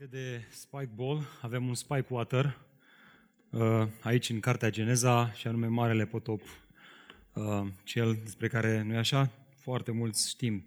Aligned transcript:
Înainte 0.00 0.16
de 0.16 0.46
Spike 0.50 0.90
Ball, 0.94 1.22
avem 1.42 1.68
un 1.68 1.74
Spike 1.74 2.06
Water 2.08 2.58
uh, 3.50 3.86
aici 4.00 4.30
în 4.30 4.40
Cartea 4.40 4.70
Geneza 4.70 5.32
și 5.32 5.46
anume 5.46 5.66
Marele 5.66 6.06
Potop, 6.06 6.40
uh, 7.32 7.66
cel 7.84 8.18
despre 8.22 8.48
care, 8.48 8.82
nu 8.82 8.96
așa, 8.96 9.30
foarte 9.60 9.92
mulți 9.92 10.28
știm. 10.28 10.64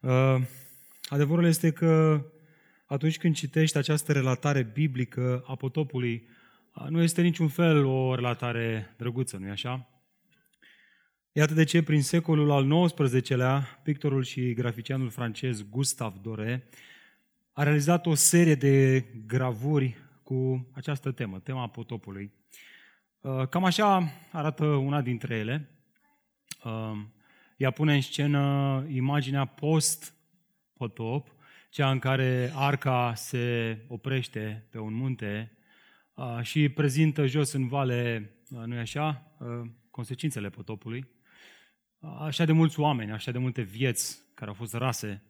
Uh, 0.00 0.36
adevărul 1.08 1.44
este 1.44 1.70
că 1.72 2.24
atunci 2.86 3.18
când 3.18 3.34
citești 3.34 3.76
această 3.76 4.12
relatare 4.12 4.62
biblică 4.62 5.44
a 5.46 5.54
potopului, 5.54 6.28
nu 6.88 7.02
este 7.02 7.22
niciun 7.22 7.48
fel 7.48 7.84
o 7.84 8.14
relatare 8.14 8.94
drăguță, 8.96 9.36
nu-i 9.36 9.50
așa? 9.50 9.88
Iată 11.32 11.54
de 11.54 11.64
ce, 11.64 11.82
prin 11.82 12.02
secolul 12.02 12.50
al 12.50 12.86
XIX-lea, 12.86 13.80
pictorul 13.82 14.22
și 14.22 14.54
graficianul 14.54 15.10
francez 15.10 15.62
Gustave 15.68 16.18
Doré 16.22 16.68
a 17.52 17.62
realizat 17.62 18.06
o 18.06 18.14
serie 18.14 18.54
de 18.54 19.04
gravuri 19.26 19.96
cu 20.22 20.68
această 20.74 21.10
temă, 21.10 21.38
tema 21.38 21.68
potopului. 21.68 22.32
Uh, 23.20 23.48
cam 23.48 23.64
așa 23.64 24.12
arată 24.30 24.64
una 24.64 25.00
dintre 25.00 25.34
ele. 25.34 25.70
Uh, 26.64 26.98
ea 27.56 27.70
pune 27.70 27.94
în 27.94 28.00
scenă 28.00 28.84
imaginea 28.88 29.44
post-potop, 29.44 31.34
cea 31.70 31.90
în 31.90 31.98
care 31.98 32.52
arca 32.54 33.14
se 33.14 33.78
oprește 33.88 34.66
pe 34.70 34.78
un 34.78 34.94
munte 34.94 35.56
uh, 36.14 36.38
și 36.42 36.68
prezintă 36.68 37.26
jos 37.26 37.52
în 37.52 37.68
vale, 37.68 38.30
nu-i 38.48 38.78
așa, 38.78 39.36
consecințele 39.90 40.50
potopului. 40.50 41.08
Așa 42.18 42.44
de 42.44 42.52
mulți 42.52 42.80
oameni, 42.80 43.10
așa 43.10 43.30
de 43.30 43.38
multe 43.38 43.62
vieți 43.62 44.18
care 44.34 44.50
au 44.50 44.56
fost 44.56 44.74
rase 44.74 45.22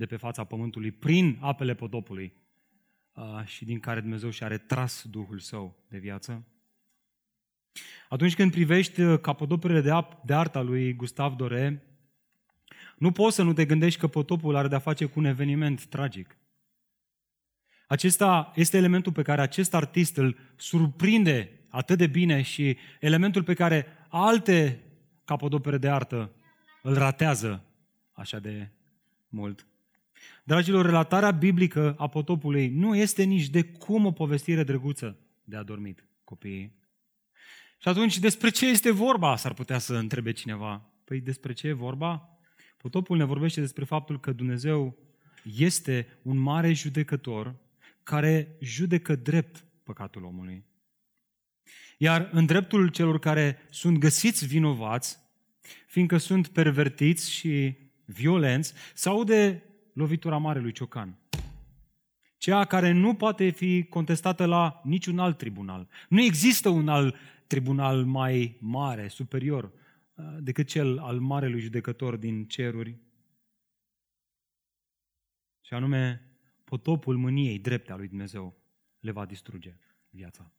de 0.00 0.06
pe 0.06 0.16
fața 0.16 0.44
pământului 0.44 0.90
prin 0.90 1.38
apele 1.40 1.74
potopului 1.74 2.32
și 3.44 3.64
din 3.64 3.80
care 3.80 4.00
Dumnezeu 4.00 4.30
și-a 4.30 4.46
retras 4.46 5.04
Duhul 5.10 5.38
Său 5.38 5.76
de 5.88 5.98
viață. 5.98 6.44
Atunci 8.08 8.34
când 8.34 8.50
privești 8.50 9.00
uh, 9.00 9.20
capodoperele 9.20 9.80
de, 9.80 9.90
ap- 9.90 10.24
de 10.24 10.34
arta 10.34 10.60
lui 10.60 10.94
Gustav 10.94 11.34
Dore, 11.34 11.82
nu 12.96 13.12
poți 13.12 13.34
să 13.34 13.42
nu 13.42 13.52
te 13.52 13.64
gândești 13.64 14.00
că 14.00 14.06
potopul 14.06 14.56
are 14.56 14.68
de-a 14.68 14.78
face 14.78 15.04
cu 15.04 15.18
un 15.18 15.24
eveniment 15.24 15.84
tragic. 15.86 16.36
Acesta 17.86 18.52
este 18.54 18.76
elementul 18.76 19.12
pe 19.12 19.22
care 19.22 19.40
acest 19.40 19.74
artist 19.74 20.16
îl 20.16 20.36
surprinde 20.56 21.60
atât 21.68 21.98
de 21.98 22.06
bine 22.06 22.42
și 22.42 22.76
elementul 23.00 23.42
pe 23.42 23.54
care 23.54 23.86
alte 24.08 24.80
capodopere 25.24 25.78
de 25.78 25.88
artă 25.88 26.30
îl 26.82 26.94
ratează 26.94 27.64
așa 28.12 28.38
de 28.38 28.70
mult. 29.28 29.64
Dragilor, 30.44 30.84
relatarea 30.84 31.30
biblică 31.30 31.94
a 31.98 32.08
potopului 32.08 32.68
nu 32.68 32.96
este 32.96 33.22
nici 33.22 33.48
de 33.48 33.64
cum 33.64 34.06
o 34.06 34.12
povestire 34.12 34.62
drăguță 34.62 35.18
de 35.44 35.56
adormit 35.56 36.04
copiii. 36.24 36.78
Și 37.78 37.88
atunci, 37.88 38.18
despre 38.18 38.50
ce 38.50 38.66
este 38.66 38.90
vorba, 38.90 39.36
s-ar 39.36 39.54
putea 39.54 39.78
să 39.78 39.94
întrebe 39.94 40.32
cineva. 40.32 40.90
Păi 41.04 41.20
despre 41.20 41.52
ce 41.52 41.66
e 41.66 41.72
vorba? 41.72 42.38
Potopul 42.76 43.16
ne 43.16 43.24
vorbește 43.24 43.60
despre 43.60 43.84
faptul 43.84 44.20
că 44.20 44.32
Dumnezeu 44.32 44.98
este 45.56 46.18
un 46.22 46.36
mare 46.36 46.72
judecător 46.72 47.54
care 48.02 48.56
judecă 48.60 49.16
drept 49.16 49.64
păcatul 49.82 50.24
omului. 50.24 50.64
Iar 51.98 52.28
în 52.32 52.46
dreptul 52.46 52.88
celor 52.88 53.18
care 53.18 53.58
sunt 53.70 53.98
găsiți 53.98 54.46
vinovați, 54.46 55.18
fiindcă 55.86 56.16
sunt 56.16 56.48
pervertiți 56.48 57.30
și 57.30 57.76
violenți, 58.04 58.72
sau 58.94 59.24
de 59.24 59.62
lovitura 59.92 60.36
Marelui 60.36 60.72
Ciocan. 60.72 61.18
Cea 62.36 62.64
care 62.64 62.92
nu 62.92 63.14
poate 63.14 63.50
fi 63.50 63.86
contestată 63.88 64.44
la 64.44 64.80
niciun 64.84 65.18
alt 65.18 65.38
tribunal. 65.38 65.88
Nu 66.08 66.22
există 66.22 66.68
un 66.68 66.88
alt 66.88 67.16
tribunal 67.46 68.04
mai 68.04 68.56
mare, 68.60 69.08
superior, 69.08 69.64
uh, 70.14 70.24
decât 70.38 70.66
cel 70.66 70.98
al 70.98 71.18
Marelui 71.18 71.60
Judecător 71.60 72.16
din 72.16 72.46
ceruri. 72.46 72.98
Și 75.60 75.74
anume, 75.74 76.30
potopul 76.64 77.16
mâniei 77.16 77.58
drepte 77.58 77.92
a 77.92 77.96
lui 77.96 78.08
Dumnezeu 78.08 78.56
le 79.00 79.10
va 79.10 79.26
distruge 79.26 79.76
viața. 80.10 80.52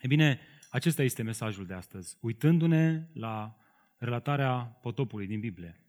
E 0.00 0.06
bine, 0.06 0.40
acesta 0.70 1.02
este 1.02 1.22
mesajul 1.22 1.66
de 1.66 1.74
astăzi. 1.74 2.16
Uitându-ne 2.20 3.08
la 3.12 3.56
relatarea 3.96 4.58
potopului 4.60 5.26
din 5.26 5.40
Biblie. 5.40 5.80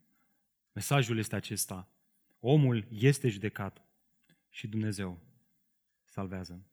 Mesajul 0.74 1.18
este 1.18 1.35
acesta. 1.35 1.91
Omul 2.44 2.88
este 2.91 3.29
judecat 3.29 3.81
și 4.50 4.68
Dumnezeu 4.68 5.19
salvează. 6.03 6.66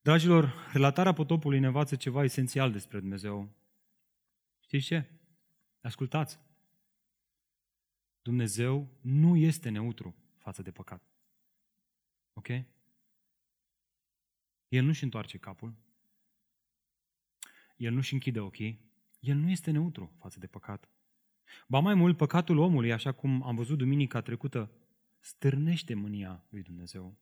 Dragilor, 0.00 0.54
relatarea 0.72 1.12
potopului 1.12 1.58
ne 1.58 1.66
învață 1.66 1.96
ceva 1.96 2.24
esențial 2.24 2.72
despre 2.72 3.00
Dumnezeu. 3.00 3.48
Știți 4.60 4.84
ce? 4.84 5.10
Ascultați. 5.80 6.38
Dumnezeu 8.22 8.88
nu 9.00 9.36
este 9.36 9.68
neutru 9.68 10.14
față 10.36 10.62
de 10.62 10.70
păcat. 10.70 11.02
Ok? 12.32 12.48
El 14.68 14.84
nu-și 14.84 15.04
întoarce 15.04 15.38
capul. 15.38 15.74
El 17.76 17.92
nu-și 17.92 18.12
închide 18.12 18.40
ochii. 18.40 18.80
El 19.20 19.36
nu 19.36 19.50
este 19.50 19.70
neutru 19.70 20.16
față 20.18 20.38
de 20.38 20.46
păcat. 20.46 20.88
Ba 21.68 21.78
mai 21.78 21.94
mult, 21.94 22.16
păcatul 22.16 22.58
omului, 22.58 22.92
așa 22.92 23.12
cum 23.12 23.42
am 23.42 23.54
văzut 23.54 23.78
duminica 23.78 24.20
trecută, 24.20 24.70
stârnește 25.20 25.94
mânia 25.94 26.44
lui 26.48 26.62
Dumnezeu. 26.62 27.16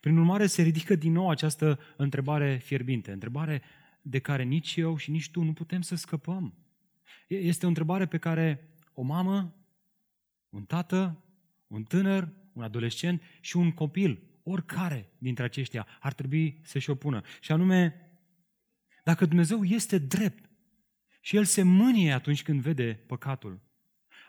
Prin 0.00 0.16
urmare, 0.16 0.46
se 0.46 0.62
ridică 0.62 0.94
din 0.94 1.12
nou 1.12 1.30
această 1.30 1.78
întrebare 1.96 2.56
fierbinte, 2.56 3.12
întrebare 3.12 3.62
de 4.02 4.18
care 4.18 4.42
nici 4.42 4.76
eu 4.76 4.96
și 4.96 5.10
nici 5.10 5.30
tu 5.30 5.42
nu 5.42 5.52
putem 5.52 5.80
să 5.80 5.94
scăpăm. 5.94 6.54
Este 7.26 7.64
o 7.64 7.68
întrebare 7.68 8.06
pe 8.06 8.18
care 8.18 8.68
o 8.92 9.02
mamă, 9.02 9.54
un 10.48 10.64
tată, 10.64 11.24
un 11.66 11.82
tânăr, 11.82 12.32
un 12.52 12.62
adolescent 12.62 13.22
și 13.40 13.56
un 13.56 13.72
copil, 13.72 14.22
oricare 14.42 15.12
dintre 15.18 15.44
aceștia, 15.44 15.86
ar 16.00 16.12
trebui 16.12 16.60
să-și 16.62 16.90
opună. 16.90 17.22
Și 17.40 17.52
anume, 17.52 18.10
dacă 19.04 19.26
Dumnezeu 19.26 19.64
este 19.64 19.98
drept, 19.98 20.50
și 21.24 21.36
el 21.36 21.44
se 21.44 21.62
mânie 21.62 22.12
atunci 22.12 22.42
când 22.42 22.60
vede 22.60 23.00
păcatul. 23.06 23.60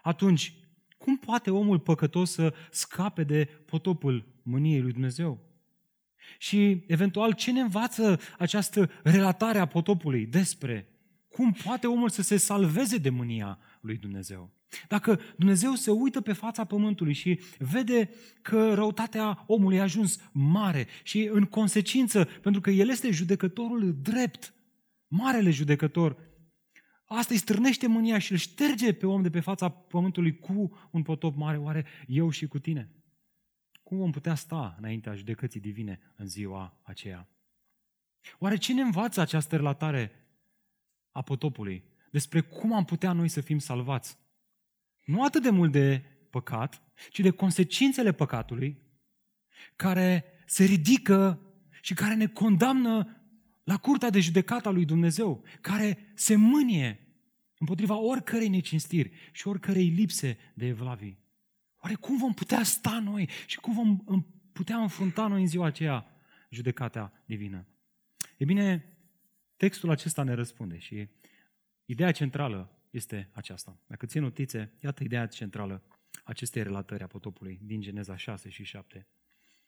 Atunci, 0.01 0.53
cum 0.97 1.17
poate 1.17 1.51
omul 1.51 1.79
păcătos 1.79 2.31
să 2.31 2.53
scape 2.71 3.23
de 3.23 3.45
potopul 3.65 4.25
mâniei 4.43 4.81
lui 4.81 4.91
Dumnezeu? 4.91 5.39
Și, 6.37 6.83
eventual, 6.87 7.33
ce 7.33 7.51
ne 7.51 7.59
învață 7.59 8.19
această 8.37 8.89
relatare 9.03 9.59
a 9.59 9.65
potopului 9.65 10.25
despre 10.25 10.87
cum 11.27 11.51
poate 11.51 11.87
omul 11.87 12.09
să 12.09 12.21
se 12.21 12.37
salveze 12.37 12.97
de 12.97 13.09
mânia 13.09 13.59
lui 13.81 13.97
Dumnezeu? 13.97 14.51
Dacă 14.87 15.19
Dumnezeu 15.35 15.73
se 15.73 15.91
uită 15.91 16.21
pe 16.21 16.33
fața 16.33 16.63
pământului 16.63 17.13
și 17.13 17.39
vede 17.57 18.09
că 18.41 18.73
răutatea 18.73 19.43
omului 19.47 19.79
a 19.79 19.81
ajuns 19.81 20.19
mare 20.31 20.87
și 21.03 21.29
în 21.31 21.43
consecință, 21.43 22.23
pentru 22.41 22.61
că 22.61 22.69
El 22.69 22.89
este 22.89 23.11
judecătorul 23.11 23.95
drept, 24.01 24.53
marele 25.07 25.49
judecător, 25.49 26.17
Asta 27.06 27.34
îi 27.34 27.40
strânește 27.40 27.88
mânia 27.88 28.19
și 28.19 28.31
îl 28.31 28.38
șterge 28.38 28.94
pe 28.94 29.06
om 29.06 29.22
de 29.22 29.30
pe 29.30 29.40
fața 29.40 29.69
pământului 29.69 30.40
cu 30.40 30.78
un 30.91 31.02
potop 31.02 31.36
mare, 31.36 31.58
oare 31.58 31.86
eu 32.08 32.30
și 32.30 32.47
cu 32.47 32.59
tine? 32.59 32.90
Cum 33.84 33.97
vom 33.97 34.12
putea 34.12 34.36
sta 34.36 34.75
înaintea 34.78 35.16
judecății 35.16 35.59
divine 35.59 36.14
în 36.16 36.28
ziua 36.28 36.80
aceea? 36.81 37.28
Oare 38.40 38.56
ce 38.56 38.74
ne 38.74 38.81
învață 38.81 39.22
această 39.22 39.56
relatare 39.56 40.12
a 41.12 41.22
potopului? 41.22 41.84
Despre 42.12 42.41
cum 42.41 42.74
am 42.74 42.86
putea 42.86 43.12
noi 43.12 43.28
să 43.28 43.41
fim 43.41 43.58
salvați? 43.58 44.18
Nu 45.06 45.24
atât 45.24 45.41
de 45.41 45.50
mult 45.50 45.72
de 45.72 46.03
păcat, 46.30 46.81
ci 47.09 47.20
de 47.20 47.30
consecințele 47.30 48.12
păcatului 48.12 48.81
care 49.76 50.26
se 50.46 50.64
ridică 50.64 51.40
și 51.82 51.94
care 51.94 52.16
ne 52.16 52.28
condamnă 52.28 53.22
la 53.63 53.77
curtea 53.77 54.09
de 54.09 54.19
judecată 54.19 54.67
a 54.67 54.71
lui 54.71 54.85
Dumnezeu, 54.85 55.43
care 55.61 56.11
se 56.13 56.35
mânie 56.35 56.99
împotriva 57.57 57.95
oricărei 57.95 58.47
necinstiri 58.47 59.11
și 59.31 59.47
oricărei 59.47 59.87
lipse 59.87 60.37
de 60.53 60.65
evlavii. 60.65 61.17
Oare 61.81 61.95
cum 61.95 62.17
vom 62.17 62.33
putea 62.33 62.63
sta 62.63 62.99
noi 62.99 63.29
și 63.45 63.59
cum 63.59 63.73
vom 63.73 64.23
putea 64.51 64.77
înfrunta 64.77 65.27
noi 65.27 65.41
în 65.41 65.47
ziua 65.47 65.65
aceea 65.65 66.05
judecata 66.49 67.13
divină? 67.25 67.67
E 68.37 68.45
bine, 68.45 68.97
textul 69.57 69.89
acesta 69.89 70.23
ne 70.23 70.33
răspunde 70.33 70.77
și 70.77 71.07
ideea 71.85 72.11
centrală 72.11 72.77
este 72.89 73.29
aceasta. 73.33 73.79
Dacă 73.87 74.05
ții 74.05 74.19
notițe, 74.19 74.71
iată 74.83 75.03
ideea 75.03 75.27
centrală 75.27 75.83
acestei 76.23 76.63
relatări 76.63 77.03
a 77.03 77.07
potopului 77.07 77.59
din 77.63 77.81
Geneza 77.81 78.15
6 78.15 78.49
și 78.49 78.63
7. 78.63 79.07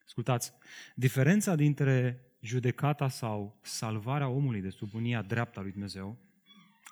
Ascultați, 0.06 0.54
diferența 0.96 1.56
dintre 1.56 2.19
judecata 2.40 3.10
sau 3.10 3.60
salvarea 3.62 4.28
omului 4.28 4.62
de 4.62 4.69
sub 4.69 4.94
unia 4.94 5.22
dreaptă 5.22 5.60
a 5.60 5.62
lui 5.62 5.72
Dumnezeu 5.72 6.18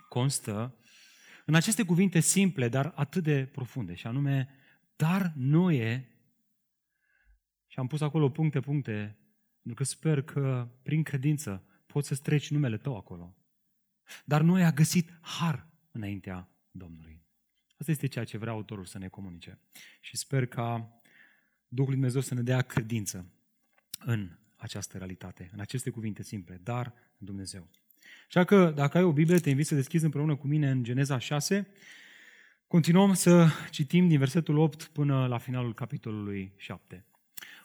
constă 0.09 0.75
în 1.45 1.55
aceste 1.55 1.83
cuvinte 1.83 2.19
simple, 2.19 2.69
dar 2.69 2.91
atât 2.95 3.23
de 3.23 3.45
profunde, 3.45 3.93
și 3.93 4.07
anume, 4.07 4.49
dar 4.95 5.33
Noe 5.35 6.07
Și 7.67 7.79
am 7.79 7.87
pus 7.87 8.01
acolo 8.01 8.29
puncte, 8.29 8.59
puncte, 8.59 9.17
pentru 9.61 9.73
că 9.73 9.83
sper 9.83 10.21
că 10.21 10.67
prin 10.83 11.03
credință 11.03 11.63
poți 11.85 12.07
să 12.07 12.15
treci 12.15 12.51
numele 12.51 12.77
tău 12.77 12.97
acolo. 12.97 13.35
Dar 14.25 14.41
noi 14.41 14.63
a 14.63 14.71
găsit 14.71 15.09
har 15.21 15.67
înaintea 15.91 16.49
Domnului. 16.71 17.21
Asta 17.77 17.91
este 17.91 18.07
ceea 18.07 18.25
ce 18.25 18.37
vrea 18.37 18.51
autorul 18.51 18.85
să 18.85 18.97
ne 18.97 19.07
comunice. 19.07 19.59
Și 20.01 20.17
sper 20.17 20.45
ca 20.45 21.01
Duhul 21.73 21.91
Lui 21.91 21.99
Dumnezeu 21.99 22.21
să 22.21 22.33
ne 22.33 22.41
dea 22.41 22.61
credință 22.61 23.25
în 23.99 24.29
această 24.55 24.97
realitate, 24.97 25.49
în 25.53 25.59
aceste 25.59 25.89
cuvinte 25.89 26.23
simple, 26.23 26.59
dar 26.63 26.93
în 27.17 27.25
Dumnezeu. 27.25 27.67
Așa 28.27 28.43
că, 28.43 28.71
dacă 28.75 28.97
ai 28.97 29.03
o 29.03 29.11
Biblie, 29.11 29.39
te 29.39 29.49
invit 29.49 29.65
să 29.65 29.75
deschizi 29.75 30.03
împreună 30.03 30.35
cu 30.35 30.47
mine 30.47 30.69
în 30.69 30.83
Geneza 30.83 31.17
6. 31.17 31.67
Continuăm 32.67 33.13
să 33.13 33.47
citim 33.69 34.07
din 34.07 34.17
versetul 34.17 34.57
8 34.57 34.83
până 34.83 35.27
la 35.27 35.37
finalul 35.37 35.73
capitolului 35.73 36.53
7. 36.55 37.05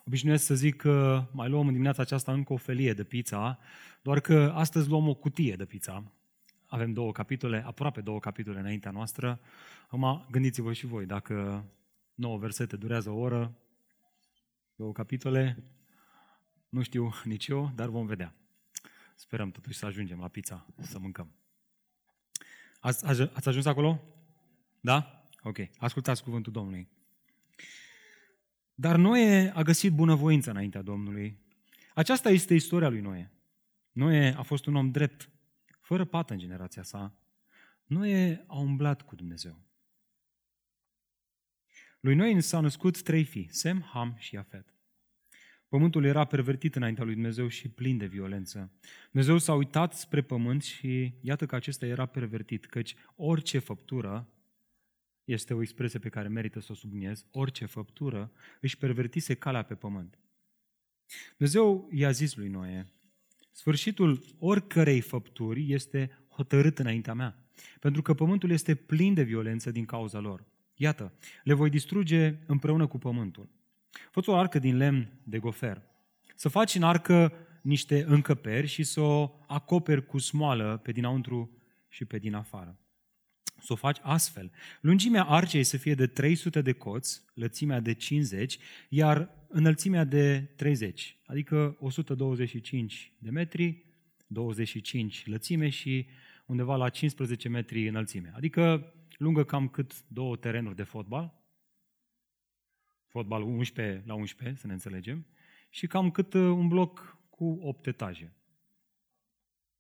Obișnuiesc 0.04 0.44
să 0.44 0.54
zic 0.54 0.76
că 0.76 1.26
mai 1.32 1.48
luăm 1.48 1.66
în 1.66 1.72
dimineața 1.72 2.02
aceasta 2.02 2.32
încă 2.32 2.52
o 2.52 2.56
felie 2.56 2.92
de 2.92 3.04
pizza, 3.04 3.58
doar 4.02 4.20
că 4.20 4.52
astăzi 4.54 4.88
luăm 4.88 5.08
o 5.08 5.14
cutie 5.14 5.54
de 5.54 5.64
pizza. 5.64 6.12
Avem 6.66 6.92
două 6.92 7.12
capitole, 7.12 7.62
aproape 7.66 8.00
două 8.00 8.18
capitole 8.18 8.58
înaintea 8.58 8.90
noastră. 8.90 9.40
Acum 9.84 10.26
gândiți-vă 10.30 10.72
și 10.72 10.86
voi, 10.86 11.06
dacă 11.06 11.64
nouă 12.14 12.38
versete 12.38 12.76
durează 12.76 13.10
o 13.10 13.18
oră, 13.18 13.54
două 14.78 14.92
capitole, 14.92 15.62
nu 16.68 16.82
știu 16.82 17.12
nici 17.24 17.46
eu, 17.46 17.72
dar 17.74 17.88
vom 17.88 18.06
vedea. 18.06 18.34
Sperăm 19.14 19.50
totuși 19.50 19.78
să 19.78 19.86
ajungem 19.86 20.20
la 20.20 20.28
pizza, 20.28 20.66
să 20.80 20.98
mâncăm. 20.98 21.32
Ați, 22.80 23.06
ați 23.06 23.48
ajuns 23.48 23.64
acolo? 23.64 24.00
Da? 24.80 25.28
Ok. 25.42 25.58
Ascultați 25.78 26.22
cuvântul 26.22 26.52
Domnului. 26.52 26.88
Dar 28.74 28.96
Noe 28.96 29.52
a 29.54 29.62
găsit 29.62 29.92
bunăvoință 29.92 30.50
înaintea 30.50 30.82
Domnului. 30.82 31.38
Aceasta 31.94 32.30
este 32.30 32.54
istoria 32.54 32.88
lui 32.88 33.00
Noe. 33.00 33.32
Noe 33.92 34.34
a 34.36 34.42
fost 34.42 34.66
un 34.66 34.74
om 34.74 34.90
drept, 34.90 35.30
fără 35.80 36.04
pată 36.04 36.32
în 36.32 36.38
generația 36.38 36.82
sa. 36.82 37.14
Noe 37.84 38.44
a 38.46 38.58
umblat 38.58 39.02
cu 39.02 39.14
Dumnezeu. 39.14 39.67
Lui 42.00 42.14
Noe 42.14 42.40
s-au 42.40 42.60
născut 42.60 43.02
trei 43.02 43.24
fii, 43.24 43.48
Sem, 43.50 43.82
Ham 43.82 44.14
și 44.18 44.36
Afet. 44.36 44.74
Pământul 45.68 46.04
era 46.04 46.24
pervertit 46.24 46.76
înaintea 46.76 47.04
lui 47.04 47.14
Dumnezeu 47.14 47.48
și 47.48 47.68
plin 47.68 47.98
de 47.98 48.06
violență. 48.06 48.72
Dumnezeu 49.10 49.38
s-a 49.38 49.54
uitat 49.54 49.94
spre 49.94 50.22
pământ 50.22 50.62
și 50.62 51.14
iată 51.20 51.46
că 51.46 51.54
acesta 51.54 51.86
era 51.86 52.06
pervertit, 52.06 52.66
căci 52.66 52.94
orice 53.16 53.58
făptură, 53.58 54.28
este 55.24 55.54
o 55.54 55.60
expresie 55.60 55.98
pe 55.98 56.08
care 56.08 56.28
merită 56.28 56.60
să 56.60 56.72
o 56.72 56.74
subliniez, 56.74 57.26
orice 57.30 57.64
făptură 57.64 58.32
își 58.60 58.78
pervertise 58.78 59.34
calea 59.34 59.62
pe 59.62 59.74
pământ. 59.74 60.18
Dumnezeu 61.36 61.88
i-a 61.92 62.10
zis 62.10 62.36
lui 62.36 62.48
Noe, 62.48 62.86
sfârșitul 63.50 64.24
oricărei 64.38 65.00
făpturi 65.00 65.72
este 65.72 66.18
hotărât 66.28 66.78
înaintea 66.78 67.14
mea, 67.14 67.50
pentru 67.80 68.02
că 68.02 68.14
pământul 68.14 68.50
este 68.50 68.74
plin 68.74 69.14
de 69.14 69.22
violență 69.22 69.70
din 69.70 69.84
cauza 69.84 70.18
lor. 70.18 70.46
Iată, 70.80 71.12
le 71.44 71.52
voi 71.52 71.70
distruge 71.70 72.34
împreună 72.46 72.86
cu 72.86 72.98
pământul. 72.98 73.48
Fă 74.10 74.22
o 74.26 74.34
arcă 74.34 74.58
din 74.58 74.76
lemn 74.76 75.12
de 75.22 75.38
gofer. 75.38 75.82
Să 76.34 76.48
faci 76.48 76.74
în 76.74 76.82
arcă 76.82 77.32
niște 77.62 78.04
încăperi 78.04 78.66
și 78.66 78.82
să 78.82 79.00
o 79.00 79.30
acoperi 79.46 80.06
cu 80.06 80.18
smoală 80.18 80.80
pe 80.82 80.92
dinăuntru 80.92 81.50
și 81.88 82.04
pe 82.04 82.18
din 82.18 82.34
afară. 82.34 82.78
Să 83.60 83.72
o 83.72 83.76
faci 83.76 83.98
astfel. 84.02 84.50
Lungimea 84.80 85.24
arcei 85.24 85.64
să 85.64 85.76
fie 85.76 85.94
de 85.94 86.06
300 86.06 86.60
de 86.60 86.72
coți, 86.72 87.22
lățimea 87.34 87.80
de 87.80 87.92
50, 87.92 88.58
iar 88.88 89.30
înălțimea 89.48 90.04
de 90.04 90.40
30, 90.56 91.16
adică 91.26 91.76
125 91.80 93.12
de 93.18 93.30
metri, 93.30 93.84
25 94.26 95.26
lățime 95.26 95.68
și 95.68 96.06
undeva 96.46 96.76
la 96.76 96.88
15 96.88 97.48
metri 97.48 97.88
înălțime. 97.88 98.32
Adică 98.34 98.92
lungă 99.18 99.44
cam 99.44 99.68
cât 99.68 100.08
două 100.08 100.36
terenuri 100.36 100.76
de 100.76 100.82
fotbal, 100.82 101.34
fotbal 103.06 103.42
11 103.42 104.02
la 104.06 104.14
11, 104.14 104.60
să 104.60 104.66
ne 104.66 104.72
înțelegem, 104.72 105.26
și 105.70 105.86
cam 105.86 106.10
cât 106.10 106.32
uh, 106.32 106.42
un 106.42 106.68
bloc 106.68 107.18
cu 107.30 107.58
8 107.62 107.86
etaje. 107.86 108.32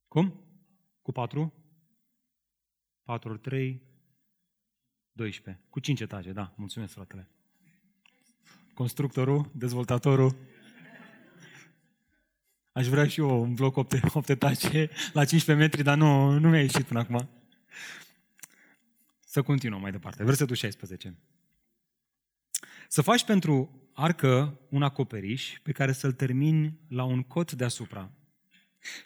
Cum? 0.08 0.40
Cu 1.02 1.12
4? 1.12 1.52
4 3.02 3.30
ori 3.30 3.38
3, 3.38 3.82
12. 5.12 5.64
Cu 5.70 5.80
5 5.80 6.00
etaje, 6.00 6.32
da, 6.32 6.54
mulțumesc, 6.56 6.92
fratele. 6.92 7.28
Constructorul, 8.74 9.50
dezvoltatorul. 9.54 10.36
Aș 12.72 12.86
vrea 12.86 13.06
și 13.06 13.20
eu 13.20 13.42
un 13.42 13.54
bloc 13.54 13.76
8, 13.76 13.92
8 14.14 14.28
etaje 14.28 14.90
la 15.12 15.24
15 15.24 15.52
metri, 15.66 15.82
dar 15.82 15.96
nu, 15.96 16.38
nu 16.38 16.48
mi-a 16.48 16.60
ieșit 16.60 16.82
până 16.82 16.98
acum. 16.98 17.28
Să 19.30 19.42
continuăm 19.42 19.80
mai 19.80 19.90
departe. 19.90 20.24
Versetul 20.24 20.56
16. 20.56 21.16
Să 22.88 23.02
faci 23.02 23.24
pentru 23.24 23.82
arcă 23.92 24.60
un 24.68 24.82
acoperiș 24.82 25.58
pe 25.62 25.72
care 25.72 25.92
să-l 25.92 26.12
termini 26.12 26.78
la 26.88 27.04
un 27.04 27.22
cot 27.22 27.52
deasupra. 27.52 28.10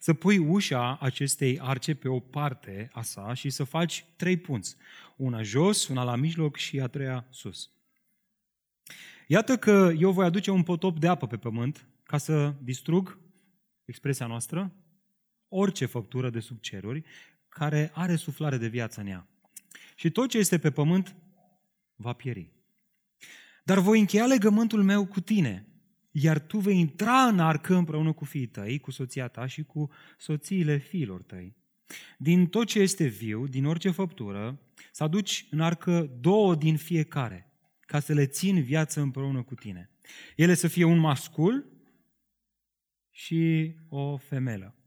Să 0.01 0.15
pui 0.15 0.39
ușa 0.39 0.97
acestei 1.01 1.59
arce 1.61 1.95
pe 1.95 2.09
o 2.09 2.21
parte 2.21 2.89
a 2.93 3.03
sa 3.03 3.35
și 3.35 3.51
să 3.51 3.65
faci 3.65 4.05
trei 4.17 4.37
punți. 4.37 4.77
Una 5.17 5.43
jos, 5.43 5.89
una 5.89 6.03
la 6.03 6.17
mijloc 6.17 6.57
și 6.57 6.81
a 6.81 6.87
treia 6.87 7.27
sus. 7.31 7.71
Iată 9.27 9.59
că 9.59 9.93
eu 9.99 10.13
voi 10.13 10.25
aduce 10.25 10.51
un 10.51 10.63
potop 10.63 10.99
de 10.99 11.09
apă 11.09 11.27
pe 11.27 11.37
pământ 11.37 11.87
ca 12.03 12.19
să 12.19 12.55
distrug, 12.61 13.19
expresia 13.85 14.27
noastră, 14.27 14.73
orice 15.49 15.87
făptură 15.87 16.31
de 16.31 16.41
sub 16.41 16.61
ceruri 16.61 17.05
care 17.49 17.91
are 17.95 18.17
suflare 18.17 18.57
de 18.57 18.69
viață 18.69 19.01
în 19.01 19.07
ea. 19.07 19.27
Și 19.95 20.11
tot 20.11 20.29
ce 20.29 20.39
este 20.39 20.59
pe 20.59 20.71
pământ 20.71 21.17
va 21.97 22.13
pieri. 22.13 22.53
Dar 23.65 23.79
voi 23.79 24.01
încheia 24.01 24.27
legământul 24.27 24.83
meu 24.83 25.07
cu 25.07 25.21
tine, 25.21 25.67
iar 26.11 26.39
tu 26.39 26.59
vei 26.59 26.79
intra 26.79 27.23
în 27.23 27.39
arcă 27.39 27.75
împreună 27.75 28.13
cu 28.13 28.25
fiii 28.25 28.47
tăi, 28.47 28.79
cu 28.79 28.91
soția 28.91 29.29
ta 29.29 29.47
și 29.47 29.63
cu 29.63 29.91
soțiile 30.19 30.77
fiilor 30.77 31.23
tăi. 31.23 31.57
Din 32.19 32.47
tot 32.47 32.67
ce 32.67 32.79
este 32.79 33.07
viu, 33.07 33.47
din 33.47 33.65
orice 33.65 33.91
făptură, 33.91 34.61
să 34.93 35.03
aduci 35.03 35.47
în 35.51 35.61
arcă 35.61 36.17
două 36.21 36.55
din 36.55 36.77
fiecare, 36.77 37.53
ca 37.81 38.01
să 38.01 38.13
le 38.13 38.27
țin 38.27 38.63
viață 38.63 39.01
împreună 39.01 39.43
cu 39.43 39.55
tine. 39.55 39.91
Ele 40.37 40.55
să 40.55 40.69
fie 40.69 40.85
un 40.85 40.99
mascul 40.99 41.73
și 43.11 43.75
o 43.89 44.17
femelă. 44.17 44.82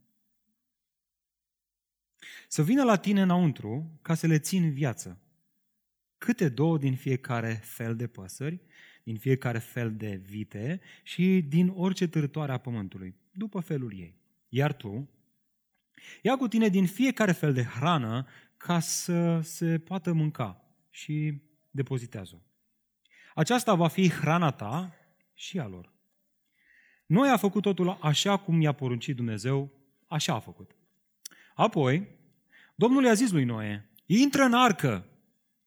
Să 2.48 2.62
vină 2.62 2.82
la 2.82 2.96
tine 2.96 3.22
înăuntru 3.22 3.98
ca 4.02 4.14
să 4.14 4.26
le 4.26 4.38
țin 4.38 4.72
viață 4.72 5.20
câte 6.18 6.48
două 6.48 6.78
din 6.78 6.96
fiecare 6.96 7.60
fel 7.62 7.96
de 7.96 8.06
păsări, 8.06 8.60
din 9.02 9.16
fiecare 9.16 9.58
fel 9.58 9.94
de 9.94 10.20
vite 10.24 10.80
și 11.02 11.44
din 11.48 11.72
orice 11.74 12.08
târătoare 12.08 12.52
a 12.52 12.58
pământului, 12.58 13.14
după 13.32 13.60
felul 13.60 13.92
ei. 13.98 14.18
Iar 14.48 14.72
tu, 14.72 15.08
ia 16.22 16.36
cu 16.36 16.48
tine 16.48 16.68
din 16.68 16.86
fiecare 16.86 17.32
fel 17.32 17.52
de 17.52 17.62
hrană 17.62 18.26
ca 18.56 18.80
să 18.80 19.40
se 19.40 19.78
poată 19.78 20.12
mânca 20.12 20.64
și 20.90 21.42
depozitează-o. 21.70 22.38
Aceasta 23.34 23.74
va 23.74 23.88
fi 23.88 24.10
hrana 24.10 24.50
ta 24.50 24.94
și 25.34 25.58
a 25.58 25.66
lor. 25.66 25.92
Noi 27.06 27.28
a 27.28 27.36
făcut 27.36 27.62
totul 27.62 27.98
așa 28.00 28.36
cum 28.36 28.60
i-a 28.60 28.72
poruncit 28.72 29.16
Dumnezeu, 29.16 29.70
așa 30.06 30.34
a 30.34 30.38
făcut. 30.38 30.76
Apoi, 31.54 32.08
Domnul 32.78 33.04
i-a 33.04 33.14
zis 33.14 33.30
lui 33.30 33.44
Noe, 33.44 33.90
intră 34.06 34.42
în 34.42 34.52
arcă 34.52 35.06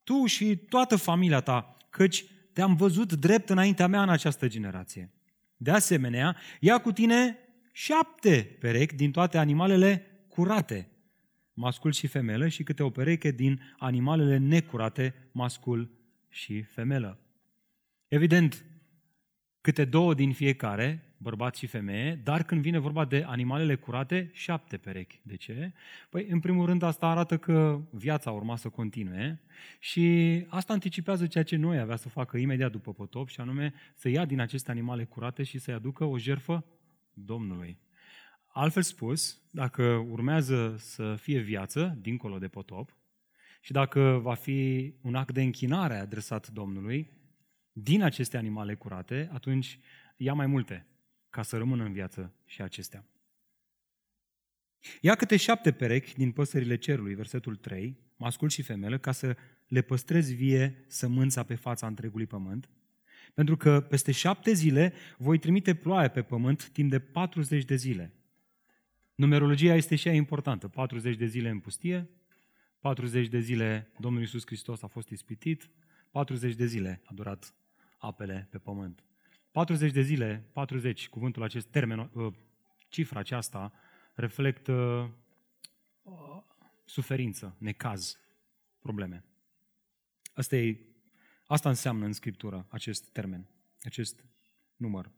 tu 0.03 0.25
și 0.25 0.55
toată 0.55 0.95
familia 0.95 1.41
ta, 1.41 1.77
căci 1.89 2.25
te-am 2.53 2.75
văzut 2.75 3.13
drept 3.13 3.49
înaintea 3.49 3.87
mea 3.87 4.01
în 4.01 4.09
această 4.09 4.47
generație. 4.47 5.11
De 5.57 5.71
asemenea, 5.71 6.37
ia 6.59 6.77
cu 6.77 6.91
tine 6.91 7.37
șapte 7.71 8.57
perechi 8.59 8.95
din 8.95 9.11
toate 9.11 9.37
animalele 9.37 10.05
curate, 10.27 10.89
mascul 11.53 11.91
și 11.91 12.07
femelă, 12.07 12.47
și 12.47 12.63
câte 12.63 12.83
o 12.83 12.89
pereche 12.89 13.31
din 13.31 13.61
animalele 13.77 14.37
necurate, 14.37 15.29
mascul 15.31 15.91
și 16.29 16.61
femelă. 16.61 17.19
Evident, 18.07 18.65
câte 19.61 19.85
două 19.85 20.13
din 20.13 20.33
fiecare, 20.33 21.08
bărbat 21.21 21.55
și 21.55 21.67
femeie, 21.67 22.21
dar 22.23 22.43
când 22.43 22.61
vine 22.61 22.77
vorba 22.77 23.05
de 23.05 23.23
animalele 23.27 23.75
curate, 23.75 24.29
șapte 24.33 24.77
perechi. 24.77 25.19
De 25.23 25.35
ce? 25.35 25.73
Păi, 26.09 26.27
în 26.29 26.39
primul 26.39 26.65
rând, 26.65 26.81
asta 26.81 27.07
arată 27.07 27.37
că 27.37 27.81
viața 27.91 28.31
urma 28.31 28.55
să 28.55 28.69
continue 28.69 29.41
și 29.79 30.45
asta 30.47 30.73
anticipează 30.73 31.27
ceea 31.27 31.43
ce 31.43 31.55
noi 31.55 31.79
avea 31.79 31.95
să 31.95 32.09
facă 32.09 32.37
imediat 32.37 32.71
după 32.71 32.93
potop 32.93 33.29
și 33.29 33.39
anume 33.39 33.73
să 33.95 34.09
ia 34.09 34.25
din 34.25 34.39
aceste 34.39 34.71
animale 34.71 35.03
curate 35.03 35.43
și 35.43 35.57
să-i 35.57 35.73
aducă 35.73 36.03
o 36.03 36.17
jerfă 36.17 36.65
Domnului. 37.13 37.79
Altfel 38.47 38.83
spus, 38.83 39.41
dacă 39.51 39.83
urmează 40.09 40.75
să 40.77 41.15
fie 41.15 41.39
viață 41.39 41.97
dincolo 42.01 42.37
de 42.37 42.47
potop 42.47 42.97
și 43.61 43.71
dacă 43.71 44.19
va 44.21 44.33
fi 44.33 44.93
un 45.01 45.15
act 45.15 45.33
de 45.33 45.41
închinare 45.41 45.95
adresat 45.95 46.49
Domnului 46.49 47.11
din 47.71 48.03
aceste 48.03 48.37
animale 48.37 48.75
curate, 48.75 49.29
atunci 49.33 49.79
ia 50.17 50.33
mai 50.33 50.47
multe 50.47 50.85
ca 51.29 51.41
să 51.41 51.57
rămână 51.57 51.83
în 51.83 51.93
viață 51.93 52.33
și 52.45 52.61
acestea. 52.61 53.05
Ia 55.01 55.15
câte 55.15 55.37
șapte 55.37 55.71
perechi 55.71 56.15
din 56.15 56.31
păsările 56.31 56.77
cerului, 56.77 57.15
versetul 57.15 57.55
3, 57.55 57.97
mascul 58.15 58.49
și 58.49 58.61
femelă, 58.61 58.97
ca 58.97 59.11
să 59.11 59.35
le 59.67 59.81
păstrezi 59.81 60.33
vie 60.33 60.83
sămânța 60.87 61.43
pe 61.43 61.55
fața 61.55 61.87
întregului 61.87 62.25
pământ, 62.25 62.69
pentru 63.33 63.57
că 63.57 63.81
peste 63.81 64.11
șapte 64.11 64.53
zile 64.53 64.93
voi 65.17 65.37
trimite 65.37 65.75
ploaie 65.75 66.07
pe 66.07 66.21
pământ 66.21 66.69
timp 66.69 66.89
de 66.89 66.99
40 66.99 67.65
de 67.65 67.75
zile. 67.75 68.13
Numerologia 69.15 69.75
este 69.75 69.95
și 69.95 70.07
ea 70.07 70.13
importantă. 70.13 70.67
40 70.67 71.15
de 71.15 71.25
zile 71.25 71.49
în 71.49 71.59
pustie, 71.59 72.09
40 72.79 73.27
de 73.27 73.39
zile 73.39 73.91
Domnul 73.99 74.21
Iisus 74.21 74.45
Hristos 74.45 74.81
a 74.81 74.87
fost 74.87 75.09
ispitit, 75.09 75.69
40 76.11 76.55
de 76.55 76.65
zile 76.65 77.01
a 77.03 77.13
durat 77.13 77.53
apele 77.97 78.47
pe 78.51 78.57
pământ. 78.57 79.03
40 79.51 79.91
de 79.91 80.01
zile, 80.01 80.49
40, 80.51 81.09
cuvântul 81.09 81.43
acest 81.43 81.67
termen, 81.67 82.09
uh, 82.13 82.33
cifra 82.87 83.19
aceasta, 83.19 83.73
reflectă 84.13 84.73
uh, 86.01 86.43
suferință, 86.85 87.55
necaz, 87.57 88.19
probleme. 88.79 89.23
Asta, 90.33 90.55
e, 90.55 90.79
asta 91.45 91.69
înseamnă 91.69 92.05
în 92.05 92.13
Scriptură 92.13 92.65
acest 92.69 93.09
termen, 93.11 93.49
acest 93.83 94.25
număr. 94.75 95.11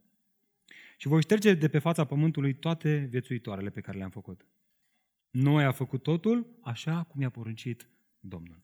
Și 0.98 1.08
voi 1.08 1.22
șterge 1.22 1.54
de 1.54 1.68
pe 1.68 1.80
fața 1.80 2.06
pământului 2.06 2.54
toate 2.54 2.98
viețuitoarele 2.98 3.70
pe 3.70 3.82
care 3.82 3.98
le-am 3.98 4.10
făcut. 4.10 4.46
Noe 5.30 5.64
a 5.64 5.72
făcut 5.72 6.04
totul 6.04 6.60
așa 6.62 7.04
cum 7.04 7.22
i-a 7.22 7.30
poruncit 7.30 7.90
Domnul. 8.20 8.62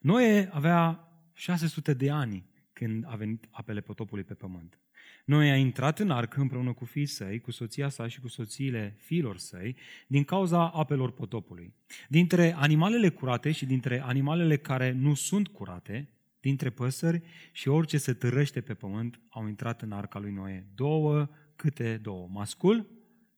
Noe 0.00 0.48
avea 0.52 1.08
600 1.32 1.94
de 1.94 2.10
ani 2.10 2.50
când 2.72 3.04
a 3.06 3.14
venit 3.14 3.48
apele 3.50 3.80
potopului 3.80 4.24
pe 4.24 4.34
pământ. 4.34 4.78
Noi 5.24 5.50
a 5.50 5.56
intrat 5.56 5.98
în 5.98 6.10
arc 6.10 6.36
împreună 6.36 6.72
cu 6.72 6.84
fiii 6.84 7.06
săi, 7.06 7.40
cu 7.40 7.50
soția 7.50 7.88
sa 7.88 8.08
și 8.08 8.20
cu 8.20 8.28
soțiile 8.28 8.96
fiilor 8.98 9.38
săi, 9.38 9.76
din 10.06 10.24
cauza 10.24 10.70
apelor 10.70 11.12
potopului. 11.12 11.74
Dintre 12.08 12.52
animalele 12.52 13.08
curate 13.08 13.52
și 13.52 13.66
dintre 13.66 14.00
animalele 14.00 14.56
care 14.56 14.92
nu 14.92 15.14
sunt 15.14 15.48
curate, 15.48 16.08
dintre 16.40 16.70
păsări 16.70 17.22
și 17.52 17.68
orice 17.68 17.98
se 17.98 18.12
târăște 18.12 18.60
pe 18.60 18.74
pământ, 18.74 19.20
au 19.28 19.46
intrat 19.46 19.82
în 19.82 19.92
arca 19.92 20.18
lui 20.18 20.32
Noe. 20.32 20.66
Două 20.74 21.28
câte 21.56 21.96
două, 21.96 22.28
mascul 22.30 22.86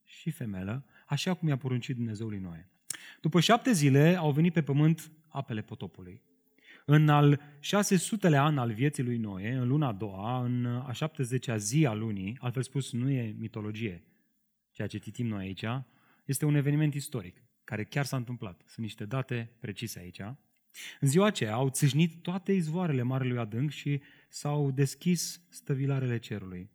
și 0.03 0.31
femelă, 0.31 0.85
așa 1.05 1.33
cum 1.33 1.47
i-a 1.47 1.57
poruncit 1.57 1.95
Dumnezeu 1.95 2.27
lui 2.27 2.39
Noe. 2.39 2.69
După 3.21 3.39
șapte 3.39 3.71
zile 3.71 4.15
au 4.15 4.31
venit 4.31 4.53
pe 4.53 4.61
pământ 4.61 5.11
apele 5.27 5.61
potopului. 5.61 6.21
În 6.85 7.09
al 7.09 7.41
600-lea 7.59 8.41
an 8.41 8.57
al 8.57 8.73
vieții 8.73 9.03
lui 9.03 9.17
Noe, 9.17 9.53
în 9.53 9.67
luna 9.67 9.87
a 9.87 9.91
doua, 9.91 10.43
în 10.43 10.65
a 10.65 10.91
70-a 10.93 11.57
zi 11.57 11.85
a 11.85 11.93
lunii, 11.93 12.37
altfel 12.39 12.63
spus, 12.63 12.91
nu 12.91 13.09
e 13.09 13.35
mitologie, 13.37 14.03
ceea 14.71 14.87
ce 14.87 14.97
citim 14.97 15.27
noi 15.27 15.45
aici, 15.45 15.65
este 16.25 16.45
un 16.45 16.55
eveniment 16.55 16.93
istoric, 16.93 17.43
care 17.63 17.83
chiar 17.83 18.05
s-a 18.05 18.17
întâmplat. 18.17 18.61
Sunt 18.65 18.85
niște 18.85 19.05
date 19.05 19.51
precise 19.59 19.99
aici. 19.99 20.19
În 20.99 21.07
ziua 21.07 21.25
aceea 21.25 21.53
au 21.53 21.69
țâșnit 21.69 22.21
toate 22.21 22.51
izvoarele 22.51 23.01
Marelui 23.01 23.37
Adânc 23.37 23.69
și 23.69 24.01
s-au 24.29 24.71
deschis 24.71 25.41
stăvilarele 25.49 26.17
cerului. 26.17 26.69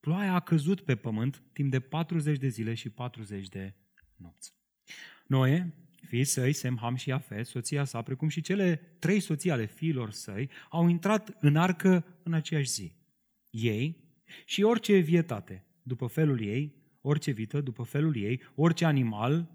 Ploaia 0.00 0.34
a 0.34 0.40
căzut 0.40 0.80
pe 0.80 0.96
pământ 0.96 1.42
timp 1.52 1.70
de 1.70 1.80
40 1.80 2.38
de 2.38 2.48
zile 2.48 2.74
și 2.74 2.88
40 2.88 3.48
de 3.48 3.74
nopți. 4.16 4.54
Noe 5.26 5.74
fiii 6.00 6.24
săi, 6.24 6.52
Sem, 6.52 6.78
Ham 6.80 6.94
și 6.94 7.12
Afet, 7.12 7.46
soția 7.46 7.84
sa, 7.84 8.02
precum 8.02 8.28
și 8.28 8.40
cele 8.40 8.96
trei 8.98 9.20
soții 9.20 9.50
ale 9.50 9.66
fiilor 9.66 10.10
săi, 10.10 10.50
au 10.70 10.88
intrat 10.88 11.36
în 11.40 11.56
arcă 11.56 12.04
în 12.22 12.32
aceeași 12.32 12.70
zi. 12.70 12.92
Ei 13.50 13.96
și 14.44 14.62
orice 14.62 14.96
vietate, 14.96 15.64
după 15.82 16.06
felul 16.06 16.40
ei, 16.40 16.74
orice 17.00 17.30
vită, 17.30 17.60
după 17.60 17.82
felul 17.82 18.16
ei, 18.16 18.42
orice 18.54 18.84
animal 18.84 19.50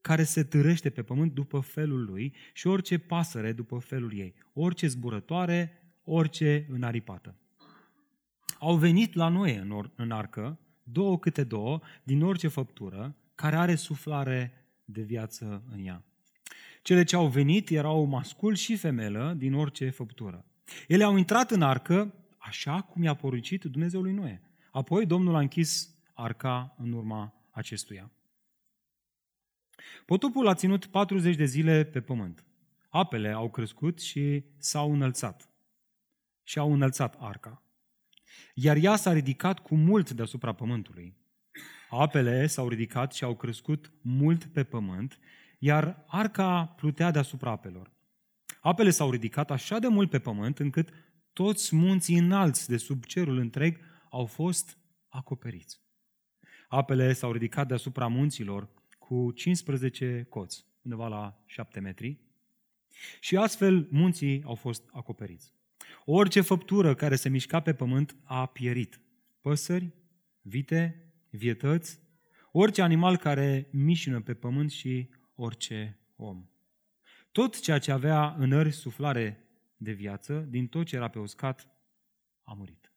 care 0.00 0.24
se 0.24 0.44
târăște 0.44 0.90
pe 0.90 1.02
pământ 1.02 1.32
după 1.32 1.60
felul 1.60 2.04
lui 2.04 2.34
și 2.52 2.66
orice 2.66 2.98
pasăre 2.98 3.52
după 3.52 3.78
felul 3.78 4.12
ei, 4.14 4.34
orice 4.52 4.86
zburătoare, 4.86 5.82
orice 6.04 6.66
înaripată. 6.70 7.38
Au 8.58 8.76
venit 8.76 9.14
la 9.14 9.28
noi 9.28 9.56
în, 9.56 9.70
or- 9.70 9.92
în 9.94 10.10
arcă, 10.10 10.58
două 10.82 11.18
câte 11.18 11.44
două, 11.44 11.80
din 12.02 12.22
orice 12.22 12.48
făptură, 12.48 13.16
care 13.34 13.56
are 13.56 13.74
suflare 13.74 14.63
de 14.84 15.02
viață 15.02 15.62
în 15.70 15.84
ea. 15.86 16.04
Cele 16.82 17.04
ce 17.04 17.16
au 17.16 17.26
venit 17.26 17.70
erau 17.70 18.04
mascul 18.04 18.54
și 18.54 18.76
femelă 18.76 19.34
din 19.36 19.54
orice 19.54 19.90
făptură. 19.90 20.44
Ele 20.88 21.04
au 21.04 21.16
intrat 21.16 21.50
în 21.50 21.62
arcă 21.62 22.14
așa 22.38 22.80
cum 22.80 23.02
i-a 23.02 23.14
poruncit 23.14 23.64
Dumnezeu 23.64 24.02
lui 24.02 24.12
Noe. 24.12 24.42
Apoi 24.70 25.06
Domnul 25.06 25.34
a 25.34 25.38
închis 25.38 25.94
arca 26.12 26.74
în 26.78 26.92
urma 26.92 27.34
acestuia. 27.50 28.10
Potopul 30.06 30.48
a 30.48 30.54
ținut 30.54 30.86
40 30.86 31.36
de 31.36 31.44
zile 31.44 31.84
pe 31.84 32.00
pământ. 32.00 32.44
Apele 32.88 33.30
au 33.30 33.50
crescut 33.50 34.00
și 34.00 34.44
s-au 34.56 34.92
înălțat. 34.92 35.48
Și 36.42 36.58
au 36.58 36.72
înălțat 36.72 37.14
arca. 37.18 37.62
Iar 38.54 38.76
ea 38.76 38.96
s-a 38.96 39.12
ridicat 39.12 39.58
cu 39.58 39.76
mult 39.76 40.10
deasupra 40.10 40.52
pământului. 40.52 41.16
Apele 42.00 42.46
s-au 42.46 42.68
ridicat 42.68 43.12
și 43.12 43.24
au 43.24 43.36
crescut 43.36 43.92
mult 44.00 44.44
pe 44.44 44.64
pământ, 44.64 45.18
iar 45.58 46.04
arca 46.06 46.66
plutea 46.66 47.10
deasupra 47.10 47.50
apelor. 47.50 47.92
Apele 48.60 48.90
s-au 48.90 49.10
ridicat 49.10 49.50
așa 49.50 49.78
de 49.78 49.88
mult 49.88 50.10
pe 50.10 50.18
pământ 50.18 50.58
încât 50.58 50.88
toți 51.32 51.76
munții 51.76 52.18
înalți 52.18 52.68
de 52.68 52.76
sub 52.76 53.04
cerul 53.04 53.38
întreg 53.38 53.78
au 54.10 54.26
fost 54.26 54.78
acoperiți. 55.08 55.80
Apele 56.68 57.12
s-au 57.12 57.32
ridicat 57.32 57.66
deasupra 57.66 58.06
munților 58.06 58.68
cu 58.98 59.30
15 59.30 60.26
coți, 60.28 60.66
undeva 60.82 61.08
la 61.08 61.42
7 61.46 61.80
metri, 61.80 62.20
și 63.20 63.36
astfel 63.36 63.88
munții 63.90 64.42
au 64.44 64.54
fost 64.54 64.88
acoperiți. 64.92 65.52
Orice 66.04 66.40
făptură 66.40 66.94
care 66.94 67.16
se 67.16 67.28
mișca 67.28 67.60
pe 67.60 67.74
pământ 67.74 68.16
a 68.24 68.46
pierit. 68.46 69.00
Păsări, 69.40 69.92
vite, 70.40 71.03
vietăți, 71.36 72.00
orice 72.52 72.82
animal 72.82 73.16
care 73.16 73.68
mișină 73.70 74.20
pe 74.20 74.34
pământ 74.34 74.70
și 74.70 75.08
orice 75.34 75.98
om. 76.16 76.48
Tot 77.32 77.60
ceea 77.60 77.78
ce 77.78 77.92
avea 77.92 78.34
înări 78.38 78.72
suflare 78.72 79.48
de 79.76 79.92
viață, 79.92 80.38
din 80.38 80.66
tot 80.66 80.86
ce 80.86 80.96
era 80.96 81.08
pe 81.08 81.18
uscat, 81.18 81.68
a 82.42 82.52
murit. 82.52 82.92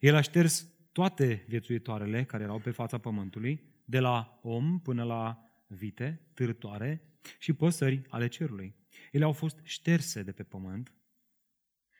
El 0.00 0.14
a 0.14 0.20
șters 0.20 0.68
toate 0.92 1.44
viețuitoarele 1.48 2.24
care 2.24 2.42
erau 2.42 2.58
pe 2.58 2.70
fața 2.70 2.98
pământului, 2.98 3.64
de 3.84 3.98
la 3.98 4.40
om 4.42 4.80
până 4.80 5.04
la 5.04 5.50
vite, 5.66 6.20
târtoare 6.34 7.02
și 7.38 7.52
păsări 7.52 8.02
ale 8.08 8.26
cerului. 8.28 8.74
Ele 9.12 9.24
au 9.24 9.32
fost 9.32 9.60
șterse 9.62 10.22
de 10.22 10.32
pe 10.32 10.42
pământ. 10.42 10.92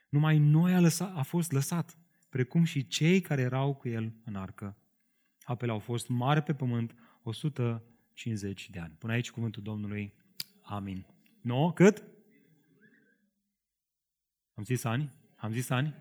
Numai 0.09 0.38
noi 0.38 0.75
a, 0.75 0.81
lăsat, 0.81 1.16
a 1.16 1.23
fost 1.23 1.52
lăsat, 1.52 1.99
precum 2.28 2.64
și 2.64 2.87
cei 2.87 3.21
care 3.21 3.43
erau 3.43 3.75
cu 3.75 3.88
el 3.88 4.12
în 4.25 4.35
arcă. 4.35 4.76
Apele 5.44 5.72
au 5.72 5.78
fost 5.78 6.08
mari 6.08 6.42
pe 6.42 6.54
pământ 6.54 6.94
150 7.22 8.70
de 8.70 8.78
ani. 8.78 8.94
Până 8.98 9.12
aici 9.12 9.30
cuvântul 9.30 9.62
Domnului. 9.62 10.14
Amin. 10.62 11.06
No? 11.40 11.72
Cât? 11.72 12.04
Am 14.54 14.64
zis 14.64 14.84
ani? 14.84 15.12
Am 15.36 15.52
zis 15.52 15.70
ani? 15.70 15.94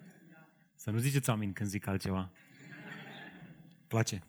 Să 0.75 0.91
nu 0.91 0.97
ziceți 0.97 1.29
amin 1.29 1.53
când 1.53 1.69
zic 1.69 1.87
altceva. 1.87 2.31
Place. 3.87 4.23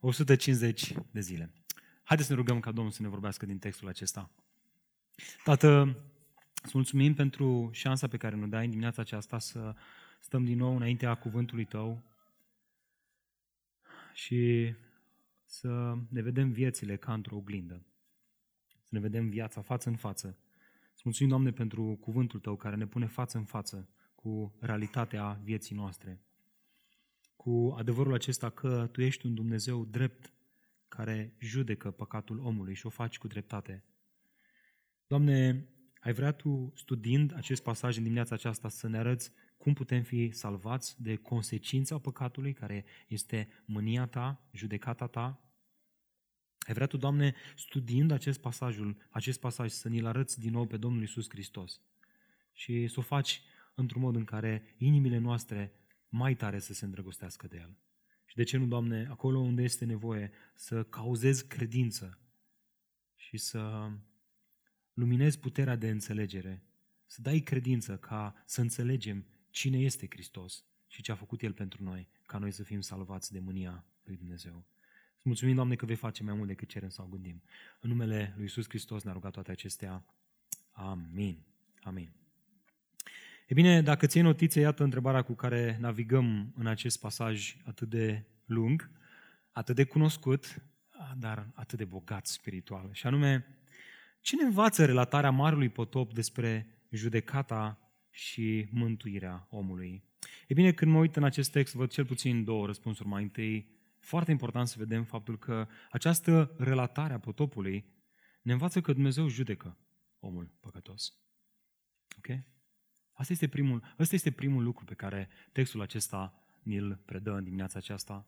150 0.00 0.92
de 1.10 1.20
zile. 1.20 1.52
Haideți 2.02 2.28
să 2.28 2.34
ne 2.34 2.40
rugăm 2.40 2.60
ca 2.60 2.72
Domnul 2.72 2.92
să 2.92 3.02
ne 3.02 3.08
vorbească 3.08 3.46
din 3.46 3.58
textul 3.58 3.88
acesta. 3.88 4.30
Tată, 5.44 5.96
îți 6.62 6.72
mulțumim 6.74 7.14
pentru 7.14 7.70
șansa 7.72 8.08
pe 8.08 8.16
care 8.16 8.36
ne 8.36 8.46
dai 8.46 8.64
în 8.64 8.70
dimineața 8.70 9.02
aceasta 9.02 9.38
să 9.38 9.74
stăm 10.20 10.44
din 10.44 10.58
nou 10.58 10.76
înaintea 10.76 11.14
cuvântului 11.14 11.64
Tău, 11.64 12.02
și 14.12 14.74
să 15.44 15.98
ne 16.08 16.22
vedem 16.22 16.50
viețile 16.50 16.96
ca 16.96 17.12
într-o 17.12 17.36
oglindă. 17.36 17.86
Să 18.82 18.88
ne 18.90 19.00
vedem 19.00 19.28
viața 19.28 19.60
față 19.60 19.88
în 19.88 19.96
față. 19.96 20.38
Îți 20.92 21.02
mulțumim, 21.04 21.30
Doamne, 21.30 21.52
pentru 21.52 21.98
cuvântul 22.00 22.40
Tău 22.40 22.56
care 22.56 22.76
ne 22.76 22.86
pune 22.86 23.06
față 23.06 23.38
în 23.38 23.44
față 23.44 23.88
cu 24.14 24.54
realitatea 24.60 25.40
vieții 25.42 25.76
noastre. 25.76 26.20
Cu 27.36 27.74
adevărul 27.78 28.14
acesta 28.14 28.50
că 28.50 28.88
Tu 28.92 29.02
ești 29.02 29.26
un 29.26 29.34
Dumnezeu 29.34 29.84
drept 29.84 30.32
care 30.88 31.34
judecă 31.38 31.90
păcatul 31.90 32.38
omului 32.38 32.74
și 32.74 32.86
o 32.86 32.90
faci 32.90 33.18
cu 33.18 33.26
dreptate. 33.26 33.84
Doamne, 35.06 35.66
ai 36.00 36.12
vrea 36.12 36.32
Tu, 36.32 36.72
studiind 36.74 37.34
acest 37.36 37.62
pasaj 37.62 37.96
în 37.96 38.02
dimineața 38.02 38.34
aceasta, 38.34 38.68
să 38.68 38.88
ne 38.88 38.98
arăți 38.98 39.32
cum 39.62 39.72
putem 39.72 40.02
fi 40.02 40.30
salvați 40.30 41.02
de 41.02 41.16
consecința 41.16 41.98
păcatului, 41.98 42.52
care 42.52 42.84
este 43.08 43.48
mânia 43.64 44.06
ta, 44.06 44.48
judecata 44.52 45.06
ta. 45.06 45.40
Ai 46.58 46.74
vrea 46.74 46.86
tu, 46.86 46.96
Doamne, 46.96 47.34
studiind 47.56 48.10
acest 48.10 48.40
pasajul, 48.40 48.96
acest 49.10 49.40
pasaj, 49.40 49.70
să 49.70 49.88
ni-l 49.88 50.06
arăți 50.06 50.40
din 50.40 50.50
nou 50.52 50.66
pe 50.66 50.76
Domnul 50.76 51.02
Isus 51.02 51.28
Hristos 51.28 51.80
și 52.52 52.88
să 52.88 52.98
o 52.98 53.02
faci 53.02 53.42
într-un 53.74 54.02
mod 54.02 54.16
în 54.16 54.24
care 54.24 54.74
inimile 54.76 55.18
noastre 55.18 55.72
mai 56.08 56.34
tare 56.34 56.58
să 56.58 56.72
se 56.72 56.84
îndrăgostească 56.84 57.46
de 57.46 57.56
El. 57.56 57.76
Și 58.24 58.36
de 58.36 58.42
ce 58.42 58.56
nu, 58.56 58.66
Doamne, 58.66 59.06
acolo 59.10 59.38
unde 59.38 59.62
este 59.62 59.84
nevoie 59.84 60.30
să 60.54 60.84
cauzezi 60.84 61.46
credință 61.46 62.18
și 63.16 63.36
să 63.36 63.90
luminezi 64.92 65.38
puterea 65.38 65.76
de 65.76 65.90
înțelegere, 65.90 66.62
să 67.06 67.22
dai 67.22 67.38
credință 67.38 67.96
ca 67.96 68.42
să 68.46 68.60
înțelegem 68.60 69.26
cine 69.52 69.78
este 69.78 70.06
Hristos 70.10 70.64
și 70.86 71.02
ce 71.02 71.12
a 71.12 71.14
făcut 71.14 71.42
El 71.42 71.52
pentru 71.52 71.82
noi, 71.82 72.08
ca 72.26 72.38
noi 72.38 72.50
să 72.50 72.62
fim 72.62 72.80
salvați 72.80 73.32
de 73.32 73.38
mânia 73.38 73.84
lui 74.04 74.16
Dumnezeu. 74.16 74.64
Îți 75.16 75.22
mulțumim, 75.24 75.54
Doamne, 75.54 75.74
că 75.74 75.86
vei 75.86 75.96
face 75.96 76.22
mai 76.22 76.34
mult 76.34 76.48
decât 76.48 76.68
cerem 76.68 76.88
sau 76.88 77.06
gândim. 77.06 77.42
În 77.80 77.90
numele 77.90 78.32
lui 78.34 78.42
Iisus 78.42 78.68
Hristos 78.68 79.02
ne-a 79.02 79.12
rugat 79.12 79.32
toate 79.32 79.50
acestea. 79.50 80.04
Amin. 80.72 81.38
Amin. 81.82 82.12
E 83.46 83.54
bine, 83.54 83.82
dacă 83.82 84.06
ții 84.06 84.20
notițe, 84.20 84.60
iată 84.60 84.82
întrebarea 84.82 85.22
cu 85.22 85.34
care 85.34 85.76
navigăm 85.80 86.52
în 86.56 86.66
acest 86.66 87.00
pasaj 87.00 87.56
atât 87.64 87.88
de 87.88 88.24
lung, 88.44 88.90
atât 89.50 89.74
de 89.74 89.84
cunoscut, 89.84 90.62
dar 91.18 91.46
atât 91.54 91.78
de 91.78 91.84
bogat 91.84 92.26
spiritual. 92.26 92.88
Și 92.92 93.06
anume, 93.06 93.46
cine 94.20 94.42
învață 94.42 94.84
relatarea 94.84 95.30
Marului 95.30 95.68
Potop 95.68 96.12
despre 96.12 96.66
judecata 96.90 97.81
și 98.12 98.68
mântuirea 98.70 99.46
omului? 99.50 100.04
E 100.48 100.54
bine, 100.54 100.72
când 100.72 100.92
mă 100.92 100.98
uit 100.98 101.16
în 101.16 101.24
acest 101.24 101.50
text, 101.50 101.74
văd 101.74 101.90
cel 101.90 102.04
puțin 102.04 102.44
două 102.44 102.66
răspunsuri. 102.66 103.08
Mai 103.08 103.22
întâi, 103.22 103.66
foarte 103.98 104.30
important 104.30 104.68
să 104.68 104.74
vedem 104.78 105.04
faptul 105.04 105.38
că 105.38 105.66
această 105.90 106.54
relatare 106.58 107.12
a 107.12 107.18
potopului 107.18 107.84
ne 108.42 108.52
învață 108.52 108.80
că 108.80 108.92
Dumnezeu 108.92 109.28
judecă 109.28 109.76
omul 110.20 110.50
păcătos. 110.60 111.16
Ok? 112.16 112.38
Asta 113.12 113.32
este 113.32 113.48
primul, 113.48 113.94
asta 113.98 114.14
este 114.14 114.30
primul 114.30 114.62
lucru 114.62 114.84
pe 114.84 114.94
care 114.94 115.28
textul 115.52 115.80
acesta 115.80 116.44
ni-l 116.62 117.00
predă 117.04 117.32
în 117.32 117.44
dimineața 117.44 117.78
aceasta. 117.78 118.26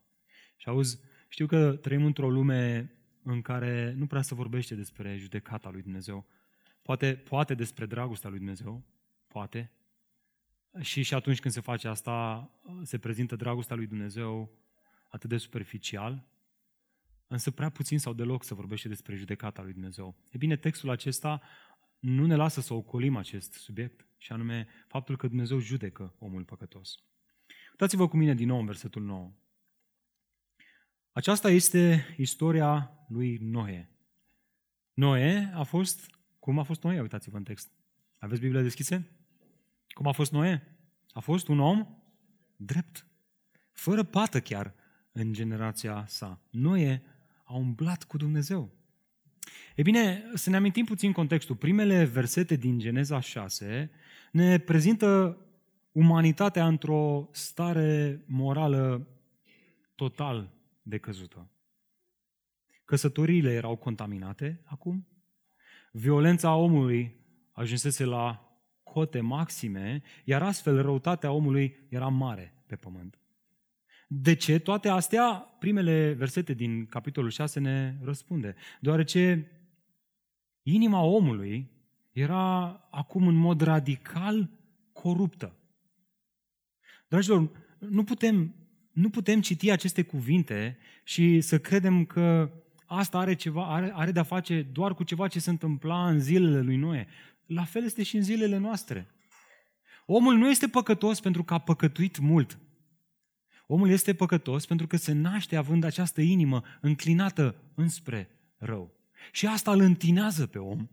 Și 0.57 0.69
auzi, 0.69 1.01
știu 1.29 1.47
că 1.47 1.77
trăim 1.77 2.05
într-o 2.05 2.31
lume 2.31 2.93
în 3.23 3.43
care 3.43 3.93
nu 3.93 4.07
prea 4.07 4.23
se 4.23 4.35
vorbește 4.35 4.75
despre 4.75 5.17
judecata 5.17 5.71
lui 5.71 5.83
Dumnezeu. 5.83 6.27
Poate, 6.83 7.17
poate 7.17 7.55
despre 7.55 7.87
dragostea 7.87 8.31
lui 8.31 8.39
Dumnezeu, 8.39 8.85
poate. 9.35 9.73
Și 10.81 11.03
și 11.03 11.15
atunci 11.15 11.41
când 11.41 11.55
se 11.55 11.61
face 11.61 11.89
asta, 11.89 12.51
se 12.83 12.99
prezintă 12.99 13.37
dragostea 13.37 13.77
lui 13.77 13.87
Dumnezeu 13.87 14.59
atât 15.09 15.29
de 15.29 15.37
superficial, 15.37 16.29
însă 17.27 17.51
prea 17.51 17.69
puțin 17.69 17.99
sau 17.99 18.13
deloc 18.13 18.45
se 18.45 18.55
vorbește 18.55 18.89
despre 18.89 19.17
judecata 19.17 19.63
lui 19.63 19.73
Dumnezeu. 19.73 20.17
E 20.31 20.37
bine, 20.37 20.57
textul 20.57 20.91
acesta 20.91 21.43
nu 21.99 22.27
ne 22.27 22.35
lasă 22.35 22.61
să 22.61 22.75
ocolim 22.75 23.17
acest 23.17 23.53
subiect, 23.53 24.07
și 24.17 24.33
anume 24.33 24.69
faptul 24.87 25.17
că 25.17 25.27
Dumnezeu 25.27 25.59
judecă 25.59 26.15
omul 26.19 26.45
păcătos. 26.45 26.95
Uitați-vă 27.71 28.09
cu 28.09 28.17
mine 28.17 28.35
din 28.35 28.47
nou 28.47 28.59
în 28.59 28.67
versetul 28.67 29.03
9. 29.03 29.33
Aceasta 31.13 31.51
este 31.51 32.15
istoria 32.17 32.91
lui 33.09 33.37
Noe. 33.37 33.91
Noe 34.93 35.51
a 35.55 35.63
fost, 35.63 36.11
cum 36.39 36.59
a 36.59 36.63
fost 36.63 36.83
Noe? 36.83 37.01
Uitați-vă 37.01 37.37
în 37.37 37.45
text. 37.45 37.71
Aveți 38.19 38.41
Biblia 38.41 38.63
deschise? 38.63 39.24
Cum 39.95 40.07
a 40.07 40.13
fost 40.13 40.33
Noe? 40.33 40.77
A 41.11 41.21
fost 41.21 41.49
un 41.49 41.59
om 41.59 41.87
drept, 42.57 43.07
fără 43.73 44.03
pată 44.03 44.41
chiar 44.41 44.75
în 45.13 45.33
generația 45.33 46.05
sa. 46.07 46.41
Noe 46.51 47.03
a 47.45 47.55
umblat 47.55 48.05
cu 48.05 48.17
Dumnezeu. 48.17 48.73
E 49.75 49.83
bine, 49.83 50.25
să 50.35 50.51
ne 50.51 50.57
amintim 50.57 50.85
puțin 50.85 51.13
contextul. 51.13 51.57
Primele 51.57 52.05
versete 52.05 52.57
din 52.57 52.79
Geneza 52.79 53.21
6 53.21 53.91
ne 54.33 54.59
prezintă 54.59 55.39
umanitatea 55.93 56.67
într-o 56.67 57.29
stare 57.33 58.23
morală 58.27 59.09
total 59.95 60.53
decăzută. 60.83 61.49
Căsătoriile 62.85 63.53
erau 63.53 63.77
contaminate 63.77 64.61
acum, 64.65 65.07
violența 65.93 66.55
omului 66.55 67.17
ajunsese 67.53 68.05
la 68.05 68.44
cote 68.95 69.21
maxime, 69.21 70.03
iar 70.25 70.43
astfel 70.43 70.83
răutatea 70.83 71.31
omului 71.33 71.77
era 71.89 72.09
mare 72.09 72.55
pe 72.67 72.77
pământ. 72.77 73.19
De 74.09 74.35
ce? 74.35 74.59
Toate 74.59 74.89
astea, 74.89 75.33
primele 75.59 76.13
versete 76.13 76.55
din 76.55 76.87
capitolul 76.87 77.31
6 77.31 77.61
ne 77.61 77.95
răspunde. 78.03 78.55
Deoarece 78.81 79.51
inima 80.63 81.03
omului 81.03 81.71
era 82.13 82.67
acum 82.91 83.27
în 83.27 83.35
mod 83.35 83.61
radical 83.61 84.51
coruptă. 84.93 85.57
Dragilor, 87.09 87.51
nu 87.79 88.05
putem, 88.05 88.55
nu 88.93 89.11
putem 89.11 89.41
citi 89.41 89.71
aceste 89.71 90.03
cuvinte 90.03 90.79
și 91.05 91.41
să 91.41 91.59
credem 91.59 92.05
că 92.05 92.51
asta 92.87 93.19
are, 93.19 93.35
ceva, 93.35 93.75
are, 93.75 93.93
are 93.95 94.13
de-a 94.13 94.23
face 94.23 94.63
doar 94.63 94.95
cu 94.95 95.05
ceva 95.05 95.29
ce 95.29 95.39
se 95.39 95.51
întâmpla 95.51 96.09
în 96.09 96.21
zilele 96.21 96.61
lui 96.61 96.77
Noe. 96.77 97.07
La 97.47 97.65
fel 97.65 97.85
este 97.85 98.03
și 98.03 98.17
în 98.17 98.23
zilele 98.23 98.57
noastre. 98.57 99.15
Omul 100.07 100.37
nu 100.37 100.51
este 100.51 100.69
păcătos 100.69 101.21
pentru 101.21 101.45
că 101.45 101.55
a 101.55 101.59
păcătuit 101.59 102.19
mult. 102.19 102.59
Omul 103.67 103.91
este 103.91 104.15
păcătos 104.15 104.67
pentru 104.67 104.87
că 104.87 104.97
se 104.97 105.13
naște 105.13 105.57
având 105.57 105.85
această 105.85 106.21
inimă 106.21 106.63
înclinată 106.81 107.57
înspre 107.75 108.29
rău. 108.57 108.93
Și 109.33 109.47
asta 109.47 109.73
îl 109.73 109.81
întinează 109.81 110.47
pe 110.47 110.59
om. 110.59 110.89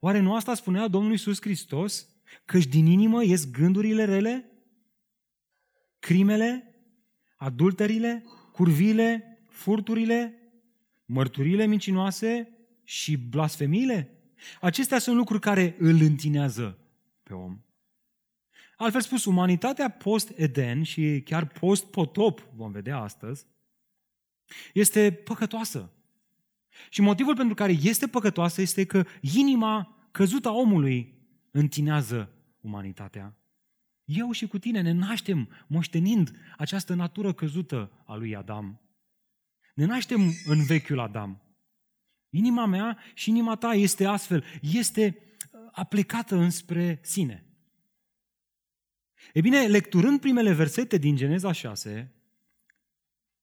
Oare 0.00 0.20
nu 0.20 0.34
asta 0.34 0.54
spunea 0.54 0.88
Domnul 0.88 1.10
Iisus 1.10 1.40
Hristos? 1.40 2.08
Căci 2.44 2.66
din 2.66 2.86
inimă 2.86 3.24
ies 3.24 3.50
gândurile 3.50 4.04
rele, 4.04 4.50
crimele, 5.98 6.74
adulterile, 7.36 8.24
curvile, 8.52 9.38
furturile, 9.48 10.34
mărturile 11.04 11.66
mincinoase 11.66 12.48
și 12.84 13.16
blasfemiile? 13.16 14.19
Acestea 14.60 14.98
sunt 14.98 15.16
lucruri 15.16 15.40
care 15.40 15.76
îl 15.78 16.00
întinează 16.00 16.78
pe 17.22 17.34
om. 17.34 17.60
Altfel 18.76 19.00
spus, 19.00 19.24
umanitatea 19.24 19.88
post-Eden 19.88 20.82
și 20.82 21.22
chiar 21.24 21.46
post-potop, 21.46 22.46
vom 22.54 22.72
vedea 22.72 22.98
astăzi, 22.98 23.46
este 24.72 25.12
păcătoasă. 25.12 25.92
Și 26.90 27.00
motivul 27.00 27.36
pentru 27.36 27.54
care 27.54 27.72
este 27.82 28.08
păcătoasă 28.08 28.60
este 28.60 28.84
că 28.84 29.04
inima 29.20 29.96
căzută 30.10 30.48
a 30.48 30.52
omului 30.52 31.14
întinează 31.50 32.30
umanitatea. 32.60 33.34
Eu 34.04 34.30
și 34.30 34.46
cu 34.46 34.58
tine 34.58 34.80
ne 34.80 34.92
naștem 34.92 35.48
moștenind 35.66 36.30
această 36.56 36.94
natură 36.94 37.32
căzută 37.32 37.90
a 38.06 38.14
lui 38.14 38.36
Adam. 38.36 38.80
Ne 39.74 39.84
naștem 39.84 40.20
în 40.44 40.64
vechiul 40.64 41.00
Adam. 41.00 41.42
Inima 42.30 42.66
mea 42.66 42.98
și 43.14 43.28
inima 43.28 43.56
ta 43.56 43.74
este 43.74 44.04
astfel, 44.04 44.44
este 44.60 45.18
aplicată 45.72 46.36
înspre 46.36 46.98
sine. 47.02 47.44
E 49.32 49.40
bine, 49.40 49.66
lecturând 49.66 50.20
primele 50.20 50.52
versete 50.52 50.96
din 50.96 51.16
Geneza 51.16 51.52
6, 51.52 52.12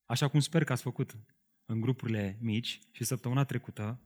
așa 0.06 0.28
cum 0.28 0.40
sper 0.40 0.64
că 0.64 0.72
ați 0.72 0.82
făcut 0.82 1.18
în 1.66 1.82
grupurile 1.82 2.38
mici 2.42 2.80
și 2.92 3.04
săptămâna 3.04 3.44
trecută, 3.44 4.00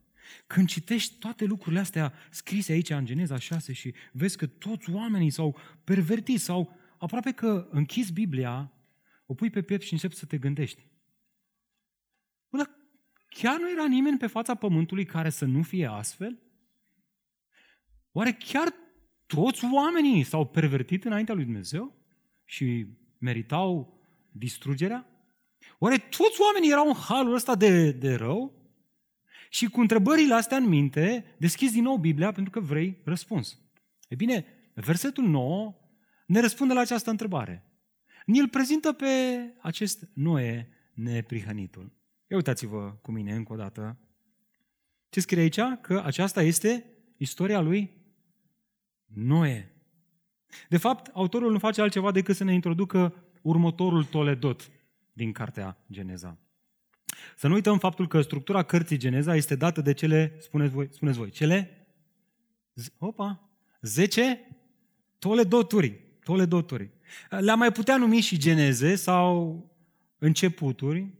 când 0.47 0.67
citești 0.67 1.19
toate 1.19 1.45
lucrurile 1.45 1.81
astea 1.81 2.13
scrise 2.29 2.71
aici 2.71 2.89
în 2.89 3.05
Geneza 3.05 3.37
6 3.37 3.73
și 3.73 3.93
vezi 4.11 4.37
că 4.37 4.47
toți 4.47 4.89
oamenii 4.89 5.29
s-au 5.29 5.57
pervertit 5.83 6.39
sau 6.39 6.77
aproape 6.97 7.31
că 7.31 7.67
închizi 7.71 8.13
Biblia, 8.13 8.71
o 9.25 9.33
pui 9.33 9.49
pe 9.49 9.61
piept 9.61 9.83
și 9.83 9.93
începi 9.93 10.15
să 10.15 10.25
te 10.25 10.37
gândești. 10.37 10.90
Bă, 13.31 13.37
chiar 13.39 13.59
nu 13.59 13.69
era 13.69 13.87
nimeni 13.87 14.17
pe 14.17 14.27
fața 14.27 14.55
pământului 14.55 15.05
care 15.05 15.29
să 15.29 15.45
nu 15.45 15.63
fie 15.63 15.85
astfel? 15.85 16.39
Oare 18.11 18.31
chiar 18.31 18.73
toți 19.25 19.65
oamenii 19.73 20.23
s-au 20.23 20.47
pervertit 20.47 21.05
înaintea 21.05 21.35
lui 21.35 21.43
Dumnezeu 21.43 21.95
și 22.45 22.85
meritau 23.17 23.99
distrugerea? 24.31 25.05
Oare 25.79 25.97
toți 25.97 26.41
oamenii 26.41 26.71
erau 26.71 26.87
în 26.87 26.93
halul 26.93 27.33
ăsta 27.33 27.55
de, 27.55 27.91
de 27.91 28.15
rău? 28.15 28.59
Și 29.49 29.65
cu 29.65 29.79
întrebările 29.79 30.33
astea 30.33 30.57
în 30.57 30.67
minte, 30.67 31.35
deschizi 31.37 31.73
din 31.73 31.83
nou 31.83 31.97
Biblia 31.97 32.31
pentru 32.31 32.51
că 32.51 32.59
vrei 32.59 33.01
răspuns. 33.03 33.59
E 34.07 34.15
bine, 34.15 34.45
versetul 34.73 35.23
9 35.23 35.75
ne 36.25 36.39
răspunde 36.39 36.73
la 36.73 36.79
această 36.79 37.09
întrebare. 37.09 37.65
Ni-l 38.25 38.47
prezintă 38.47 38.93
pe 38.93 39.07
acest 39.61 40.09
Noe 40.13 40.69
neprihănitul. 40.93 42.00
Ia 42.31 42.37
uitați-vă 42.37 42.97
cu 43.01 43.11
mine 43.11 43.33
încă 43.33 43.53
o 43.53 43.55
dată. 43.55 43.97
Ce 45.09 45.19
scrie 45.19 45.41
aici? 45.41 45.59
Că 45.81 46.01
aceasta 46.05 46.41
este 46.41 46.85
istoria 47.17 47.59
lui 47.59 47.91
Noe. 49.05 49.75
De 50.69 50.77
fapt, 50.77 51.07
autorul 51.13 51.51
nu 51.51 51.59
face 51.59 51.81
altceva 51.81 52.11
decât 52.11 52.35
să 52.35 52.43
ne 52.43 52.53
introducă 52.53 53.13
următorul 53.41 54.03
toledot 54.03 54.71
din 55.13 55.31
cartea 55.31 55.77
Geneza. 55.91 56.37
Să 57.35 57.47
nu 57.47 57.53
uităm 57.53 57.77
faptul 57.77 58.07
că 58.07 58.21
structura 58.21 58.63
cărții 58.63 58.97
Geneza 58.97 59.35
este 59.35 59.55
dată 59.55 59.81
de 59.81 59.93
cele, 59.93 60.35
spuneți 60.39 60.73
voi, 60.73 60.87
spuneți 60.91 61.17
voi 61.17 61.29
cele, 61.29 61.87
opa, 62.97 63.49
10 63.81 64.47
toledoturi. 65.19 65.99
toledoturi. 66.23 66.89
Le-am 67.29 67.57
mai 67.57 67.71
putea 67.71 67.97
numi 67.97 68.19
și 68.19 68.37
geneze 68.37 68.95
sau 68.95 69.65
începuturi 70.17 71.19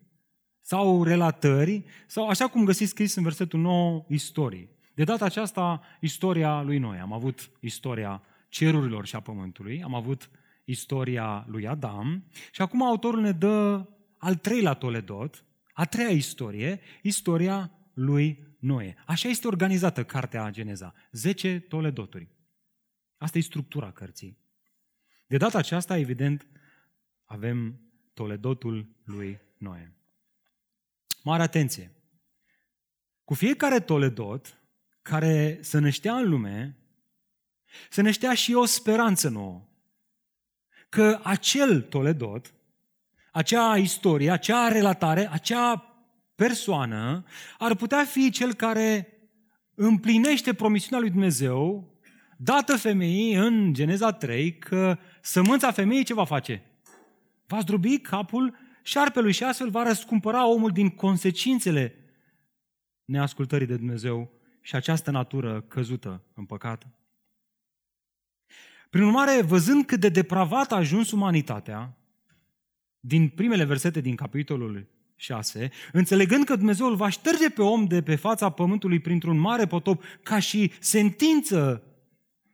sau 0.72 1.04
relatări 1.04 1.84
sau, 2.08 2.28
așa 2.28 2.48
cum 2.48 2.66
găsiți 2.66 2.90
scris 2.90 3.16
în 3.16 3.24
versetul 3.24 3.60
9, 3.60 4.06
istorii. 4.10 4.70
De 4.94 5.04
data 5.04 5.26
aceasta, 5.26 5.82
istoria 6.02 6.62
lui 6.62 6.78
Noe. 6.78 7.00
Am 7.00 7.14
avut 7.14 7.52
istoria 7.60 8.22
cerurilor 8.50 9.06
și 9.06 9.16
a 9.16 9.20
pământului, 9.20 9.84
am 9.84 9.96
avut 9.96 10.30
istoria 10.66 11.46
lui 11.48 11.68
Adam 11.68 12.24
și 12.52 12.62
acum 12.62 12.84
autorul 12.84 13.22
ne 13.22 13.32
dă 13.32 13.88
al 14.18 14.36
treilea 14.36 14.74
Toledot, 14.74 15.46
a 15.74 15.86
treia 15.86 16.10
istorie, 16.10 16.80
istoria 17.02 17.72
lui 17.94 18.56
Noe. 18.60 18.96
Așa 19.06 19.30
este 19.30 19.48
organizată 19.48 20.04
cartea 20.04 20.50
Geneza. 20.50 20.94
Zece 21.12 21.60
Toledoturi. 21.60 22.30
Asta 23.18 23.38
e 23.38 23.42
structura 23.42 23.92
cărții. 23.92 24.38
De 25.28 25.38
data 25.38 25.58
aceasta, 25.58 25.98
evident, 25.98 26.48
avem 27.26 27.80
Toledotul 28.14 28.96
lui 29.04 29.40
Noe. 29.58 29.96
Mare 31.24 31.42
atenție! 31.42 31.92
Cu 33.24 33.34
fiecare 33.34 33.80
Toledot 33.80 34.62
care 35.02 35.60
se 35.62 35.80
năștea 35.80 36.16
în 36.16 36.30
lume, 36.30 36.78
se 37.90 38.02
năștea 38.02 38.34
și 38.34 38.54
o 38.54 38.66
speranță 38.66 39.30
nouă. 39.30 39.68
Că 40.90 41.20
acel 41.24 41.82
Toledot, 41.82 42.54
acea 43.32 43.78
istorie, 43.78 44.32
acea 44.32 44.68
relatare, 44.68 45.32
acea 45.32 45.96
persoană 46.36 47.26
ar 47.58 47.76
putea 47.76 48.06
fi 48.06 48.30
cel 48.30 48.54
care 48.54 49.08
împlinește 49.76 50.54
promisiunea 50.54 51.00
lui 51.00 51.10
Dumnezeu 51.10 51.92
dată 52.38 52.78
femeii 52.78 53.34
în 53.34 53.74
Geneza 53.74 54.12
3 54.12 54.58
că 54.58 54.98
sămânța 55.22 55.72
femeii 55.72 56.04
ce 56.04 56.14
va 56.14 56.26
face? 56.26 56.64
Va 57.48 57.60
zdrobi 57.60 58.00
capul 58.00 58.58
șarpelui 58.84 59.32
și 59.32 59.44
astfel 59.44 59.70
va 59.70 59.84
răscumpăra 59.84 60.48
omul 60.48 60.72
din 60.72 60.89
consecințele 60.89 61.96
neascultării 63.06 63.67
de 63.67 63.76
Dumnezeu 63.76 64.32
și 64.62 64.76
această 64.76 65.12
natură 65.12 65.62
căzută 65.62 66.24
în 66.34 66.46
păcat. 66.46 66.88
Prin 68.89 69.04
urmare, 69.04 69.41
văzând 69.41 69.86
cât 69.86 70.00
de 70.00 70.10
depravat 70.10 70.72
a 70.72 70.76
ajuns 70.76 71.12
umanitatea, 71.12 71.98
din 73.00 73.28
primele 73.28 73.63
versete 73.63 74.02
din 74.02 74.15
capitolul 74.15 74.88
6, 75.15 75.72
înțelegând 75.91 76.46
că 76.46 76.56
Dumnezeu 76.56 76.88
îl 76.88 76.96
va 76.96 77.10
șterge 77.10 77.50
pe 77.50 77.62
om 77.62 77.86
de 77.86 78.02
pe 78.02 78.15
fața 78.15 78.50
pământului 78.50 79.00
printr-un 79.00 79.38
mare 79.38 79.67
potop 79.67 80.04
ca 80.24 80.39
și 80.39 80.72
sentință 80.80 81.84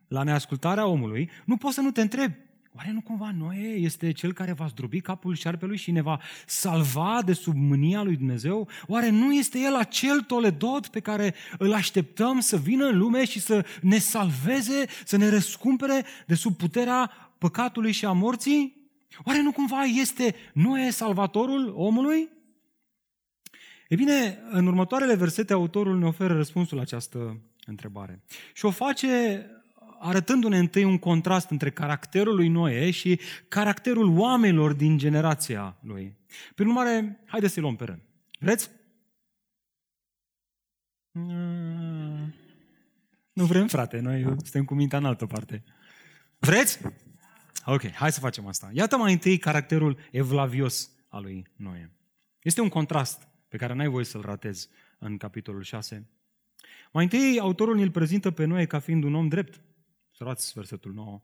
la 0.08 0.24
neascultarea 0.24 0.86
omului, 0.86 1.30
nu 1.46 1.58
poți 1.58 1.76
să 1.76 1.82
nu 1.82 1.92
te 1.92 2.02
întrebi, 2.02 2.36
oare 2.78 2.92
nu 2.92 3.02
cumva 3.02 3.32
Noe 3.32 3.68
este 3.68 4.12
cel 4.12 4.34
care 4.34 4.52
va 4.52 4.68
zdrobi 4.68 5.02
capul 5.02 5.36
șarpelui 5.36 5.78
și 5.78 5.92
ne 5.92 6.02
va 6.02 6.20
salva 6.46 7.22
de 7.26 7.34
sub 7.34 7.56
mânia 7.56 8.04
lui 8.04 8.16
Dumnezeu? 8.16 8.70
Oare 8.88 9.10
nu 9.10 9.34
este 9.34 9.60
el 9.60 9.76
acel 9.76 10.22
toledot 10.22 10.88
pe 10.88 11.00
care 11.00 11.36
îl 11.58 11.74
așteptăm 11.74 12.40
să 12.40 12.58
vină 12.58 12.86
în 12.86 12.98
lume 12.98 13.26
și 13.26 13.40
să 13.40 13.66
ne 13.82 13.98
salveze, 13.98 14.86
să 15.06 15.18
ne 15.18 15.30
răscumpere 15.30 16.06
de 16.26 16.36
sub 16.36 16.56
puterea 16.56 17.12
păcatului 17.38 17.92
și 17.92 18.06
a 18.06 18.12
morții? 18.12 18.90
Oare 19.24 19.42
nu 19.42 19.52
cumva 19.52 19.84
este 19.84 20.36
Noe 20.54 20.90
salvatorul 20.90 21.74
omului? 21.76 22.30
E 23.88 23.96
bine, 23.96 24.40
în 24.50 24.68
următoarele 24.68 25.16
versete, 25.16 25.54
autorul 25.54 25.98
ne 25.98 26.06
oferă 26.06 26.34
răspunsul 26.34 26.76
la 26.76 26.84
această 26.84 27.42
întrebare. 27.66 28.24
Și 28.54 28.66
o 28.66 28.72
face 28.72 29.46
arătându-ne 30.00 30.58
întâi 30.58 30.84
un 30.84 30.98
contrast 30.98 31.50
între 31.50 31.72
caracterul 31.72 32.36
lui 32.36 32.48
Noe 32.48 32.92
și 32.92 33.20
caracterul 33.48 34.18
oamenilor 34.18 34.74
din 34.74 34.98
generația 34.98 35.78
lui. 35.82 36.18
Prin 36.56 36.68
urmare, 36.68 37.24
haideți 37.26 37.54
să-i 37.54 37.62
luăm 37.62 37.76
pe 37.76 37.84
rând. 37.84 38.02
Vreți? 38.40 38.70
Nu 43.34 43.46
vrem, 43.46 43.68
frate, 43.68 44.00
noi 44.00 44.24
suntem 44.24 44.66
cu 44.66 44.74
mintea 44.74 44.98
în 44.98 45.06
altă 45.06 45.26
parte. 45.26 45.64
Vreți? 46.38 46.80
Ok, 47.66 47.92
hai 47.92 48.12
să 48.12 48.20
facem 48.20 48.48
asta. 48.48 48.70
Iată 48.74 48.98
mai 48.98 49.12
întâi 49.12 49.38
caracterul 49.38 49.98
evlavios 50.12 50.92
al 51.08 51.22
lui 51.22 51.48
Noe. 51.56 51.92
Este 52.42 52.62
un 52.62 52.70
contrast 52.70 53.28
pe 53.48 53.58
care 53.58 53.74
n-ai 53.74 53.88
voie 53.88 54.06
să-l 54.06 54.22
ratezi 54.22 54.70
în 55.00 55.18
capitolul 55.18 55.64
6. 55.64 56.10
Mai 56.92 57.04
întâi, 57.04 57.40
autorul 57.40 57.80
îl 57.80 57.92
prezintă 57.92 58.32
pe 58.32 58.46
Noe 58.46 58.66
ca 58.66 58.80
fiind 58.80 59.04
un 59.04 59.16
om 59.16 59.28
drept. 59.28 59.62
Observați 60.20 60.54
versetul 60.54 60.94
9. 60.94 61.22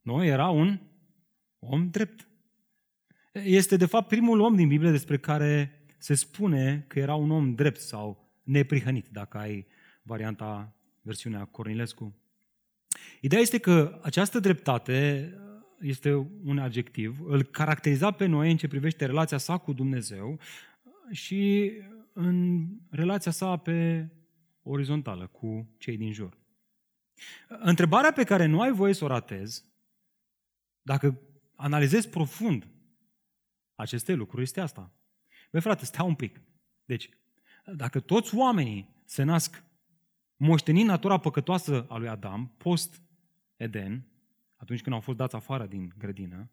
Noe 0.00 0.26
era 0.26 0.48
un 0.48 0.80
om 1.58 1.90
drept. 1.90 2.28
Este, 3.32 3.76
de 3.76 3.86
fapt, 3.86 4.08
primul 4.08 4.40
om 4.40 4.56
din 4.56 4.68
Biblie 4.68 4.90
despre 4.90 5.18
care 5.18 5.82
se 5.98 6.14
spune 6.14 6.84
că 6.88 6.98
era 6.98 7.14
un 7.14 7.30
om 7.30 7.54
drept 7.54 7.80
sau 7.80 8.30
neprihănit, 8.42 9.08
dacă 9.08 9.38
ai 9.38 9.66
varianta, 10.02 10.74
versiunea 11.02 11.44
Cornilescu. 11.44 12.14
Ideea 13.20 13.40
este 13.40 13.58
că 13.58 13.98
această 14.02 14.40
dreptate 14.40 15.32
este 15.80 16.14
un 16.44 16.58
adjectiv, 16.58 17.20
îl 17.26 17.42
caracteriza 17.42 18.10
pe 18.10 18.26
Noe 18.26 18.50
în 18.50 18.56
ce 18.56 18.68
privește 18.68 19.06
relația 19.06 19.38
sa 19.38 19.58
cu 19.58 19.72
Dumnezeu 19.72 20.38
și 21.10 21.72
în 22.12 22.66
relația 22.90 23.30
sa 23.30 23.56
pe 23.56 24.08
orizontală 24.62 25.26
cu 25.26 25.74
cei 25.78 25.96
din 25.96 26.12
jur. 26.12 26.44
Întrebarea 27.48 28.12
pe 28.12 28.24
care 28.24 28.46
nu 28.46 28.60
ai 28.60 28.72
voie 28.72 28.92
să 28.92 29.04
o 29.04 29.06
ratezi, 29.06 29.64
dacă 30.82 31.20
analizezi 31.54 32.08
profund 32.08 32.68
aceste 33.74 34.12
lucruri, 34.12 34.42
este 34.42 34.60
asta. 34.60 34.92
Băi 35.50 35.60
frate, 35.60 35.84
stai 35.84 36.06
un 36.06 36.14
pic. 36.14 36.40
Deci, 36.84 37.08
dacă 37.74 38.00
toți 38.00 38.34
oamenii 38.34 38.94
se 39.04 39.22
nasc 39.22 39.64
moștenind 40.36 40.88
natura 40.88 41.18
păcătoasă 41.18 41.86
a 41.88 41.96
lui 41.96 42.08
Adam, 42.08 42.54
post-Eden, 42.58 44.06
atunci 44.56 44.82
când 44.82 44.94
au 44.94 45.00
fost 45.00 45.16
dați 45.16 45.34
afară 45.34 45.66
din 45.66 45.92
grădină, 45.98 46.50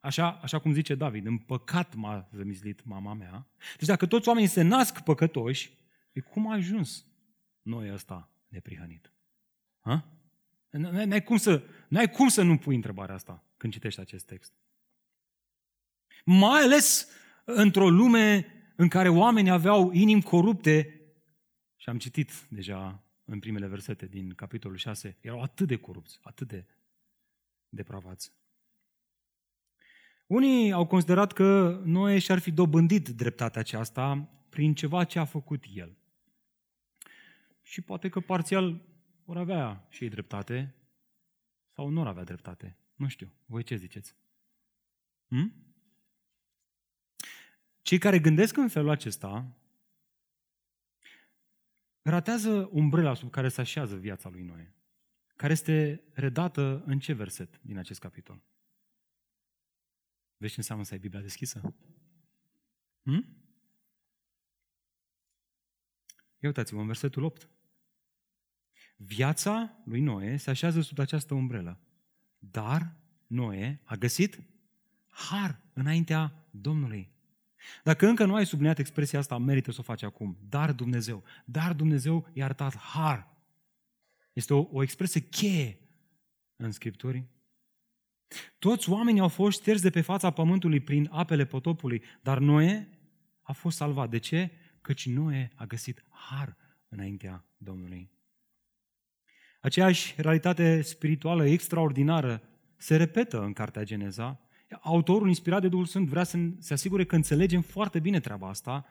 așa, 0.00 0.30
așa 0.30 0.58
cum 0.58 0.72
zice 0.72 0.94
David, 0.94 1.26
în 1.26 1.38
păcat 1.38 1.94
m-a 1.94 2.28
zămislit 2.32 2.84
mama 2.84 3.14
mea. 3.14 3.46
Deci 3.76 3.88
dacă 3.88 4.06
toți 4.06 4.28
oamenii 4.28 4.48
se 4.48 4.62
nasc 4.62 5.00
păcătoși, 5.00 5.78
e 6.12 6.20
cum 6.20 6.50
a 6.50 6.54
ajuns 6.54 7.06
noi 7.62 7.92
ăsta 7.92 8.30
neprihănit? 8.48 9.12
Ha? 9.88 10.04
N-ai 10.70 11.22
cum, 11.22 11.36
să, 11.36 11.62
n-ai 11.88 12.10
cum 12.10 12.28
să 12.28 12.42
nu 12.42 12.56
pui 12.56 12.74
întrebarea 12.74 13.14
asta 13.14 13.44
când 13.56 13.72
citești 13.72 14.00
acest 14.00 14.26
text. 14.26 14.52
Mai 16.24 16.60
ales 16.60 17.08
într-o 17.44 17.90
lume 17.90 18.46
în 18.76 18.88
care 18.88 19.08
oamenii 19.08 19.50
aveau 19.50 19.92
inimi 19.92 20.22
corupte, 20.22 21.00
și 21.76 21.88
am 21.88 21.98
citit 21.98 22.46
deja 22.48 23.02
în 23.24 23.38
primele 23.38 23.66
versete 23.66 24.06
din 24.06 24.34
capitolul 24.34 24.76
6, 24.76 25.16
erau 25.20 25.42
atât 25.42 25.66
de 25.66 25.76
corupți, 25.76 26.18
atât 26.22 26.48
de 26.48 26.66
depravați. 27.68 28.32
Unii 30.26 30.72
au 30.72 30.86
considerat 30.86 31.32
că 31.32 31.80
Noe 31.84 32.18
și-ar 32.18 32.38
fi 32.38 32.50
dobândit 32.50 33.08
dreptatea 33.08 33.60
aceasta 33.60 34.28
prin 34.48 34.74
ceva 34.74 35.04
ce 35.04 35.18
a 35.18 35.24
făcut 35.24 35.64
el. 35.74 35.96
Și 37.62 37.80
poate 37.80 38.08
că 38.08 38.20
parțial 38.20 38.87
vor 39.28 39.36
avea 39.36 39.86
și 39.88 40.04
ei 40.04 40.10
dreptate 40.10 40.74
sau 41.74 41.88
nu 41.88 41.98
vor 41.98 42.06
avea 42.06 42.24
dreptate. 42.24 42.76
Nu 42.94 43.08
știu. 43.08 43.32
Voi 43.46 43.62
ce 43.62 43.76
ziceți? 43.76 44.16
Hm? 45.28 45.52
Cei 47.82 47.98
care 47.98 48.18
gândesc 48.18 48.56
în 48.56 48.68
felul 48.68 48.88
acesta 48.90 49.56
ratează 52.02 52.68
umbrela 52.72 53.14
sub 53.14 53.30
care 53.30 53.48
se 53.48 53.60
așează 53.60 53.96
viața 53.96 54.28
lui 54.28 54.42
Noe, 54.42 54.74
care 55.36 55.52
este 55.52 56.04
redată 56.12 56.82
în 56.86 56.98
ce 56.98 57.12
verset 57.12 57.60
din 57.62 57.78
acest 57.78 58.00
capitol? 58.00 58.42
Vezi 60.36 60.52
ce 60.52 60.60
înseamnă 60.60 60.84
să 60.84 60.92
ai 60.92 61.00
Biblia 61.00 61.20
deschisă? 61.20 61.74
Hm? 63.02 63.36
Ia 66.38 66.48
uitați-vă 66.48 66.80
în 66.80 66.86
versetul 66.86 67.22
8. 67.22 67.57
Viața 69.00 69.78
lui 69.84 70.00
Noe 70.00 70.36
se 70.36 70.50
așează 70.50 70.80
sub 70.80 70.98
această 70.98 71.34
umbrelă. 71.34 71.80
Dar 72.38 72.96
Noe 73.26 73.80
a 73.84 73.94
găsit 73.94 74.42
har 75.06 75.60
înaintea 75.72 76.46
Domnului. 76.50 77.10
Dacă 77.84 78.06
încă 78.06 78.24
nu 78.24 78.34
ai 78.34 78.46
subliniat 78.46 78.78
expresia 78.78 79.18
asta, 79.18 79.38
merită 79.38 79.70
să 79.70 79.80
o 79.80 79.82
faci 79.82 80.02
acum. 80.02 80.38
Dar 80.48 80.72
Dumnezeu. 80.72 81.22
Dar 81.44 81.72
Dumnezeu 81.72 82.28
i-a 82.32 82.44
arătat 82.44 82.76
har. 82.76 83.36
Este 84.32 84.54
o, 84.54 84.68
o 84.70 84.82
expresie 84.82 85.20
cheie 85.20 85.78
în 86.56 86.70
Scripturi. 86.70 87.24
Toți 88.58 88.90
oamenii 88.90 89.20
au 89.20 89.28
fost 89.28 89.60
șterți 89.60 89.82
de 89.82 89.90
pe 89.90 90.00
fața 90.00 90.30
pământului 90.30 90.80
prin 90.80 91.08
apele 91.10 91.44
potopului, 91.44 92.02
dar 92.22 92.38
Noe 92.38 92.88
a 93.42 93.52
fost 93.52 93.76
salvat. 93.76 94.10
De 94.10 94.18
ce? 94.18 94.50
Căci 94.80 95.08
Noe 95.08 95.50
a 95.54 95.64
găsit 95.64 96.04
har 96.10 96.56
înaintea 96.88 97.44
Domnului. 97.56 98.10
Aceeași 99.68 100.14
realitate 100.16 100.82
spirituală 100.82 101.46
extraordinară 101.46 102.42
se 102.76 102.96
repetă 102.96 103.42
în 103.42 103.52
Cartea 103.52 103.82
Geneza. 103.82 104.40
Autorul, 104.80 105.28
inspirat 105.28 105.60
de 105.60 105.68
Duhul 105.68 105.84
Sfânt, 105.84 106.08
vrea 106.08 106.24
să 106.24 106.38
se 106.58 106.72
asigure 106.72 107.04
că 107.04 107.14
înțelegem 107.14 107.60
foarte 107.60 107.98
bine 107.98 108.20
treaba 108.20 108.48
asta. 108.48 108.86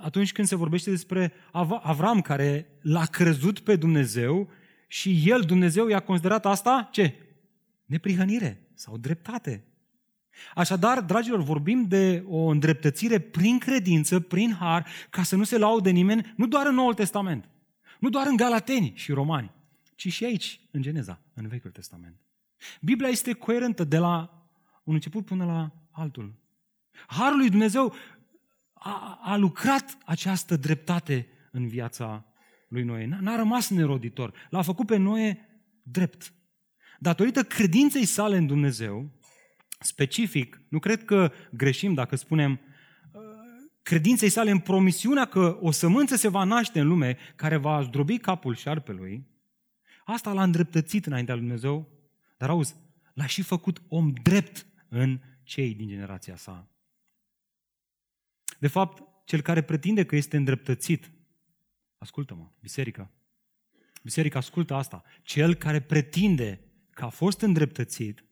Atunci 0.00 0.32
când 0.32 0.46
se 0.46 0.56
vorbește 0.56 0.90
despre 0.90 1.32
Avram, 1.82 2.20
care 2.20 2.66
l-a 2.80 3.04
crezut 3.04 3.58
pe 3.58 3.76
Dumnezeu 3.76 4.48
și 4.86 5.22
el, 5.26 5.40
Dumnezeu, 5.40 5.88
i-a 5.88 6.00
considerat 6.00 6.46
asta, 6.46 6.88
ce? 6.92 7.14
Neprihănire 7.84 8.68
sau 8.74 8.96
dreptate. 8.98 9.64
Așadar, 10.54 11.00
dragilor, 11.00 11.42
vorbim 11.42 11.84
de 11.88 12.24
o 12.26 12.46
îndreptățire 12.46 13.18
prin 13.18 13.58
credință, 13.58 14.20
prin 14.20 14.56
har, 14.60 14.86
ca 15.10 15.22
să 15.22 15.36
nu 15.36 15.44
se 15.44 15.58
laude 15.58 15.90
nimeni, 15.90 16.32
nu 16.36 16.46
doar 16.46 16.66
în 16.66 16.74
Noul 16.74 16.94
Testament, 16.94 17.48
nu 17.98 18.08
doar 18.08 18.26
în 18.26 18.36
Galateni 18.36 18.92
și 18.94 19.12
Romani, 19.12 19.56
ci 19.98 20.12
și 20.12 20.24
aici, 20.24 20.60
în 20.70 20.82
Geneza, 20.82 21.20
în 21.34 21.48
Vechiul 21.48 21.70
Testament. 21.70 22.20
Biblia 22.80 23.08
este 23.08 23.32
coerentă 23.32 23.84
de 23.84 23.98
la 23.98 24.46
un 24.84 24.94
început 24.94 25.24
până 25.24 25.44
la 25.44 25.72
altul. 25.90 26.34
Harul 27.06 27.38
lui 27.38 27.50
Dumnezeu 27.50 27.94
a, 28.72 29.18
a 29.22 29.36
lucrat 29.36 29.98
această 30.04 30.56
dreptate 30.56 31.28
în 31.50 31.68
viața 31.68 32.26
lui 32.68 32.82
Noe. 32.82 33.06
N-a 33.20 33.36
rămas 33.36 33.68
neroditor. 33.68 34.32
L-a 34.50 34.62
făcut 34.62 34.86
pe 34.86 34.96
Noe 34.96 35.48
drept. 35.82 36.32
Datorită 36.98 37.42
credinței 37.42 38.04
sale 38.04 38.36
în 38.36 38.46
Dumnezeu, 38.46 39.10
specific, 39.80 40.60
nu 40.68 40.78
cred 40.78 41.04
că 41.04 41.32
greșim 41.50 41.94
dacă 41.94 42.16
spunem 42.16 42.60
uh, 43.12 43.20
credinței 43.82 44.28
sale 44.28 44.50
în 44.50 44.58
promisiunea 44.58 45.24
că 45.24 45.58
o 45.60 45.70
sămânță 45.70 46.16
se 46.16 46.28
va 46.28 46.44
naște 46.44 46.80
în 46.80 46.88
lume 46.88 47.16
care 47.36 47.56
va 47.56 47.82
zdrobi 47.82 48.18
capul 48.18 48.54
șarpelui, 48.54 49.36
asta 50.12 50.32
l-a 50.32 50.42
îndreptățit 50.42 51.06
înaintea 51.06 51.34
lui 51.34 51.42
Dumnezeu, 51.42 51.88
dar 52.36 52.48
auzi, 52.50 52.74
l-a 53.14 53.26
și 53.26 53.42
făcut 53.42 53.82
om 53.88 54.12
drept 54.12 54.66
în 54.88 55.20
cei 55.42 55.74
din 55.74 55.88
generația 55.88 56.36
sa. 56.36 56.68
De 58.58 58.68
fapt, 58.68 59.02
cel 59.24 59.40
care 59.40 59.62
pretinde 59.62 60.04
că 60.04 60.16
este 60.16 60.36
îndreptățit, 60.36 61.10
ascultă-mă, 61.98 62.50
biserica, 62.60 63.10
biserica 64.02 64.38
ascultă 64.38 64.74
asta, 64.74 65.02
cel 65.22 65.54
care 65.54 65.80
pretinde 65.80 66.60
că 66.90 67.04
a 67.04 67.08
fost 67.08 67.40
îndreptățit, 67.40 68.24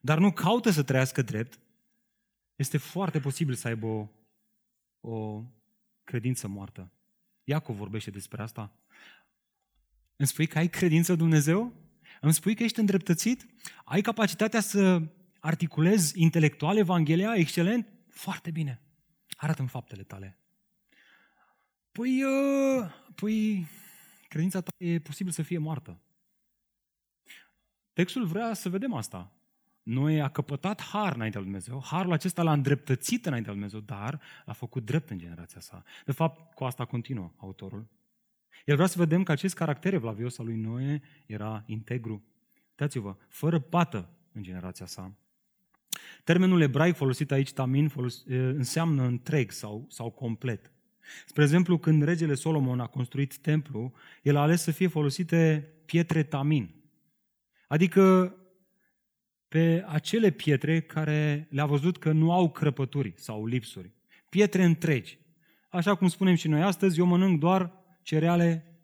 dar 0.00 0.18
nu 0.18 0.32
caută 0.32 0.70
să 0.70 0.82
trăiască 0.82 1.22
drept, 1.22 1.58
este 2.56 2.78
foarte 2.78 3.20
posibil 3.20 3.54
să 3.54 3.68
aibă 3.68 3.86
o, 3.86 4.08
o 5.00 5.44
credință 6.04 6.48
moartă. 6.48 6.92
Iacov 7.44 7.76
vorbește 7.76 8.10
despre 8.10 8.42
asta. 8.42 8.72
Îmi 10.16 10.28
spui 10.28 10.46
că 10.46 10.58
ai 10.58 10.68
credință 10.68 11.12
în 11.12 11.18
Dumnezeu? 11.18 11.72
Îmi 12.20 12.32
spui 12.32 12.54
că 12.54 12.62
ești 12.62 12.80
îndreptățit? 12.80 13.46
Ai 13.84 14.00
capacitatea 14.00 14.60
să 14.60 15.02
articulezi 15.40 16.20
intelectual 16.20 16.76
Evanghelia 16.76 17.34
excelent? 17.34 17.88
Foarte 18.10 18.50
bine. 18.50 18.80
Arată-mi 19.36 19.68
faptele 19.68 20.02
tale. 20.02 20.38
Păi, 21.92 22.22
uh, 22.22 22.90
păi, 23.14 23.66
credința 24.28 24.60
ta 24.60 24.70
e 24.76 24.98
posibil 24.98 25.32
să 25.32 25.42
fie 25.42 25.58
moartă. 25.58 26.00
Textul 27.92 28.26
vrea 28.26 28.54
să 28.54 28.68
vedem 28.68 28.94
asta. 28.94 29.32
Noi 29.82 30.20
a 30.20 30.28
căpătat 30.28 30.82
har 30.82 31.14
înaintea 31.14 31.40
lui 31.40 31.50
Dumnezeu, 31.50 31.82
harul 31.84 32.12
acesta 32.12 32.42
l-a 32.42 32.52
îndreptățit 32.52 33.26
înaintea 33.26 33.52
lui 33.52 33.60
Dumnezeu, 33.60 33.96
dar 33.96 34.20
l-a 34.44 34.52
făcut 34.52 34.84
drept 34.84 35.10
în 35.10 35.18
generația 35.18 35.60
sa. 35.60 35.84
De 36.04 36.12
fapt, 36.12 36.54
cu 36.54 36.64
asta 36.64 36.84
continuă 36.84 37.32
autorul. 37.36 37.86
El 38.64 38.74
vrea 38.74 38.86
să 38.86 38.98
vedem 38.98 39.22
că 39.22 39.32
acest 39.32 39.54
caracter 39.54 39.94
evlavios 39.94 40.38
al 40.38 40.44
lui 40.44 40.56
Noe 40.56 41.02
era 41.26 41.62
integru. 41.66 42.24
Uitați-vă, 42.68 43.16
fără 43.28 43.58
pată 43.58 44.10
în 44.32 44.42
generația 44.42 44.86
sa. 44.86 45.14
Termenul 46.24 46.60
ebraic 46.60 46.94
folosit 46.94 47.30
aici, 47.30 47.52
tamin, 47.52 47.88
folos, 47.88 48.24
înseamnă 48.26 49.02
întreg 49.02 49.50
sau, 49.50 49.86
sau 49.88 50.10
complet. 50.10 50.72
Spre 51.26 51.42
exemplu, 51.42 51.78
când 51.78 52.02
regele 52.02 52.34
Solomon 52.34 52.80
a 52.80 52.86
construit 52.86 53.36
templu, 53.36 53.92
el 54.22 54.36
a 54.36 54.40
ales 54.40 54.62
să 54.62 54.70
fie 54.70 54.86
folosite 54.86 55.72
pietre 55.84 56.22
tamin. 56.22 56.74
Adică 57.66 58.36
pe 59.48 59.84
acele 59.88 60.30
pietre 60.30 60.80
care 60.80 61.48
le-a 61.50 61.66
văzut 61.66 61.98
că 61.98 62.12
nu 62.12 62.32
au 62.32 62.50
crăpături 62.50 63.12
sau 63.16 63.46
lipsuri. 63.46 63.92
Pietre 64.28 64.64
întregi. 64.64 65.18
Așa 65.68 65.94
cum 65.94 66.08
spunem 66.08 66.34
și 66.34 66.48
noi 66.48 66.62
astăzi, 66.62 66.98
eu 66.98 67.06
mănânc 67.06 67.40
doar 67.40 67.83
cereale 68.04 68.78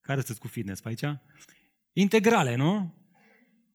care 0.00 0.20
sunt 0.20 0.38
cu 0.38 0.48
fitness 0.48 0.80
pe 0.80 0.88
aici? 0.88 1.18
Integrale, 1.92 2.54
nu? 2.54 2.94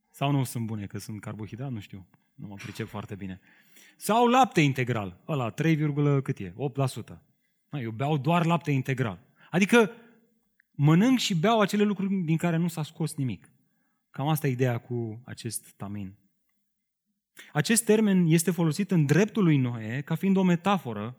Sau 0.10 0.32
nu 0.32 0.44
sunt 0.44 0.66
bune, 0.66 0.86
că 0.86 0.98
sunt 0.98 1.22
carbohidrat, 1.22 1.72
nu 1.72 1.80
știu. 1.80 2.10
Nu 2.36 2.48
mă 2.48 2.56
pricep 2.56 2.88
foarte 2.88 3.16
bine. 3.16 3.40
Sau 3.98 4.28
lapte 4.28 4.62
integral, 4.62 5.24
ăla 5.28 5.50
3, 5.50 6.22
cât 6.22 6.40
e? 6.40 6.54
8%. 6.54 6.54
Eu 7.82 7.92
beau 7.92 8.18
doar 8.18 8.46
lapte 8.46 8.72
integral. 8.72 9.28
Adică 9.50 9.92
mănânc 10.72 11.20
și 11.20 11.36
beau 11.36 11.60
acele 11.60 11.84
lucruri 11.84 12.14
din 12.16 12.38
care 12.38 12.58
nu 12.58 12.68
s-a 12.68 12.84
scos 12.84 13.16
nimic. 13.16 13.52
Cam 14.10 14.28
asta 14.28 14.48
e 14.48 14.52
ideea 14.52 14.78
cu 14.78 15.22
acest 15.26 15.72
tamin. 15.72 16.18
Acest 17.54 17.86
termen 17.86 18.26
este 18.28 18.52
folosit 18.52 18.92
în 18.92 19.06
dreptul 19.06 19.44
lui 19.44 19.58
Noe 19.58 20.02
ca 20.02 20.16
fiind 20.16 20.38
o 20.38 20.44
metaforă 20.44 21.18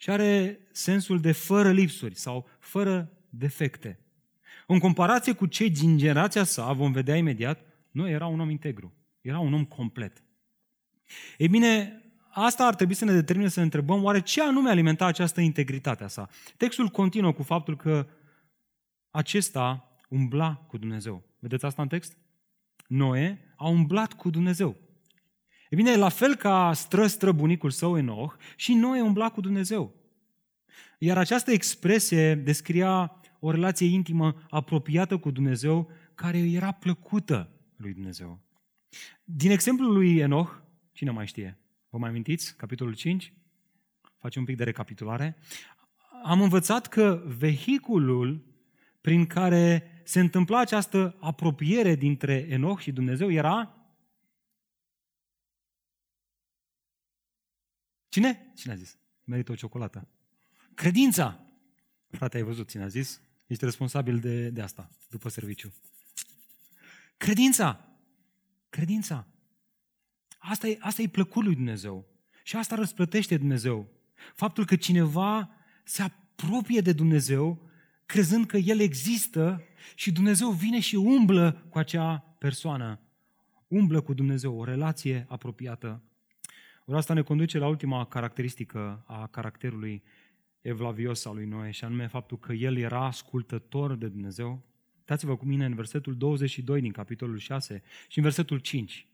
și 0.00 0.10
are 0.10 0.60
sensul 0.72 1.20
de 1.20 1.32
fără 1.32 1.72
lipsuri 1.72 2.14
sau 2.14 2.48
fără 2.58 3.12
defecte. 3.30 3.98
În 4.66 4.78
comparație 4.78 5.32
cu 5.32 5.46
cei 5.46 5.70
din 5.70 5.98
generația 5.98 6.44
sa, 6.44 6.72
vom 6.72 6.92
vedea 6.92 7.16
imediat, 7.16 7.60
Noe 7.90 8.10
era 8.10 8.26
un 8.26 8.40
om 8.40 8.50
integru, 8.50 8.94
era 9.20 9.38
un 9.38 9.52
om 9.52 9.64
complet. 9.64 10.22
Ei 11.38 11.48
bine, 11.48 12.02
asta 12.30 12.66
ar 12.66 12.74
trebui 12.74 12.94
să 12.94 13.04
ne 13.04 13.12
determine 13.12 13.48
să 13.48 13.58
ne 13.58 13.64
întrebăm 13.64 14.02
oare 14.02 14.20
ce 14.20 14.42
anume 14.42 14.70
alimenta 14.70 15.06
această 15.06 15.40
integritate 15.40 16.04
a 16.04 16.08
sa. 16.08 16.28
Textul 16.56 16.88
continuă 16.88 17.32
cu 17.32 17.42
faptul 17.42 17.76
că 17.76 18.06
acesta 19.10 19.92
umbla 20.08 20.54
cu 20.54 20.78
Dumnezeu. 20.78 21.22
Vedeți 21.38 21.64
asta 21.64 21.82
în 21.82 21.88
text? 21.88 22.16
Noe 22.86 23.54
a 23.56 23.68
umblat 23.68 24.12
cu 24.12 24.30
Dumnezeu. 24.30 24.76
E 25.68 25.76
bine, 25.76 25.96
la 25.96 26.08
fel 26.08 26.34
ca 26.34 26.72
stră 26.72 27.06
străbunicul 27.06 27.70
său 27.70 27.96
Enoch, 27.96 28.36
și 28.56 28.74
Noe 28.74 29.00
umbla 29.00 29.30
cu 29.30 29.40
Dumnezeu. 29.40 29.94
Iar 30.98 31.18
această 31.18 31.50
expresie 31.50 32.34
descria 32.34 33.20
o 33.38 33.50
relație 33.50 33.86
intimă 33.86 34.42
apropiată 34.50 35.18
cu 35.18 35.30
Dumnezeu, 35.30 35.90
care 36.14 36.38
era 36.38 36.72
plăcută 36.72 37.50
lui 37.76 37.92
Dumnezeu. 37.92 38.40
Din 39.24 39.50
exemplul 39.50 39.92
lui 39.92 40.16
Enoch, 40.16 40.62
cine 40.92 41.10
mai 41.10 41.26
știe? 41.26 41.58
Vă 41.90 41.98
mai 41.98 42.08
amintiți? 42.08 42.56
Capitolul 42.56 42.94
5? 42.94 43.32
Facem 44.16 44.40
un 44.40 44.46
pic 44.46 44.56
de 44.56 44.64
recapitulare. 44.64 45.36
Am 46.24 46.40
învățat 46.40 46.86
că 46.86 47.22
vehiculul 47.26 48.44
prin 49.00 49.26
care 49.26 49.90
se 50.04 50.20
întâmpla 50.20 50.58
această 50.60 51.16
apropiere 51.20 51.94
dintre 51.94 52.46
Enoch 52.48 52.80
și 52.80 52.92
Dumnezeu 52.92 53.30
era 53.30 53.77
Cine? 58.08 58.52
Cine 58.54 58.72
a 58.72 58.76
zis? 58.76 58.96
Merită 59.24 59.52
o 59.52 59.54
ciocolată. 59.54 60.08
Credința. 60.74 61.40
Frate, 62.10 62.36
ai 62.36 62.42
văzut 62.42 62.70
cine 62.70 62.82
a 62.82 62.88
zis? 62.88 63.20
Ești 63.46 63.64
responsabil 63.64 64.18
de, 64.18 64.48
de 64.48 64.62
asta, 64.62 64.90
după 65.08 65.28
serviciu. 65.28 65.72
Credința. 67.16 67.88
Credința. 68.68 69.26
Asta 70.38 70.66
e, 70.68 70.76
asta 70.80 71.02
e 71.02 71.08
plăcut 71.08 71.44
lui 71.44 71.54
Dumnezeu. 71.54 72.06
Și 72.42 72.56
asta 72.56 72.74
răsplătește 72.74 73.36
Dumnezeu. 73.36 73.88
Faptul 74.34 74.64
că 74.64 74.76
cineva 74.76 75.50
se 75.84 76.02
apropie 76.02 76.80
de 76.80 76.92
Dumnezeu 76.92 77.68
crezând 78.06 78.46
că 78.46 78.56
El 78.56 78.80
există 78.80 79.62
și 79.94 80.12
Dumnezeu 80.12 80.50
vine 80.50 80.80
și 80.80 80.94
umblă 80.94 81.66
cu 81.68 81.78
acea 81.78 82.18
persoană. 82.38 83.00
Umblă 83.68 84.00
cu 84.00 84.14
Dumnezeu, 84.14 84.58
o 84.58 84.64
relație 84.64 85.26
apropiată. 85.28 86.02
Ori 86.88 86.96
asta 86.96 87.14
ne 87.14 87.22
conduce 87.22 87.58
la 87.58 87.66
ultima 87.66 88.06
caracteristică 88.06 89.04
a 89.06 89.26
caracterului 89.26 90.02
evlavios 90.60 91.24
al 91.24 91.34
lui 91.34 91.46
Noe, 91.46 91.70
și 91.70 91.84
anume 91.84 92.06
faptul 92.06 92.38
că 92.38 92.52
el 92.52 92.76
era 92.76 93.04
ascultător 93.04 93.94
de 93.94 94.08
Dumnezeu. 94.08 94.62
Uitați-vă 94.96 95.36
cu 95.36 95.44
mine 95.44 95.64
în 95.64 95.74
versetul 95.74 96.16
22 96.16 96.80
din 96.80 96.92
capitolul 96.92 97.38
6 97.38 97.82
și 98.08 98.18
în 98.18 98.24
versetul 98.24 98.58
5 98.58 99.06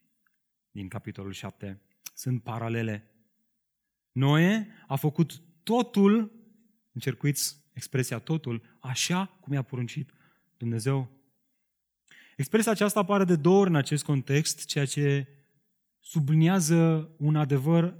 din 0.70 0.88
capitolul 0.88 1.32
7. 1.32 1.80
Sunt 2.14 2.42
paralele. 2.42 3.10
Noe 4.12 4.68
a 4.86 4.96
făcut 4.96 5.42
totul, 5.62 6.32
încercuiți 6.92 7.56
expresia 7.72 8.18
totul, 8.18 8.62
așa 8.80 9.26
cum 9.40 9.52
i-a 9.52 9.62
poruncit 9.62 10.10
Dumnezeu. 10.56 11.10
Expresia 12.36 12.72
aceasta 12.72 13.00
apare 13.00 13.24
de 13.24 13.36
două 13.36 13.60
ori 13.60 13.70
în 13.70 13.76
acest 13.76 14.04
context, 14.04 14.64
ceea 14.64 14.86
ce 14.86 15.28
subliniază 16.04 17.10
un 17.16 17.36
adevăr 17.36 17.94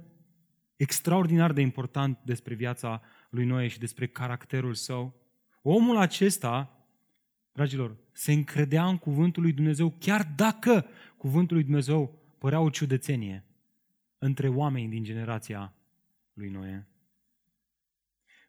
extraordinar 0.75 1.53
de 1.53 1.61
important 1.61 2.19
despre 2.23 2.53
viața 2.53 3.01
lui 3.29 3.45
Noe 3.45 3.67
și 3.67 3.79
despre 3.79 4.07
caracterul 4.07 4.73
său. 4.73 5.13
Omul 5.61 5.97
acesta, 5.97 6.85
dragilor, 7.51 7.95
se 8.11 8.31
încredea 8.31 8.87
în 8.87 8.97
cuvântul 8.97 9.41
lui 9.41 9.51
Dumnezeu, 9.51 9.95
chiar 9.99 10.33
dacă 10.35 10.85
cuvântul 11.17 11.55
lui 11.55 11.65
Dumnezeu 11.65 12.21
părea 12.37 12.59
o 12.59 12.69
ciudățenie 12.69 13.43
între 14.17 14.47
oameni 14.47 14.89
din 14.89 15.03
generația 15.03 15.73
lui 16.33 16.49
Noe. 16.49 16.87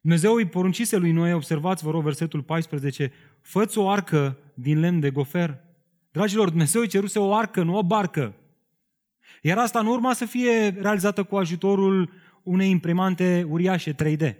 Dumnezeu 0.00 0.34
îi 0.34 0.46
poruncise 0.46 0.96
lui 0.96 1.12
Noe, 1.12 1.34
observați, 1.34 1.84
vă 1.84 1.90
rog, 1.90 2.02
versetul 2.02 2.42
14, 2.42 3.12
făți 3.40 3.78
o 3.78 3.88
arcă 3.88 4.38
din 4.54 4.78
lemn 4.78 5.00
de 5.00 5.10
gofer. 5.10 5.60
Dragilor, 6.10 6.48
Dumnezeu 6.48 6.80
îi 6.80 6.88
ceruse 6.88 7.18
o 7.18 7.34
arcă, 7.34 7.62
nu 7.62 7.76
o 7.76 7.82
barcă. 7.82 8.34
Iar 9.42 9.58
asta 9.58 9.80
nu 9.80 9.92
urma 9.92 10.12
să 10.12 10.24
fie 10.24 10.68
realizată 10.68 11.24
cu 11.24 11.36
ajutorul 11.36 12.12
unei 12.42 12.70
imprimante 12.70 13.46
uriașe 13.48 13.92
3D. 13.92 14.34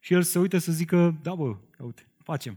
Și 0.00 0.12
el 0.12 0.22
se 0.22 0.38
uită 0.38 0.58
să 0.58 0.72
zică, 0.72 1.18
da 1.22 1.34
bă, 1.34 1.56
uite, 1.78 2.06
facem. 2.22 2.56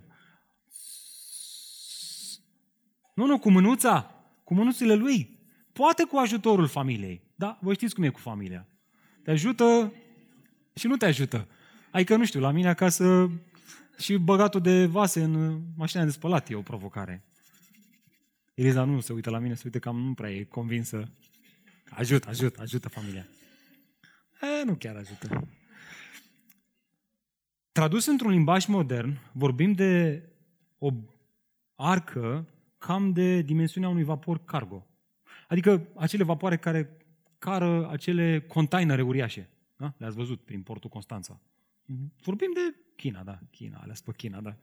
Nu, 3.14 3.26
nu, 3.26 3.40
cu 3.40 3.52
mânuța, 3.52 4.16
cu 4.44 4.54
mânuțile 4.54 4.94
lui. 4.96 5.40
Poate 5.74 6.04
cu 6.04 6.18
ajutorul 6.18 6.68
familiei. 6.68 7.22
Da, 7.36 7.58
voi 7.62 7.74
știți 7.74 7.96
cum 7.96 8.04
e 8.04 8.10
cu 8.10 8.20
familia. 8.20 8.68
Te 9.24 9.32
ajută 9.32 9.94
și 10.76 10.88
nu 10.88 10.98
te 10.98 11.06
ajută. 11.06 11.48
Adică, 11.92 12.16
nu 12.16 12.26
știu, 12.26 12.40
la 12.40 12.52
mine 12.52 12.68
acasă 12.68 13.32
și 13.98 14.18
băgatul 14.18 14.62
de 14.62 14.86
vase 14.86 15.24
în 15.24 15.62
mașina 15.76 16.04
de 16.04 16.12
spălat 16.12 16.50
e 16.50 16.56
o 16.56 16.62
provocare. 16.62 17.24
Eliza 18.54 18.84
nu 18.84 19.00
se 19.00 19.14
uită 19.14 19.30
la 19.30 19.40
mine, 19.40 19.54
se 19.54 19.62
uită 19.66 19.80
cam 19.80 20.00
nu 20.00 20.14
prea 20.14 20.32
e 20.32 20.44
convinsă. 20.44 21.12
Ajută, 21.90 22.30
ajută, 22.30 22.62
ajută 22.62 22.90
familia. 22.90 23.28
E, 24.42 24.64
nu 24.64 24.76
chiar 24.76 24.96
ajută. 24.96 25.48
Tradus 27.72 28.06
într-un 28.06 28.32
limbaj 28.32 28.66
modern, 28.66 29.18
vorbim 29.32 29.74
de 29.74 30.24
o 30.78 30.92
arcă 31.76 32.48
cam 32.78 33.14
de 33.14 33.42
dimensiunea 33.42 33.90
unui 33.90 34.04
vapor 34.04 34.44
cargo. 34.46 34.88
Adică 35.48 35.88
acele 35.96 36.24
vapoare 36.24 36.58
care 36.58 36.98
cară 37.38 37.90
acele 37.90 38.42
containere 38.42 39.02
uriașe. 39.02 39.50
Da? 39.78 39.94
Le-ați 39.98 40.16
văzut 40.16 40.42
prin 40.42 40.62
portul 40.62 40.90
Constanța. 40.90 41.40
Mhm. 41.86 42.14
Vorbim 42.22 42.52
de 42.54 42.76
China, 42.96 43.24
da. 43.24 43.40
China, 43.52 43.80
ales 43.82 44.02
pe 44.02 44.12
China, 44.12 44.42
da. 44.42 44.56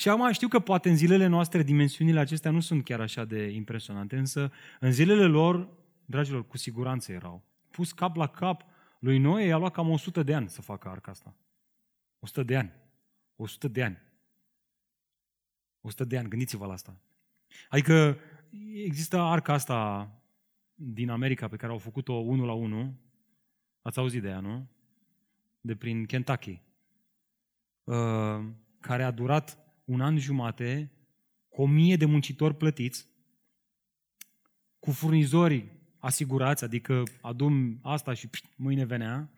Și 0.00 0.08
acum 0.08 0.32
știu 0.32 0.48
că 0.48 0.60
poate 0.60 0.88
în 0.88 0.96
zilele 0.96 1.26
noastre 1.26 1.62
dimensiunile 1.62 2.18
acestea 2.18 2.50
nu 2.50 2.60
sunt 2.60 2.84
chiar 2.84 3.00
așa 3.00 3.24
de 3.24 3.48
impresionante, 3.48 4.16
însă 4.16 4.52
în 4.80 4.92
zilele 4.92 5.26
lor, 5.26 5.68
dragilor, 6.04 6.46
cu 6.46 6.56
siguranță 6.56 7.12
erau. 7.12 7.42
Pus 7.70 7.92
cap 7.92 8.16
la 8.16 8.26
cap, 8.26 8.64
lui 8.98 9.18
Noe 9.18 9.44
i-a 9.44 9.56
luat 9.56 9.72
cam 9.72 9.90
100 9.90 10.22
de 10.22 10.34
ani 10.34 10.48
să 10.48 10.62
facă 10.62 10.88
arca 10.88 11.10
asta. 11.10 11.34
100 12.18 12.42
de 12.42 12.56
ani. 12.56 12.72
100 13.36 13.68
de 13.68 13.84
ani. 13.84 13.98
100 15.80 16.04
de 16.04 16.18
ani, 16.18 16.28
gândiți-vă 16.28 16.66
la 16.66 16.72
asta. 16.72 17.00
Adică 17.68 18.18
există 18.74 19.18
arca 19.20 19.52
asta 19.52 20.10
din 20.74 21.10
America 21.10 21.48
pe 21.48 21.56
care 21.56 21.72
au 21.72 21.78
făcut-o 21.78 22.12
unul 22.12 22.46
la 22.46 22.52
unul. 22.52 22.94
Ați 23.82 23.98
auzit 23.98 24.22
de 24.22 24.28
ea, 24.28 24.40
nu? 24.40 24.68
De 25.60 25.76
prin 25.76 26.06
Kentucky. 26.06 26.62
Uh, 27.84 28.44
care 28.80 29.02
a 29.02 29.10
durat 29.10 29.67
un 29.88 30.00
an 30.00 30.18
jumate 30.18 30.90
cu 31.48 31.62
o 31.62 31.66
mie 31.66 31.96
de 31.96 32.04
muncitori 32.04 32.56
plătiți, 32.56 33.08
cu 34.78 34.90
furnizori 34.90 35.72
asigurați, 35.98 36.64
adică 36.64 37.02
adum 37.20 37.78
asta 37.82 38.14
și 38.14 38.28
pșt, 38.28 38.44
mâine 38.56 38.84
venea, 38.84 39.30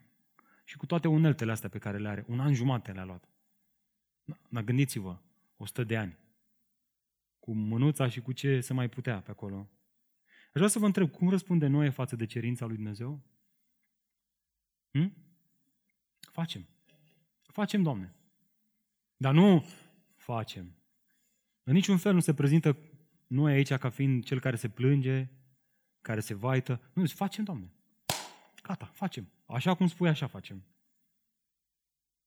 și 0.64 0.76
cu 0.76 0.86
toate 0.86 1.08
uneltele 1.08 1.52
astea 1.52 1.68
pe 1.68 1.78
care 1.78 1.98
le 1.98 2.08
are. 2.08 2.24
Un 2.28 2.40
an 2.40 2.54
jumate 2.54 2.92
le-a 2.92 3.04
luat. 3.04 3.28
Dar 4.48 4.62
gândiți-vă, 4.62 5.18
100 5.56 5.84
de 5.84 5.96
ani. 5.96 6.16
Cu 7.38 7.52
mânuța 7.52 8.08
și 8.08 8.20
cu 8.20 8.32
ce 8.32 8.60
se 8.60 8.72
mai 8.72 8.88
putea 8.88 9.20
pe 9.20 9.30
acolo. 9.30 9.68
Aș 10.26 10.52
vrea 10.52 10.68
să 10.68 10.78
vă 10.78 10.86
întreb, 10.86 11.10
cum 11.10 11.28
răspunde 11.28 11.66
noi 11.66 11.90
față 11.90 12.16
de 12.16 12.26
cerința 12.26 12.66
lui 12.66 12.76
Dumnezeu? 12.76 13.20
Hm? 14.90 15.12
Facem. 16.20 16.66
Facem, 17.42 17.82
Doamne. 17.82 18.14
Dar 19.16 19.34
nu 19.34 19.64
facem. 20.32 20.74
În 21.62 21.72
niciun 21.72 21.96
fel 21.96 22.14
nu 22.14 22.20
se 22.20 22.34
prezintă 22.34 22.76
noi 23.26 23.52
aici 23.52 23.72
ca 23.72 23.88
fiind 23.88 24.24
cel 24.24 24.40
care 24.40 24.56
se 24.56 24.68
plânge, 24.68 25.28
care 26.00 26.20
se 26.20 26.34
vaită. 26.34 26.80
Nu, 26.92 27.06
facem, 27.06 27.44
Doamne. 27.44 27.72
Gata, 28.62 28.90
facem. 28.92 29.28
Așa 29.46 29.74
cum 29.74 29.86
spui, 29.88 30.08
așa 30.08 30.26
facem. 30.26 30.64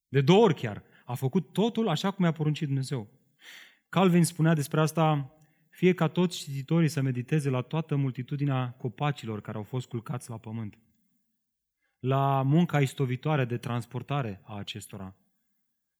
De 0.08 0.22
două 0.22 0.44
ori 0.44 0.56
chiar. 0.56 0.84
A 1.06 1.13
făcut 1.13 1.54
totul 1.54 1.88
așa 1.88 2.12
cum 2.12 2.26
i-a 2.26 2.32
poruncit 2.32 2.68
Dumnezeu. 2.68 3.08
Calvin 3.89 4.26
spunea 4.26 4.54
despre 4.54 4.80
asta, 4.80 5.32
fie 5.70 5.94
ca 5.94 6.08
toți 6.08 6.38
cititorii 6.38 6.89
să 6.89 7.02
mediteze 7.02 7.50
la 7.50 7.62
toată 7.62 7.96
multitudinea 7.96 8.72
copacilor 8.78 9.42
care 9.42 9.58
au 9.58 9.63
fost 9.63 9.88
culcați 9.88 10.30
la 10.30 10.38
pământ, 10.38 10.78
la 12.00 12.42
munca 12.42 12.82
istovitoare 12.82 13.46
de 13.46 13.58
transportare 13.58 14.42
a 14.44 14.58
acestora 14.58 15.16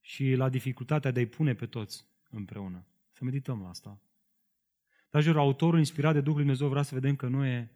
și 0.06 0.34
la 0.34 0.50
dificultatea 0.50 1.12
de 1.12 1.20
a-i 1.20 1.26
pune 1.26 1.54
pe 1.54 1.66
toți 1.66 2.06
împreună. 2.30 2.86
Să 3.12 3.24
medităm 3.24 3.62
la 3.62 3.70
asta. 3.70 4.02
Dragilor, 5.10 5.38
autorul 5.38 5.80
inspirat 5.80 6.13
de 6.13 6.22
Duhul 6.22 6.39
Dumnezeu 6.39 6.68
vrea 6.68 6.82
să 6.82 6.94
vedem 6.94 7.16
că 7.16 7.28
nu, 7.28 7.68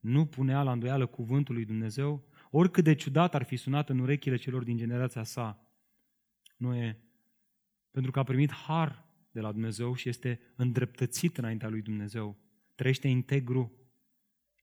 nu 0.00 0.26
punea 0.26 0.62
la 0.62 0.72
îndoială 0.72 1.06
cuvântul 1.06 1.54
lui 1.54 1.64
Dumnezeu, 1.64 2.24
oricât 2.50 2.84
de 2.84 2.94
ciudat 2.94 3.34
ar 3.34 3.42
fi 3.42 3.56
sunat 3.56 3.88
în 3.88 3.98
urechile 3.98 4.36
celor 4.36 4.62
din 4.62 4.76
generația 4.76 5.22
sa. 5.22 5.68
Nu 6.56 6.74
e 6.74 6.98
pentru 7.90 8.10
că 8.10 8.18
a 8.18 8.22
primit 8.22 8.52
har 8.52 9.04
de 9.30 9.40
la 9.40 9.52
Dumnezeu 9.52 9.94
și 9.94 10.08
este 10.08 10.40
îndreptățit 10.56 11.38
înaintea 11.38 11.68
lui 11.68 11.82
Dumnezeu. 11.82 12.36
Trăiește 12.74 13.08
integru, 13.08 13.72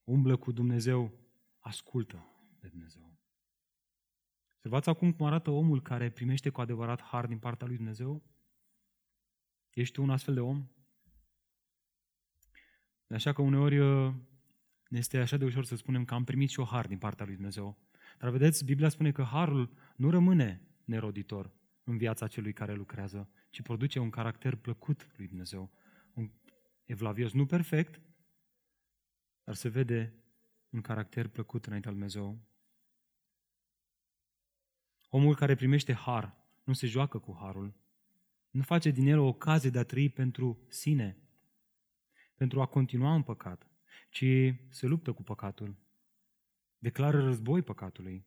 umblă 0.04 0.36
cu 0.36 0.52
Dumnezeu, 0.52 1.12
ascultă 1.58 2.26
de 2.60 2.68
Dumnezeu. 2.68 3.11
Observați 4.64 4.88
acum 4.88 5.12
cum 5.12 5.26
arată 5.26 5.50
omul 5.50 5.82
care 5.82 6.10
primește 6.10 6.50
cu 6.50 6.60
adevărat 6.60 7.02
har 7.02 7.26
din 7.26 7.38
partea 7.38 7.66
lui 7.66 7.76
Dumnezeu? 7.76 8.22
Ești 9.70 9.94
tu 9.94 10.02
un 10.02 10.10
astfel 10.10 10.34
de 10.34 10.40
om? 10.40 10.68
Așa 13.08 13.32
că 13.32 13.42
uneori 13.42 13.78
uh, 13.78 14.14
ne 14.88 14.98
este 14.98 15.18
așa 15.18 15.36
de 15.36 15.44
ușor 15.44 15.64
să 15.64 15.76
spunem 15.76 16.04
că 16.04 16.14
am 16.14 16.24
primit 16.24 16.50
și 16.50 16.60
o 16.60 16.64
har 16.64 16.86
din 16.86 16.98
partea 16.98 17.24
lui 17.24 17.34
Dumnezeu. 17.34 17.78
Dar 18.18 18.30
vedeți, 18.30 18.64
Biblia 18.64 18.88
spune 18.88 19.12
că 19.12 19.22
harul 19.22 19.72
nu 19.96 20.10
rămâne 20.10 20.62
neroditor 20.84 21.52
în 21.84 21.96
viața 21.96 22.26
celui 22.26 22.52
care 22.52 22.74
lucrează, 22.74 23.30
ci 23.50 23.62
produce 23.62 23.98
un 23.98 24.10
caracter 24.10 24.54
plăcut 24.54 25.06
lui 25.16 25.26
Dumnezeu. 25.26 25.72
Un 26.14 26.30
evlavios 26.84 27.32
nu 27.32 27.46
perfect, 27.46 28.00
dar 29.44 29.54
se 29.54 29.68
vede 29.68 30.14
un 30.68 30.80
caracter 30.80 31.28
plăcut 31.28 31.66
înaintea 31.66 31.90
lui 31.90 31.98
Dumnezeu. 31.98 32.51
Omul 35.14 35.34
care 35.34 35.54
primește 35.54 35.92
har 35.92 36.36
nu 36.64 36.72
se 36.72 36.86
joacă 36.86 37.18
cu 37.18 37.36
harul, 37.40 37.74
nu 38.50 38.62
face 38.62 38.90
din 38.90 39.06
el 39.06 39.18
o 39.18 39.26
ocazie 39.26 39.70
de 39.70 39.78
a 39.78 39.84
trăi 39.84 40.08
pentru 40.08 40.66
sine, 40.68 41.16
pentru 42.34 42.60
a 42.60 42.66
continua 42.66 43.14
în 43.14 43.22
păcat, 43.22 43.70
ci 44.10 44.24
se 44.68 44.86
luptă 44.86 45.12
cu 45.12 45.22
păcatul, 45.22 45.76
declară 46.78 47.22
război 47.22 47.62
păcatului, 47.62 48.26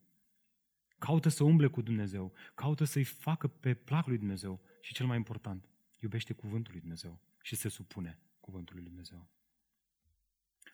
caută 0.98 1.30
să 1.30 1.43
umble 1.43 1.67
cu 1.67 1.82
Dumnezeu, 1.82 2.34
caută 2.56 2.84
să-i 2.84 3.04
facă 3.04 3.48
pe 3.48 3.74
plac 3.74 4.08
lui 4.08 4.17
Dumnezeu. 4.17 4.62
Și 4.82 4.93
cel 4.93 5.06
mai 5.06 5.17
important, 5.17 5.69
iubește 6.00 6.34
cuvântul 6.34 6.71
lui 6.71 6.82
Dumnezeu 6.82 7.21
și 7.41 7.56
se 7.56 7.69
supune 7.69 8.19
cuvântului 8.39 8.82
lui 8.82 8.89
Dumnezeu. 8.89 9.28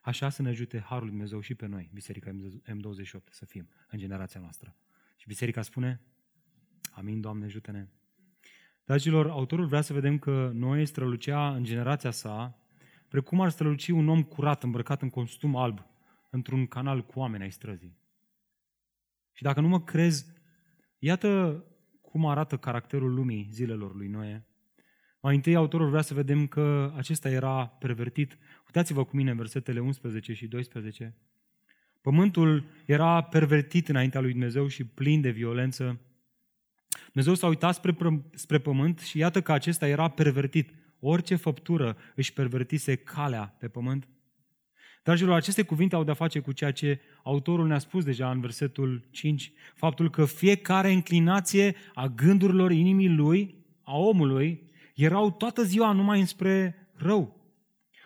Așa 0.02 0.30
să 0.30 0.42
ne 0.42 0.50
ajute 0.50 0.80
Harul 0.80 1.04
lui 1.04 1.12
Dumnezeu 1.12 1.40
și 1.40 1.56
pe 1.56 1.66
noi, 1.66 1.90
Biserica 1.94 2.32
M28, 2.66 3.30
să 3.30 3.46
fim 3.46 3.70
în 3.90 4.00
generația 4.00 4.40
noastră. 4.40 4.76
Și 5.22 5.28
Biserica 5.28 5.62
spune, 5.62 6.02
Amin, 6.92 7.22
Doamne, 7.22 7.46
ajută-ne. 7.46 7.88
Dragilor, 8.84 9.30
autorul 9.30 9.66
vrea 9.66 9.82
să 9.82 9.94
vedem 9.94 10.20
că 10.20 10.52
noi 10.54 10.86
strălucea 10.86 11.56
în 11.56 11.64
generația 11.64 12.12
sa, 12.12 12.60
precum 13.08 13.42
ar 13.42 13.50
străluci 13.50 13.88
un 13.88 14.08
om 14.08 14.24
curat, 14.24 14.64
îmbrăcat 14.64 15.02
în 15.02 15.10
costum 15.10 15.56
alb, 15.56 15.86
într-un 16.30 16.68
canal 16.68 17.06
cu 17.06 17.20
oameni 17.20 17.44
ai 17.44 17.52
străzii. 17.52 17.98
Și 19.32 19.44
dacă 19.44 19.62
nu 19.62 19.68
mă 19.68 19.82
crezi, 19.82 20.26
iată 20.98 21.64
cum 22.02 22.26
arată 22.26 22.58
caracterul 22.58 23.14
lumii 23.14 23.50
zilelor 23.52 23.96
lui 23.96 24.08
Noe. 24.08 24.48
Mai 25.20 25.36
întâi, 25.36 25.56
autorul 25.56 25.90
vrea 25.90 26.02
să 26.02 26.14
vedem 26.14 26.48
că 26.48 26.94
acesta 26.96 27.30
era 27.30 27.68
pervertit. 27.68 28.38
Uitați-vă 28.66 29.06
cu 29.06 29.16
mine 29.16 29.32
în 29.32 29.38
versetele 29.38 29.80
11 29.80 30.34
și 30.34 30.48
12. 30.48 31.16
Pământul 32.02 32.64
era 32.86 33.22
pervertit 33.22 33.90
înaintea 33.90 34.22
lui 34.22 34.32
Dumnezeu 34.32 34.68
și 34.68 34.84
plin 34.84 35.22
de 35.22 35.30
violență. 35.30 36.00
Dumnezeu 37.06 37.34
s-a 37.34 37.48
uitat 37.48 37.74
spre, 37.74 37.96
spre 38.34 38.58
pământ 38.58 39.00
și 39.00 39.18
iată 39.18 39.42
că 39.42 39.52
acesta 39.52 39.88
era 39.88 40.08
pervertit. 40.08 40.70
Orice 41.00 41.36
făptură 41.36 41.98
își 42.16 42.34
pervertise 42.34 42.96
calea 42.96 43.56
pe 43.60 43.68
pământ. 43.68 44.08
Dragilor, 45.04 45.36
aceste 45.36 45.64
cuvinte 45.64 45.96
au 45.96 46.04
de-a 46.04 46.14
face 46.14 46.40
cu 46.40 46.52
ceea 46.52 46.72
ce 46.72 47.00
autorul 47.24 47.68
ne-a 47.68 47.80
spus 47.80 48.04
deja 48.04 48.32
în 48.32 48.40
versetul 48.40 49.08
5, 49.12 49.52
faptul 49.76 50.10
că 50.10 50.26
fiecare 50.26 50.92
înclinație 50.92 51.76
a 51.94 52.08
gândurilor 52.08 52.72
inimii 52.72 53.10
lui, 53.10 53.56
a 53.84 53.98
omului, 53.98 54.70
erau 54.96 55.32
toată 55.32 55.64
ziua 55.64 55.92
numai 55.92 56.20
înspre 56.20 56.76
rău. 56.96 57.41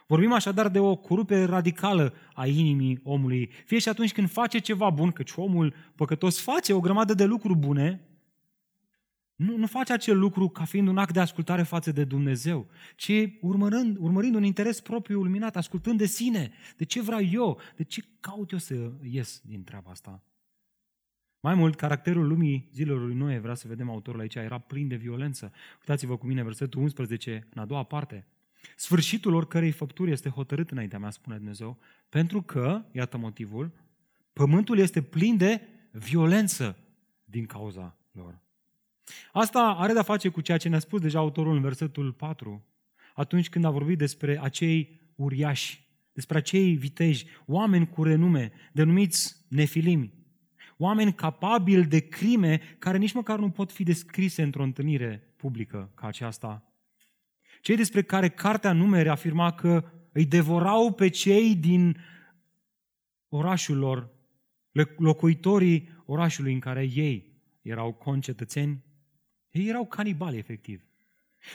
Vorbim 0.07 0.31
așadar 0.31 0.69
de 0.69 0.79
o 0.79 0.95
corupere 0.95 1.43
radicală 1.43 2.13
a 2.33 2.47
inimii 2.47 2.99
omului. 3.03 3.51
Fie 3.65 3.79
și 3.79 3.89
atunci 3.89 4.13
când 4.13 4.29
face 4.29 4.59
ceva 4.59 4.89
bun, 4.89 5.11
căci 5.11 5.31
omul 5.35 5.73
păcătos 5.95 6.41
face 6.41 6.73
o 6.73 6.79
grămadă 6.79 7.13
de 7.13 7.25
lucruri 7.25 7.57
bune, 7.57 8.05
nu, 9.35 9.57
nu 9.57 9.67
face 9.67 9.93
acel 9.93 10.19
lucru 10.19 10.49
ca 10.49 10.65
fiind 10.65 10.87
un 10.87 10.97
act 10.97 11.13
de 11.13 11.19
ascultare 11.19 11.63
față 11.63 11.91
de 11.91 12.03
Dumnezeu, 12.03 12.67
ci 12.95 13.11
urmărind, 13.41 13.97
urmărind 13.99 14.35
un 14.35 14.43
interes 14.43 14.81
propriu 14.81 15.21
luminat, 15.21 15.55
ascultând 15.55 15.97
de 15.97 16.05
sine, 16.05 16.51
de 16.77 16.85
ce 16.85 17.01
vreau 17.01 17.21
eu, 17.21 17.59
de 17.75 17.83
ce 17.83 18.03
caut 18.19 18.51
eu 18.51 18.57
să 18.57 18.91
ies 19.01 19.41
din 19.45 19.63
treaba 19.63 19.91
asta. 19.91 20.23
Mai 21.39 21.55
mult, 21.55 21.75
caracterul 21.75 22.27
lumii 22.27 22.69
zilelor 22.73 23.01
lui 23.01 23.15
Noe, 23.15 23.39
vrea 23.39 23.53
să 23.53 23.67
vedem 23.67 23.89
autorul 23.89 24.19
aici, 24.19 24.35
era 24.35 24.57
plin 24.57 24.87
de 24.87 24.95
violență. 24.95 25.51
Uitați-vă 25.79 26.17
cu 26.17 26.25
mine 26.25 26.43
versetul 26.43 26.81
11, 26.81 27.47
în 27.53 27.61
a 27.61 27.65
doua 27.65 27.83
parte. 27.83 28.27
Sfârșitul 28.75 29.33
oricărei 29.33 29.71
făpturi 29.71 30.11
este 30.11 30.29
hotărât 30.29 30.71
înaintea 30.71 30.99
mea, 30.99 31.09
spune 31.09 31.35
Dumnezeu, 31.35 31.77
pentru 32.09 32.41
că, 32.41 32.85
iată 32.91 33.17
motivul, 33.17 33.71
pământul 34.33 34.77
este 34.77 35.01
plin 35.01 35.37
de 35.37 35.61
violență 35.91 36.77
din 37.25 37.45
cauza 37.45 37.97
lor. 38.11 38.39
Asta 39.31 39.59
are 39.59 39.93
de-a 39.93 40.03
face 40.03 40.29
cu 40.29 40.41
ceea 40.41 40.57
ce 40.57 40.69
ne-a 40.69 40.79
spus 40.79 41.01
deja 41.01 41.19
autorul 41.19 41.55
în 41.55 41.61
versetul 41.61 42.11
4, 42.11 42.65
atunci 43.13 43.49
când 43.49 43.65
a 43.65 43.69
vorbit 43.69 43.97
despre 43.97 44.39
acei 44.41 45.01
uriași, 45.15 45.83
despre 46.13 46.37
acei 46.37 46.75
viteji, 46.75 47.25
oameni 47.45 47.89
cu 47.89 48.03
renume, 48.03 48.51
denumiți 48.71 49.35
nefilimi, 49.47 50.13
oameni 50.77 51.13
capabili 51.13 51.85
de 51.85 51.99
crime 51.99 52.61
care 52.79 52.97
nici 52.97 53.13
măcar 53.13 53.39
nu 53.39 53.49
pot 53.49 53.71
fi 53.71 53.83
descrise 53.83 54.43
într-o 54.43 54.63
întâlnire 54.63 55.33
publică 55.35 55.91
ca 55.93 56.07
aceasta. 56.07 56.74
Cei 57.65 57.75
despre 57.75 58.01
care 58.01 58.29
cartea 58.29 58.73
numere 58.73 59.09
afirma 59.09 59.51
că 59.51 59.83
îi 60.11 60.25
devorau 60.25 60.93
pe 60.93 61.07
cei 61.07 61.55
din 61.55 61.97
orașul 63.29 63.77
lor, 63.77 64.09
locuitorii 64.97 65.89
orașului 66.05 66.53
în 66.53 66.59
care 66.59 66.89
ei 66.95 67.41
erau 67.61 67.93
concetățeni, 67.93 68.83
ei 69.51 69.67
erau 69.67 69.85
canibali, 69.85 70.37
efectiv. 70.37 70.85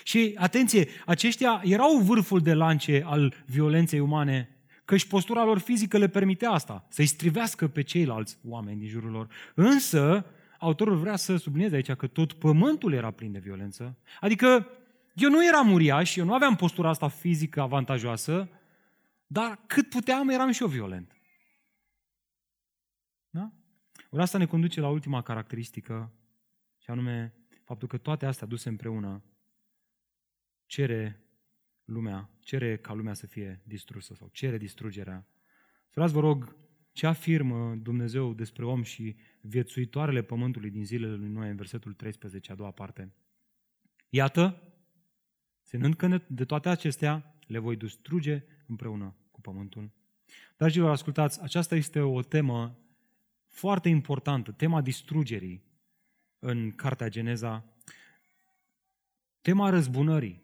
Și, 0.05 0.35
atenție, 0.39 0.89
aceștia 1.07 1.61
erau 1.65 1.99
vârful 1.99 2.41
de 2.41 2.55
lance 2.55 3.03
al 3.05 3.35
violenței 3.47 4.01
umane, 4.01 4.49
și 4.97 5.07
postura 5.07 5.45
lor 5.45 5.59
fizică 5.59 5.99
le 5.99 6.09
permitea 6.09 6.51
asta, 6.51 6.87
să-i 6.89 7.07
strivească 7.07 7.69
pe 7.69 7.83
ceilalți 7.83 8.39
oameni 8.45 8.79
din 8.79 8.89
jurul 8.89 9.11
lor. 9.11 9.29
Însă, 9.55 10.27
autorul 10.59 10.97
vrea 10.97 11.17
să 11.17 11.37
sublinieze 11.37 11.75
aici 11.75 11.93
că 11.93 12.07
tot 12.07 12.33
pământul 12.33 12.93
era 12.93 13.11
plin 13.11 13.33
de 13.33 13.39
violență. 13.39 13.97
Adică, 14.21 14.67
eu 15.21 15.31
nu 15.31 15.47
eram 15.47 15.73
uriaș, 15.73 16.17
eu 16.17 16.25
nu 16.25 16.35
aveam 16.35 16.57
postura 16.57 16.89
asta 16.89 17.09
fizică 17.09 17.61
avantajoasă, 17.61 18.49
dar 19.27 19.61
cât 19.67 19.89
puteam, 19.89 20.29
eram 20.29 20.51
și 20.51 20.63
eu 20.63 20.69
violent. 20.69 21.17
Da? 23.31 23.53
Ori 24.11 24.23
asta 24.23 24.39
ne 24.39 24.47
conduce 24.47 24.81
la 24.81 24.89
ultima 24.89 25.23
caracteristică, 25.23 26.13
și 26.79 26.91
anume 26.91 27.35
faptul 27.65 27.89
că 27.89 27.97
toate 27.97 28.27
astea 28.27 28.47
duse 28.47 28.69
împreună 28.69 29.23
cere 30.67 31.25
lumea, 31.85 32.31
cere 32.41 32.77
ca 32.77 32.93
lumea 32.93 33.15
să 33.15 33.27
fie 33.27 33.63
distrusă 33.65 34.15
sau 34.15 34.29
cere 34.33 34.59
distrugerea. 34.59 35.27
Să 35.89 36.07
vă 36.07 36.21
rog, 36.21 36.57
ce 36.93 37.07
afirmă 37.07 37.75
Dumnezeu 37.75 38.35
despre 38.35 38.65
om 38.65 38.83
și 38.83 39.17
viețuitoarele 39.41 40.23
pământului 40.23 40.71
din 40.71 40.85
zilele 40.85 41.15
lui 41.15 41.29
Noe 41.29 41.49
în 41.49 41.57
versetul 41.57 41.93
13, 41.93 42.53
a 42.53 42.55
doua 42.55 42.71
parte. 42.71 43.13
Iată, 44.09 44.63
ținând 45.71 45.95
că 45.95 46.21
de 46.27 46.45
toate 46.45 46.69
acestea 46.69 47.35
le 47.47 47.59
voi 47.59 47.77
distruge 47.77 48.43
împreună 48.67 49.15
cu 49.31 49.41
pământul. 49.41 49.91
Dragilor, 50.57 50.91
ascultați, 50.91 51.43
aceasta 51.43 51.75
este 51.75 52.01
o 52.01 52.23
temă 52.23 52.79
foarte 53.49 53.89
importantă, 53.89 54.53
tema 54.53 54.81
distrugerii 54.81 55.63
în 56.39 56.71
Cartea 56.71 57.09
Geneza, 57.09 57.65
tema 59.41 59.71
răzbunării 59.71 60.43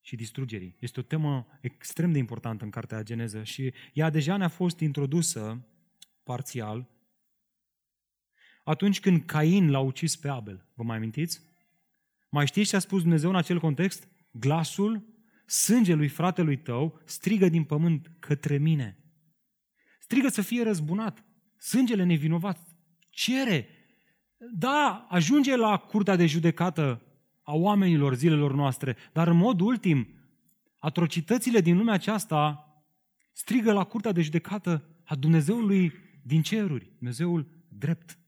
și 0.00 0.16
distrugerii. 0.16 0.76
Este 0.78 1.00
o 1.00 1.02
temă 1.02 1.46
extrem 1.60 2.12
de 2.12 2.18
importantă 2.18 2.64
în 2.64 2.70
Cartea 2.70 3.02
Geneză 3.02 3.42
și 3.42 3.72
ea 3.92 4.10
deja 4.10 4.36
ne-a 4.36 4.48
fost 4.48 4.80
introdusă 4.80 5.66
parțial 6.22 6.88
atunci 8.64 9.00
când 9.00 9.24
Cain 9.24 9.70
l-a 9.70 9.80
ucis 9.80 10.16
pe 10.16 10.28
Abel. 10.28 10.66
Vă 10.74 10.82
mai 10.82 10.96
amintiți? 10.96 11.40
Mai 12.28 12.46
știți 12.46 12.68
ce 12.68 12.76
a 12.76 12.78
spus 12.78 13.00
Dumnezeu 13.00 13.30
în 13.30 13.36
acel 13.36 13.60
context? 13.60 14.08
Glasul 14.38 15.04
sângelui 15.46 16.08
fratelui 16.08 16.58
tău 16.58 17.00
strigă 17.04 17.48
din 17.48 17.64
pământ 17.64 18.10
către 18.18 18.58
mine. 18.58 18.98
Strigă 20.00 20.28
să 20.28 20.42
fie 20.42 20.62
răzbunat. 20.62 21.24
Sângele 21.56 22.04
nevinovat 22.04 22.76
cere 23.10 23.68
da, 24.38 25.06
ajunge 25.08 25.56
la 25.56 25.76
curtea 25.76 26.16
de 26.16 26.26
judecată 26.26 27.02
a 27.42 27.54
oamenilor 27.54 28.14
zilelor 28.14 28.54
noastre, 28.54 28.96
dar 29.12 29.28
în 29.28 29.36
mod 29.36 29.60
ultim, 29.60 30.08
atrocitățile 30.78 31.60
din 31.60 31.76
lumea 31.76 31.94
aceasta 31.94 32.70
strigă 33.32 33.72
la 33.72 33.84
curtea 33.84 34.12
de 34.12 34.22
judecată 34.22 34.88
a 35.04 35.14
Dumnezeului 35.14 35.92
din 36.22 36.42
ceruri, 36.42 36.90
Dumnezeul 36.98 37.64
drept. 37.68 38.18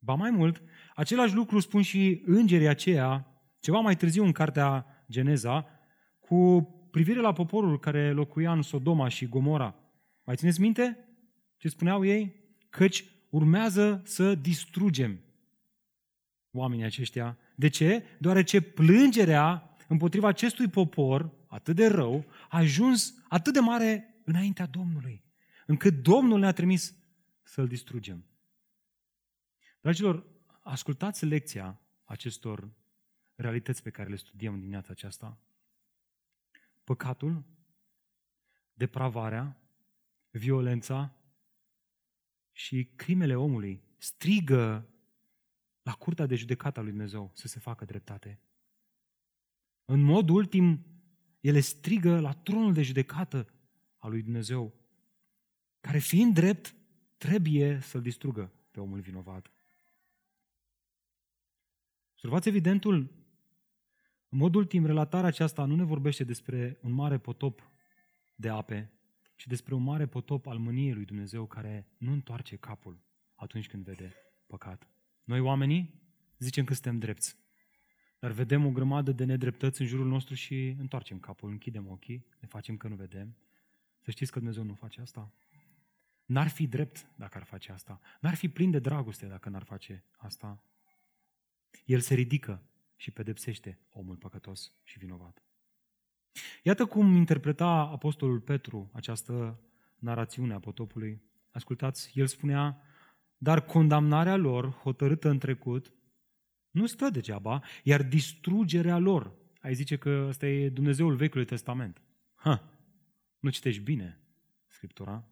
Ba 0.00 0.14
mai 0.14 0.30
mult, 0.30 0.62
același 0.94 1.34
lucru 1.34 1.60
spun 1.60 1.82
și 1.82 2.22
îngerii 2.24 2.68
aceia, 2.68 3.26
ceva 3.58 3.78
mai 3.78 3.96
târziu 3.96 4.24
în 4.24 4.32
cartea 4.32 4.86
Geneza, 5.10 5.66
cu 6.20 6.60
privire 6.90 7.20
la 7.20 7.32
poporul 7.32 7.78
care 7.78 8.12
locuia 8.12 8.52
în 8.52 8.62
Sodoma 8.62 9.08
și 9.08 9.28
Gomora. 9.28 9.74
Mai 10.24 10.36
țineți 10.36 10.60
minte 10.60 11.08
ce 11.56 11.68
spuneau 11.68 12.04
ei? 12.04 12.34
Căci 12.68 13.04
urmează 13.30 14.02
să 14.04 14.34
distrugem 14.34 15.20
oamenii 16.50 16.84
aceștia. 16.84 17.38
De 17.54 17.68
ce? 17.68 18.04
Deoarece 18.18 18.60
plângerea 18.60 19.76
împotriva 19.88 20.28
acestui 20.28 20.68
popor, 20.68 21.30
atât 21.46 21.76
de 21.76 21.86
rău, 21.86 22.24
a 22.48 22.58
ajuns 22.58 23.14
atât 23.28 23.52
de 23.52 23.60
mare 23.60 24.20
înaintea 24.24 24.66
Domnului, 24.66 25.24
încât 25.66 26.02
Domnul 26.02 26.38
ne-a 26.38 26.52
trimis 26.52 26.94
să-l 27.42 27.66
distrugem. 27.66 28.24
Dragilor, 29.80 30.26
ascultați 30.62 31.26
lecția 31.26 31.80
acestor 32.04 32.70
realități 33.38 33.82
pe 33.82 33.90
care 33.90 34.08
le 34.08 34.16
studiem 34.16 34.52
în 34.52 34.58
dimineața 34.58 34.88
aceasta. 34.90 35.38
Păcatul, 36.84 37.44
depravarea, 38.74 39.60
violența, 40.30 41.12
și 42.52 42.84
crimele 42.96 43.36
omului 43.36 43.82
strigă 43.98 44.88
la 45.82 45.92
curtea 45.92 46.26
de 46.26 46.34
judecată 46.34 46.78
a 46.78 46.82
lui 46.82 46.90
Dumnezeu 46.90 47.30
să 47.34 47.48
se 47.48 47.58
facă 47.58 47.84
dreptate. 47.84 48.40
În 49.84 50.00
mod 50.00 50.28
ultim, 50.28 50.84
ele 51.40 51.60
strigă 51.60 52.20
la 52.20 52.32
tronul 52.32 52.72
de 52.72 52.82
judecată 52.82 53.52
a 53.96 54.08
lui 54.08 54.22
Dumnezeu, 54.22 54.74
care 55.80 55.98
fiind 55.98 56.34
drept, 56.34 56.74
trebuie 57.16 57.80
să-l 57.80 58.02
distrugă 58.02 58.52
pe 58.70 58.80
omul 58.80 59.00
vinovat. 59.00 59.50
Observați 62.12 62.48
evidentul, 62.48 63.17
în 64.28 64.38
mod 64.38 64.54
ultim, 64.54 64.86
relatarea 64.86 65.28
aceasta 65.28 65.64
nu 65.64 65.76
ne 65.76 65.84
vorbește 65.84 66.24
despre 66.24 66.78
un 66.82 66.92
mare 66.92 67.18
potop 67.18 67.70
de 68.34 68.48
ape, 68.48 68.90
ci 69.36 69.46
despre 69.46 69.74
un 69.74 69.82
mare 69.82 70.06
potop 70.06 70.46
al 70.46 70.58
mâniei 70.58 70.92
lui 70.92 71.04
Dumnezeu 71.04 71.46
care 71.46 71.86
nu 71.98 72.12
întoarce 72.12 72.56
capul 72.56 73.00
atunci 73.34 73.68
când 73.68 73.84
vede 73.84 74.14
păcat. 74.46 74.88
Noi 75.24 75.40
oamenii 75.40 75.94
zicem 76.38 76.64
că 76.64 76.72
suntem 76.72 76.98
drepți, 76.98 77.36
dar 78.18 78.30
vedem 78.30 78.66
o 78.66 78.70
grămadă 78.70 79.12
de 79.12 79.24
nedreptăți 79.24 79.80
în 79.80 79.86
jurul 79.86 80.06
nostru 80.06 80.34
și 80.34 80.76
întoarcem 80.78 81.18
capul, 81.18 81.50
închidem 81.50 81.88
ochii, 81.88 82.26
ne 82.40 82.46
facem 82.46 82.76
că 82.76 82.88
nu 82.88 82.94
vedem. 82.94 83.36
Să 84.00 84.10
știți 84.10 84.32
că 84.32 84.38
Dumnezeu 84.38 84.62
nu 84.62 84.74
face 84.74 85.00
asta. 85.00 85.32
N-ar 86.24 86.48
fi 86.48 86.66
drept 86.66 87.06
dacă 87.16 87.38
ar 87.38 87.44
face 87.44 87.72
asta. 87.72 88.00
N-ar 88.20 88.34
fi 88.34 88.48
plin 88.48 88.70
de 88.70 88.78
dragoste 88.78 89.26
dacă 89.26 89.48
n-ar 89.48 89.62
face 89.62 90.04
asta. 90.16 90.62
El 91.84 92.00
se 92.00 92.14
ridică 92.14 92.62
și 92.98 93.10
pedepsește 93.10 93.78
omul 93.90 94.16
păcătos 94.16 94.72
și 94.82 94.98
vinovat. 94.98 95.42
Iată 96.62 96.86
cum 96.86 97.14
interpreta 97.14 97.68
Apostolul 97.68 98.40
Petru 98.40 98.90
această 98.92 99.60
narațiune 99.96 100.54
a 100.54 100.58
potopului. 100.58 101.22
Ascultați, 101.50 102.10
el 102.14 102.26
spunea, 102.26 102.82
dar 103.36 103.64
condamnarea 103.64 104.36
lor, 104.36 104.70
hotărâtă 104.70 105.28
în 105.28 105.38
trecut, 105.38 105.92
nu 106.70 106.86
stă 106.86 107.10
degeaba, 107.10 107.62
iar 107.82 108.02
distrugerea 108.02 108.98
lor, 108.98 109.32
ai 109.60 109.74
zice 109.74 109.96
că 109.96 110.24
ăsta 110.28 110.46
e 110.46 110.68
Dumnezeul 110.68 111.14
Vechiului 111.14 111.46
Testament. 111.46 112.02
Ha, 112.34 112.70
nu 113.38 113.50
citești 113.50 113.82
bine 113.82 114.20
Scriptura. 114.66 115.24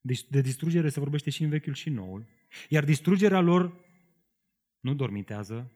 Deci 0.00 0.28
de 0.28 0.40
distrugere 0.40 0.88
se 0.88 1.00
vorbește 1.00 1.30
și 1.30 1.42
în 1.42 1.48
Vechiul 1.48 1.74
și 1.74 1.88
în 1.88 1.94
Noul. 1.94 2.26
Iar 2.68 2.84
distrugerea 2.84 3.40
lor 3.40 3.84
nu 4.80 4.94
dormitează, 4.94 5.72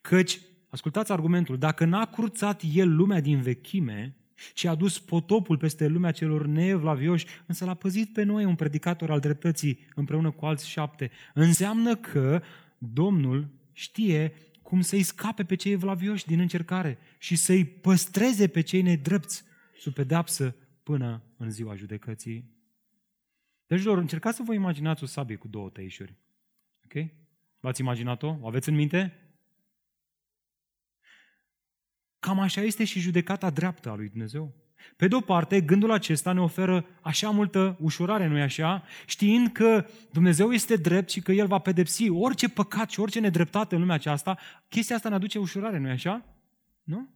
căci 0.00 0.40
ascultați 0.68 1.12
argumentul, 1.12 1.58
dacă 1.58 1.84
n-a 1.84 2.06
curțat 2.06 2.62
el 2.72 2.94
lumea 2.94 3.20
din 3.20 3.40
vechime, 3.40 4.16
ci 4.54 4.64
a 4.64 4.74
dus 4.74 4.98
potopul 4.98 5.56
peste 5.56 5.86
lumea 5.86 6.10
celor 6.10 6.46
neevlavioși, 6.46 7.26
însă 7.46 7.64
l-a 7.64 7.74
păzit 7.74 8.12
pe 8.12 8.22
noi 8.22 8.44
un 8.44 8.54
predicator 8.54 9.10
al 9.10 9.20
dreptății 9.20 9.78
împreună 9.94 10.30
cu 10.30 10.46
alți 10.46 10.68
șapte. 10.68 11.10
Înseamnă 11.34 11.96
că 11.96 12.42
Domnul 12.78 13.48
știe 13.72 14.32
cum 14.62 14.80
să-i 14.80 15.02
scape 15.02 15.44
pe 15.44 15.54
cei 15.54 15.72
evlavioși 15.72 16.26
din 16.26 16.38
încercare 16.38 16.98
și 17.18 17.36
să-i 17.36 17.64
păstreze 17.64 18.48
pe 18.48 18.60
cei 18.60 18.82
nedrepți 18.82 19.44
sub 19.78 19.92
pedeapsă 19.92 20.56
până 20.82 21.22
în 21.36 21.50
ziua 21.50 21.74
judecății. 21.74 22.50
Deci, 23.66 23.82
lor, 23.82 23.98
încercați 23.98 24.36
să 24.36 24.42
vă 24.46 24.54
imaginați 24.54 25.02
o 25.02 25.06
sabie 25.06 25.36
cu 25.36 25.48
două 25.48 25.68
tăișuri. 25.68 26.14
Ok? 26.84 27.06
V-ați 27.60 27.80
imaginat-o? 27.80 28.36
O 28.40 28.46
aveți 28.46 28.68
în 28.68 28.74
minte? 28.74 29.21
Cam 32.22 32.38
așa 32.38 32.60
este 32.60 32.84
și 32.84 33.00
judecata 33.00 33.50
dreaptă 33.50 33.90
a 33.90 33.94
lui 33.94 34.08
Dumnezeu. 34.08 34.52
Pe 34.96 35.08
de 35.08 35.14
o 35.14 35.20
parte, 35.20 35.60
gândul 35.60 35.90
acesta 35.90 36.32
ne 36.32 36.40
oferă 36.40 36.86
așa 37.00 37.30
multă 37.30 37.76
ușurare, 37.80 38.26
nu-i 38.26 38.42
așa? 38.42 38.84
Știind 39.06 39.52
că 39.52 39.86
Dumnezeu 40.12 40.52
este 40.52 40.76
drept 40.76 41.10
și 41.10 41.20
că 41.20 41.32
El 41.32 41.46
va 41.46 41.58
pedepsi 41.58 42.08
orice 42.08 42.48
păcat 42.48 42.90
și 42.90 43.00
orice 43.00 43.20
nedreptate 43.20 43.74
în 43.74 43.80
lumea 43.80 43.94
aceasta, 43.94 44.38
chestia 44.68 44.96
asta 44.96 45.08
ne 45.08 45.14
aduce 45.14 45.38
ușurare, 45.38 45.78
nu-i 45.78 45.90
așa? 45.90 46.24
Nu? 46.82 47.08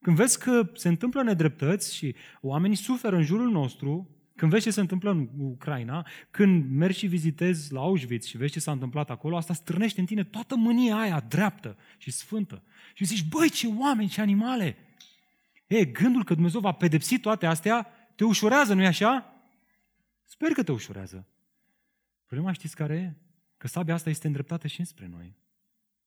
Când 0.00 0.16
vezi 0.16 0.38
că 0.38 0.70
se 0.74 0.88
întâmplă 0.88 1.22
nedreptăți 1.22 1.94
și 1.94 2.14
oamenii 2.40 2.76
suferă 2.76 3.16
în 3.16 3.22
jurul 3.22 3.50
nostru, 3.50 4.08
când 4.40 4.52
vezi 4.52 4.64
ce 4.64 4.70
se 4.70 4.80
întâmplă 4.80 5.10
în 5.10 5.28
Ucraina, 5.38 6.06
când 6.30 6.70
mergi 6.70 6.98
și 6.98 7.06
vizitezi 7.06 7.72
la 7.72 7.80
Auschwitz 7.80 8.26
și 8.26 8.36
vezi 8.36 8.52
ce 8.52 8.60
s-a 8.60 8.72
întâmplat 8.72 9.10
acolo, 9.10 9.36
asta 9.36 9.54
strânește 9.54 10.00
în 10.00 10.06
tine 10.06 10.24
toată 10.24 10.56
mânia 10.56 10.96
aia 10.96 11.20
dreaptă 11.20 11.76
și 11.98 12.10
sfântă. 12.10 12.62
Și 12.94 13.04
zici, 13.04 13.28
băi, 13.28 13.50
ce 13.50 13.66
oameni, 13.66 14.08
ce 14.08 14.20
animale! 14.20 14.76
E, 15.66 15.84
gândul 15.84 16.24
că 16.24 16.34
Dumnezeu 16.34 16.60
va 16.60 16.72
pedepsi 16.72 17.18
toate 17.18 17.46
astea 17.46 17.86
te 18.14 18.24
ușurează, 18.24 18.74
nu-i 18.74 18.86
așa? 18.86 19.42
Sper 20.24 20.52
că 20.52 20.62
te 20.62 20.72
ușurează. 20.72 21.26
Problema 22.26 22.52
știți 22.52 22.76
care 22.76 22.94
e? 22.94 23.12
Că 23.56 23.68
sabia 23.68 23.94
asta 23.94 24.10
este 24.10 24.26
îndreptată 24.26 24.66
și 24.66 24.80
înspre 24.80 25.06
noi. 25.06 25.36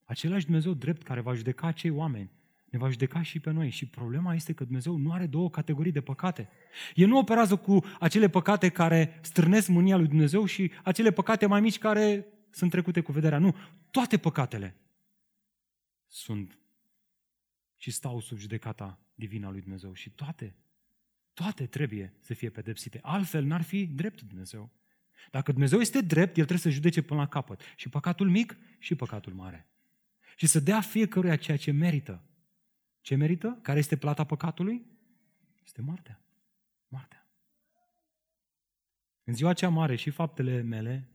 Același 0.03 0.45
Dumnezeu 0.45 0.73
drept 0.73 1.03
care 1.03 1.21
va 1.21 1.33
judeca 1.33 1.67
acei 1.67 1.89
oameni 1.89 2.31
ne 2.73 2.79
va 2.79 2.89
judeca 2.89 3.21
și 3.21 3.39
pe 3.39 3.51
noi. 3.51 3.69
Și 3.69 3.85
problema 3.85 4.33
este 4.33 4.53
că 4.53 4.63
Dumnezeu 4.63 4.95
nu 4.95 5.11
are 5.11 5.25
două 5.25 5.49
categorii 5.49 5.91
de 5.91 6.01
păcate. 6.01 6.49
El 6.95 7.07
nu 7.07 7.17
operează 7.17 7.55
cu 7.55 7.83
acele 7.99 8.29
păcate 8.29 8.69
care 8.69 9.19
strânesc 9.21 9.67
mânia 9.67 9.97
lui 9.97 10.07
Dumnezeu 10.07 10.45
și 10.45 10.71
acele 10.83 11.11
păcate 11.11 11.45
mai 11.45 11.61
mici 11.61 11.77
care 11.77 12.25
sunt 12.49 12.71
trecute 12.71 13.01
cu 13.01 13.11
vederea. 13.11 13.37
Nu, 13.37 13.55
toate 13.91 14.17
păcatele 14.17 14.75
sunt 16.07 16.59
și 17.77 17.91
stau 17.91 18.19
sub 18.19 18.37
judecata 18.37 18.99
divină 19.15 19.47
a 19.47 19.49
lui 19.49 19.61
Dumnezeu. 19.61 19.93
Și 19.93 20.09
toate, 20.09 20.55
toate 21.33 21.65
trebuie 21.65 22.13
să 22.19 22.33
fie 22.33 22.49
pedepsite. 22.49 22.99
Altfel 23.01 23.43
n-ar 23.43 23.61
fi 23.61 23.85
drept 23.85 24.21
Dumnezeu. 24.21 24.71
Dacă 25.31 25.51
Dumnezeu 25.51 25.79
este 25.79 26.01
drept, 26.01 26.37
El 26.37 26.45
trebuie 26.45 26.57
să 26.57 26.69
judece 26.69 27.01
până 27.01 27.19
la 27.19 27.27
capăt. 27.27 27.61
Și 27.75 27.89
păcatul 27.89 28.29
mic 28.29 28.57
și 28.79 28.95
păcatul 28.95 29.33
mare. 29.33 29.67
Și 30.35 30.47
să 30.47 30.59
dea 30.59 30.81
fiecăruia 30.81 31.35
ceea 31.35 31.57
ce 31.57 31.71
merită. 31.71 32.23
Ce 33.03 33.15
merită? 33.15 33.59
Care 33.61 33.79
este 33.79 33.97
plata 33.97 34.23
păcatului? 34.23 34.85
Este 35.63 35.81
moartea. 35.81 36.23
Moartea. 36.87 37.27
În 39.23 39.33
ziua 39.33 39.53
cea 39.53 39.69
mare 39.69 39.95
și 39.95 40.09
faptele 40.09 40.61
mele 40.61 41.09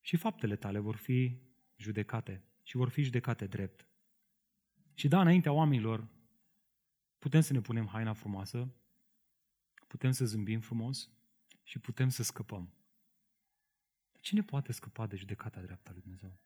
și 0.00 0.16
faptele 0.16 0.56
tale 0.56 0.78
vor 0.78 0.96
fi 0.96 1.40
judecate 1.76 2.42
și 2.62 2.76
vor 2.76 2.88
fi 2.88 3.02
judecate 3.02 3.46
drept. 3.46 3.86
Și 4.94 5.08
da, 5.08 5.20
înaintea 5.20 5.52
oamenilor, 5.52 6.08
putem 7.18 7.40
să 7.40 7.52
ne 7.52 7.60
punem 7.60 7.86
haina 7.86 8.12
frumoasă, 8.12 8.74
putem 9.86 10.10
să 10.10 10.24
zâmbim 10.24 10.60
frumos 10.60 11.10
și 11.62 11.78
putem 11.78 12.08
să 12.08 12.22
scăpăm. 12.22 12.72
Cine 14.20 14.42
poate 14.42 14.72
scăpa 14.72 15.06
de 15.06 15.16
judecata 15.16 15.60
dreaptă 15.60 15.90
a 15.90 15.92
lui 15.92 16.02
Dumnezeu? 16.02 16.38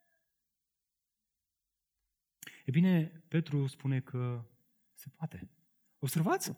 E 2.65 2.71
bine, 2.71 3.23
Petru 3.29 3.67
spune 3.67 4.01
că 4.01 4.45
se 4.93 5.09
poate. 5.17 5.51
Observați? 5.99 6.53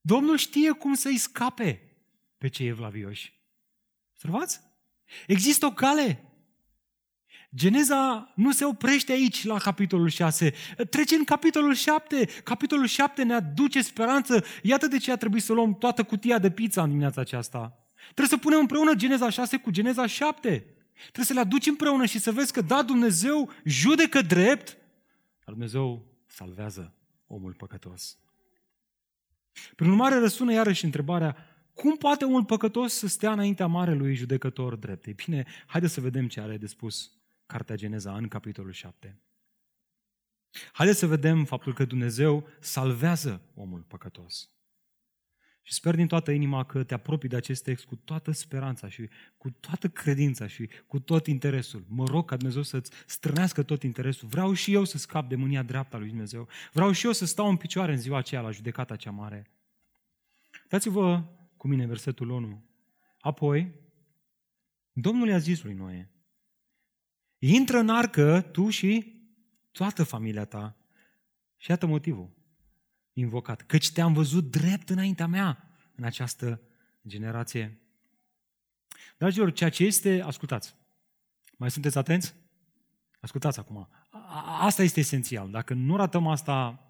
Domnul 0.00 0.36
știe 0.36 0.70
cum 0.70 0.94
să-i 0.94 1.16
scape 1.16 1.82
pe 2.38 2.48
cei 2.48 2.66
evlavioși. 2.66 3.42
Observați? 4.12 4.60
Există 5.26 5.66
o 5.66 5.72
cale. 5.72 6.28
Geneza 7.54 8.32
nu 8.36 8.52
se 8.52 8.64
oprește 8.64 9.12
aici 9.12 9.44
la 9.44 9.58
capitolul 9.58 10.08
6. 10.08 10.52
Trece 10.90 11.14
în 11.14 11.24
capitolul 11.24 11.74
7. 11.74 12.24
Capitolul 12.24 12.86
7 12.86 13.22
ne 13.22 13.34
aduce 13.34 13.82
speranță. 13.82 14.44
Iată 14.62 14.86
de 14.86 14.98
ce 14.98 15.12
a 15.12 15.16
trebuit 15.16 15.42
să 15.42 15.52
luăm 15.52 15.78
toată 15.78 16.02
cutia 16.04 16.38
de 16.38 16.50
pizza 16.50 16.82
în 16.82 16.88
dimineața 16.88 17.20
aceasta. 17.20 17.88
Trebuie 18.04 18.26
să 18.26 18.36
punem 18.36 18.58
împreună 18.58 18.94
Geneza 18.94 19.30
6 19.30 19.56
cu 19.56 19.70
Geneza 19.70 20.06
7. 20.06 20.73
Trebuie 21.02 21.24
să 21.24 21.32
le 21.32 21.40
aduci 21.40 21.66
împreună 21.66 22.04
și 22.06 22.18
să 22.18 22.32
vezi 22.32 22.52
că, 22.52 22.60
da, 22.60 22.82
Dumnezeu 22.82 23.50
judecă 23.64 24.22
drept, 24.22 24.66
dar 25.44 25.54
Dumnezeu 25.54 26.06
salvează 26.26 26.94
omul 27.26 27.52
păcătos. 27.52 28.18
Prin 29.76 29.90
urmare, 29.90 30.18
răsună 30.18 30.52
iarăși 30.52 30.84
întrebarea, 30.84 31.36
cum 31.74 31.96
poate 31.96 32.24
omul 32.24 32.44
păcătos 32.44 32.92
să 32.92 33.06
stea 33.06 33.32
înaintea 33.32 33.66
marelui 33.66 34.14
judecător 34.14 34.74
drept? 34.74 35.06
Ei 35.06 35.12
bine, 35.12 35.46
haideți 35.66 35.92
să 35.92 36.00
vedem 36.00 36.28
ce 36.28 36.40
are 36.40 36.56
de 36.56 36.66
spus 36.66 37.12
Cartea 37.46 37.76
Geneza 37.76 38.16
în 38.16 38.28
capitolul 38.28 38.72
7. 38.72 39.18
Haideți 40.72 40.98
să 40.98 41.06
vedem 41.06 41.44
faptul 41.44 41.74
că 41.74 41.84
Dumnezeu 41.84 42.48
salvează 42.60 43.42
omul 43.54 43.80
păcătos. 43.80 44.50
Și 45.66 45.72
sper 45.72 45.94
din 45.94 46.06
toată 46.06 46.30
inima 46.30 46.64
că 46.64 46.82
te 46.82 46.94
apropii 46.94 47.28
de 47.28 47.36
acest 47.36 47.62
text 47.62 47.84
cu 47.84 47.96
toată 47.96 48.30
speranța 48.30 48.88
și 48.88 49.08
cu 49.36 49.50
toată 49.50 49.88
credința 49.88 50.46
și 50.46 50.68
cu 50.86 50.98
tot 50.98 51.26
interesul. 51.26 51.84
Mă 51.88 52.06
rog 52.06 52.28
ca 52.28 52.36
Dumnezeu 52.36 52.62
să-ți 52.62 52.90
strânească 53.06 53.62
tot 53.62 53.82
interesul. 53.82 54.28
Vreau 54.28 54.52
și 54.52 54.72
eu 54.72 54.84
să 54.84 54.98
scap 54.98 55.28
de 55.28 55.36
mânia 55.36 55.62
dreaptă 55.62 55.96
a 55.96 55.98
lui 55.98 56.08
Dumnezeu. 56.08 56.48
Vreau 56.72 56.92
și 56.92 57.06
eu 57.06 57.12
să 57.12 57.26
stau 57.26 57.48
în 57.48 57.56
picioare 57.56 57.92
în 57.92 57.98
ziua 57.98 58.18
aceea 58.18 58.40
la 58.40 58.50
judecata 58.50 58.96
cea 58.96 59.10
mare. 59.10 59.50
Dați-vă 60.68 61.24
cu 61.56 61.68
mine 61.68 61.86
versetul 61.86 62.30
1. 62.30 62.64
Apoi, 63.20 63.72
Domnul 64.92 65.28
i-a 65.28 65.38
zis 65.38 65.62
lui 65.62 65.74
Noe, 65.74 66.10
intră 67.38 67.78
în 67.78 67.88
arcă 67.88 68.40
tu 68.40 68.68
și 68.68 69.14
toată 69.70 70.02
familia 70.02 70.44
ta. 70.44 70.76
Și 71.56 71.70
iată 71.70 71.86
motivul 71.86 72.30
invocat. 73.14 73.62
Căci 73.62 73.92
te-am 73.92 74.12
văzut 74.12 74.50
drept 74.50 74.90
înaintea 74.90 75.26
mea 75.26 75.68
în 75.94 76.04
această 76.04 76.60
generație. 77.06 77.78
Dragilor, 79.18 79.52
ceea 79.52 79.70
ce 79.70 79.84
este, 79.84 80.22
ascultați, 80.22 80.74
mai 81.56 81.70
sunteți 81.70 81.98
atenți? 81.98 82.34
Ascultați 83.20 83.58
acum. 83.58 83.88
Asta 84.60 84.82
este 84.82 85.00
esențial. 85.00 85.50
Dacă 85.50 85.74
nu 85.74 85.96
ratăm 85.96 86.26
asta, 86.26 86.84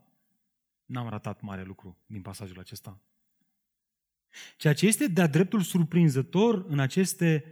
n-am 0.85 1.09
ratat 1.09 1.41
mare 1.41 1.63
lucru 1.63 1.99
din 2.07 2.23
pasajul 2.23 2.59
acesta. 2.59 3.01
Ceea 4.57 4.75
ce 4.75 4.87
este 4.87 5.07
de-a 5.07 5.27
dreptul 5.27 5.61
surprinzător 5.61 6.65
în 6.69 6.79
aceste 6.79 7.45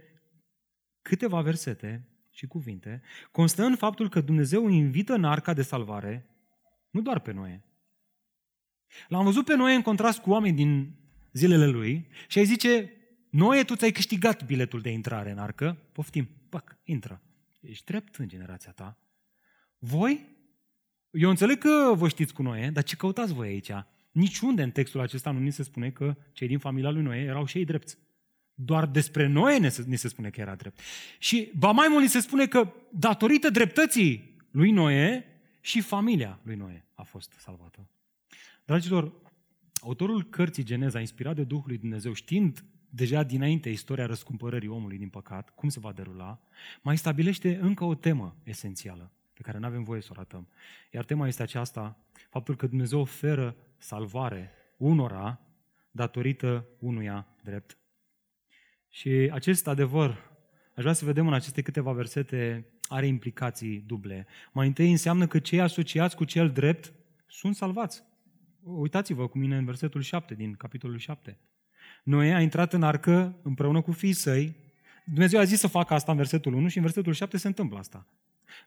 câteva 1.01 1.41
versete 1.41 2.07
și 2.29 2.47
cuvinte, 2.47 3.01
constă 3.31 3.63
în 3.63 3.75
faptul 3.75 4.09
că 4.09 4.21
Dumnezeu 4.21 4.67
invită 4.67 5.13
în 5.13 5.23
arca 5.23 5.53
de 5.53 5.61
salvare 5.61 6.29
nu 6.89 7.01
doar 7.01 7.19
pe 7.19 7.31
noi, 7.31 7.61
L-am 9.07 9.23
văzut 9.23 9.45
pe 9.45 9.55
Noe 9.55 9.73
în 9.73 9.81
contrast 9.81 10.19
cu 10.19 10.29
oameni 10.29 10.55
din 10.55 10.95
zilele 11.31 11.67
lui 11.67 12.07
și 12.27 12.37
ai 12.37 12.45
zice, 12.45 12.91
Noe, 13.29 13.63
tu 13.63 13.75
ți-ai 13.75 13.91
câștigat 13.91 14.45
biletul 14.45 14.81
de 14.81 14.89
intrare 14.89 15.31
în 15.31 15.37
arcă, 15.37 15.77
poftim, 15.91 16.29
pac, 16.49 16.77
intră. 16.83 17.21
Ești 17.61 17.85
drept 17.85 18.15
în 18.15 18.27
generația 18.27 18.71
ta. 18.71 18.97
Voi? 19.77 20.25
Eu 21.11 21.29
înțeleg 21.29 21.57
că 21.57 21.93
vă 21.95 22.07
știți 22.07 22.33
cu 22.33 22.41
Noe, 22.41 22.69
dar 22.69 22.83
ce 22.83 22.95
căutați 22.95 23.33
voi 23.33 23.47
aici? 23.47 23.71
Niciunde 24.11 24.63
în 24.63 24.71
textul 24.71 24.99
acesta 24.99 25.31
nu 25.31 25.39
ni 25.39 25.51
se 25.51 25.63
spune 25.63 25.89
că 25.89 26.15
cei 26.31 26.47
din 26.47 26.59
familia 26.59 26.89
lui 26.89 27.01
Noe 27.01 27.19
erau 27.19 27.45
și 27.45 27.57
ei 27.57 27.65
drepți. 27.65 27.97
Doar 28.53 28.85
despre 28.85 29.27
Noe 29.27 29.71
ni 29.85 29.97
se 29.97 30.07
spune 30.07 30.29
că 30.29 30.41
era 30.41 30.55
drept. 30.55 30.79
Și 31.19 31.51
ba 31.57 31.71
mai 31.71 31.87
mult 31.89 32.01
ni 32.01 32.09
se 32.09 32.19
spune 32.19 32.47
că 32.47 32.73
datorită 32.91 33.49
dreptății 33.49 34.37
lui 34.51 34.71
Noe 34.71 35.25
și 35.61 35.81
familia 35.81 36.39
lui 36.43 36.55
Noe 36.55 36.85
a 36.93 37.03
fost 37.03 37.33
salvată. 37.37 37.87
Dragilor, 38.65 39.11
autorul 39.81 40.23
cărții 40.23 40.63
Geneza, 40.63 40.99
inspirat 40.99 41.35
de 41.35 41.43
Duhul 41.43 41.67
lui 41.67 41.77
Dumnezeu, 41.77 42.13
știind 42.13 42.65
deja 42.89 43.23
dinainte 43.23 43.69
istoria 43.69 44.05
răscumpărării 44.05 44.67
omului 44.67 44.97
din 44.97 45.09
păcat, 45.09 45.49
cum 45.49 45.69
se 45.69 45.79
va 45.79 45.91
derula, 45.91 46.39
mai 46.81 46.97
stabilește 46.97 47.55
încă 47.61 47.83
o 47.83 47.95
temă 47.95 48.35
esențială 48.43 49.11
pe 49.33 49.41
care 49.41 49.57
nu 49.57 49.65
avem 49.65 49.83
voie 49.83 50.01
să 50.01 50.07
o 50.11 50.15
ratăm. 50.15 50.47
Iar 50.91 51.05
tema 51.05 51.27
este 51.27 51.41
aceasta, 51.41 51.97
faptul 52.29 52.55
că 52.55 52.67
Dumnezeu 52.67 52.99
oferă 52.99 53.55
salvare 53.77 54.51
unora 54.77 55.39
datorită 55.91 56.65
unuia 56.79 57.27
drept. 57.43 57.77
Și 58.89 59.09
acest 59.31 59.67
adevăr, 59.67 60.09
aș 60.75 60.81
vrea 60.81 60.93
să 60.93 61.05
vedem 61.05 61.27
în 61.27 61.33
aceste 61.33 61.61
câteva 61.61 61.91
versete 61.91 62.65
are 62.87 63.07
implicații 63.07 63.83
duble. 63.87 64.27
Mai 64.51 64.67
întâi 64.67 64.91
înseamnă 64.91 65.27
că 65.27 65.39
cei 65.39 65.61
asociați 65.61 66.15
cu 66.15 66.23
cel 66.23 66.51
drept 66.51 66.93
sunt 67.27 67.55
salvați. 67.55 68.03
Uitați-vă 68.63 69.27
cu 69.27 69.37
mine 69.37 69.57
în 69.57 69.65
versetul 69.65 70.01
7 70.01 70.33
din 70.33 70.53
capitolul 70.53 70.97
7. 70.97 71.37
Noe 72.03 72.33
a 72.33 72.41
intrat 72.41 72.73
în 72.73 72.83
arcă 72.83 73.39
împreună 73.41 73.81
cu 73.81 73.91
fiii 73.91 74.13
săi. 74.13 74.55
Dumnezeu 75.05 75.39
a 75.39 75.43
zis 75.43 75.59
să 75.59 75.67
facă 75.67 75.93
asta 75.93 76.11
în 76.11 76.17
versetul 76.17 76.53
1 76.53 76.67
și 76.67 76.77
în 76.77 76.83
versetul 76.83 77.13
7 77.13 77.37
se 77.37 77.47
întâmplă 77.47 77.77
asta. 77.77 78.07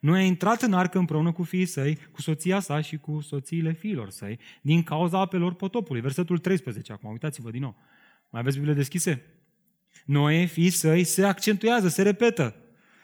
Noe 0.01 0.21
a 0.21 0.25
intrat 0.25 0.63
în 0.63 0.73
arcă 0.73 0.99
împreună 0.99 1.33
cu 1.33 1.43
fiii 1.43 1.67
săi, 1.67 1.99
cu 2.13 2.23
soția 2.23 2.61
sa 2.61 2.81
și 2.81 2.97
cu 2.97 3.21
soțiile 3.21 3.73
fiilor 3.73 4.11
săi, 4.11 4.39
din 4.63 4.83
cauza 4.83 5.19
apelor 5.19 5.55
potopului. 5.55 6.01
Versetul 6.01 6.39
13 6.39 6.93
acum, 6.93 7.11
uitați-vă 7.11 7.51
din 7.51 7.61
nou. 7.61 7.77
Mai 8.31 8.41
aveți 8.41 8.57
Biblie 8.57 8.75
deschise? 8.75 9.25
Noe, 10.05 10.45
fiii 10.45 10.71
săi, 10.71 11.05
se 11.05 11.25
accentuează, 11.25 11.89
se 11.89 12.03
repetă. 12.03 12.55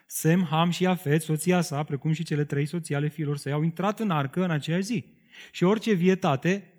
Sem, 0.07 0.45
Ham 0.45 0.71
și 0.71 0.87
Afet, 0.87 1.23
soția 1.23 1.61
sa, 1.61 1.83
precum 1.83 2.13
și 2.13 2.25
cele 2.25 2.45
trei 2.45 2.67
soții 2.67 2.95
ale 2.95 3.09
fiilor 3.09 3.37
săi, 3.37 3.53
au 3.53 3.63
intrat 3.63 4.01
în 4.01 4.11
arcă 4.11 4.45
în 4.45 4.51
aceeași 4.51 4.85
zi. 4.85 5.05
Și 5.51 5.65
orice 5.65 5.93
vietate 5.93 6.72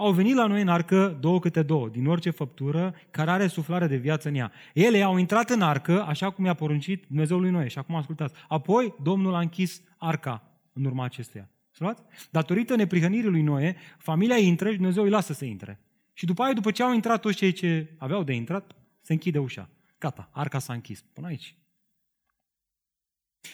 au 0.00 0.12
venit 0.12 0.34
la 0.34 0.46
noi 0.46 0.60
în 0.60 0.68
arcă 0.68 1.16
două 1.20 1.38
câte 1.38 1.62
două, 1.62 1.88
din 1.88 2.06
orice 2.06 2.30
făptură 2.30 2.94
care 3.10 3.30
are 3.30 3.46
suflare 3.46 3.86
de 3.86 3.96
viață 3.96 4.28
în 4.28 4.34
ea. 4.34 4.52
Ele 4.74 5.02
au 5.02 5.16
intrat 5.16 5.50
în 5.50 5.60
arcă, 5.60 6.02
așa 6.02 6.30
cum 6.30 6.44
i-a 6.44 6.54
poruncit 6.54 7.04
Dumnezeul 7.06 7.40
lui 7.40 7.50
Noe. 7.50 7.68
Și 7.68 7.78
acum 7.78 7.94
ascultați. 7.94 8.34
Apoi 8.48 8.94
Domnul 9.02 9.34
a 9.34 9.40
închis 9.40 9.82
arca 9.96 10.42
în 10.72 10.84
urma 10.84 11.04
acestuia. 11.04 11.48
Luați? 11.78 12.02
Datorită 12.30 12.76
neprihănirii 12.76 13.30
lui 13.30 13.42
Noe, 13.42 13.76
familia 13.98 14.36
intră 14.36 14.70
și 14.70 14.76
Dumnezeu 14.76 15.02
îi 15.02 15.10
lasă 15.10 15.32
să 15.32 15.44
intre. 15.44 15.80
Și 16.12 16.26
după 16.26 16.42
aia, 16.42 16.52
după 16.52 16.70
ce 16.70 16.82
au 16.82 16.92
intrat 16.92 17.20
toți 17.20 17.36
cei 17.36 17.52
ce 17.52 17.94
aveau 17.96 18.22
de 18.22 18.32
intrat, 18.32 18.72
se 19.00 19.12
închide 19.12 19.38
ușa. 19.38 19.68
Gata, 19.98 20.28
arca 20.32 20.58
s-a 20.58 20.72
închis. 20.72 21.04
Până 21.12 21.26
aici. 21.26 21.56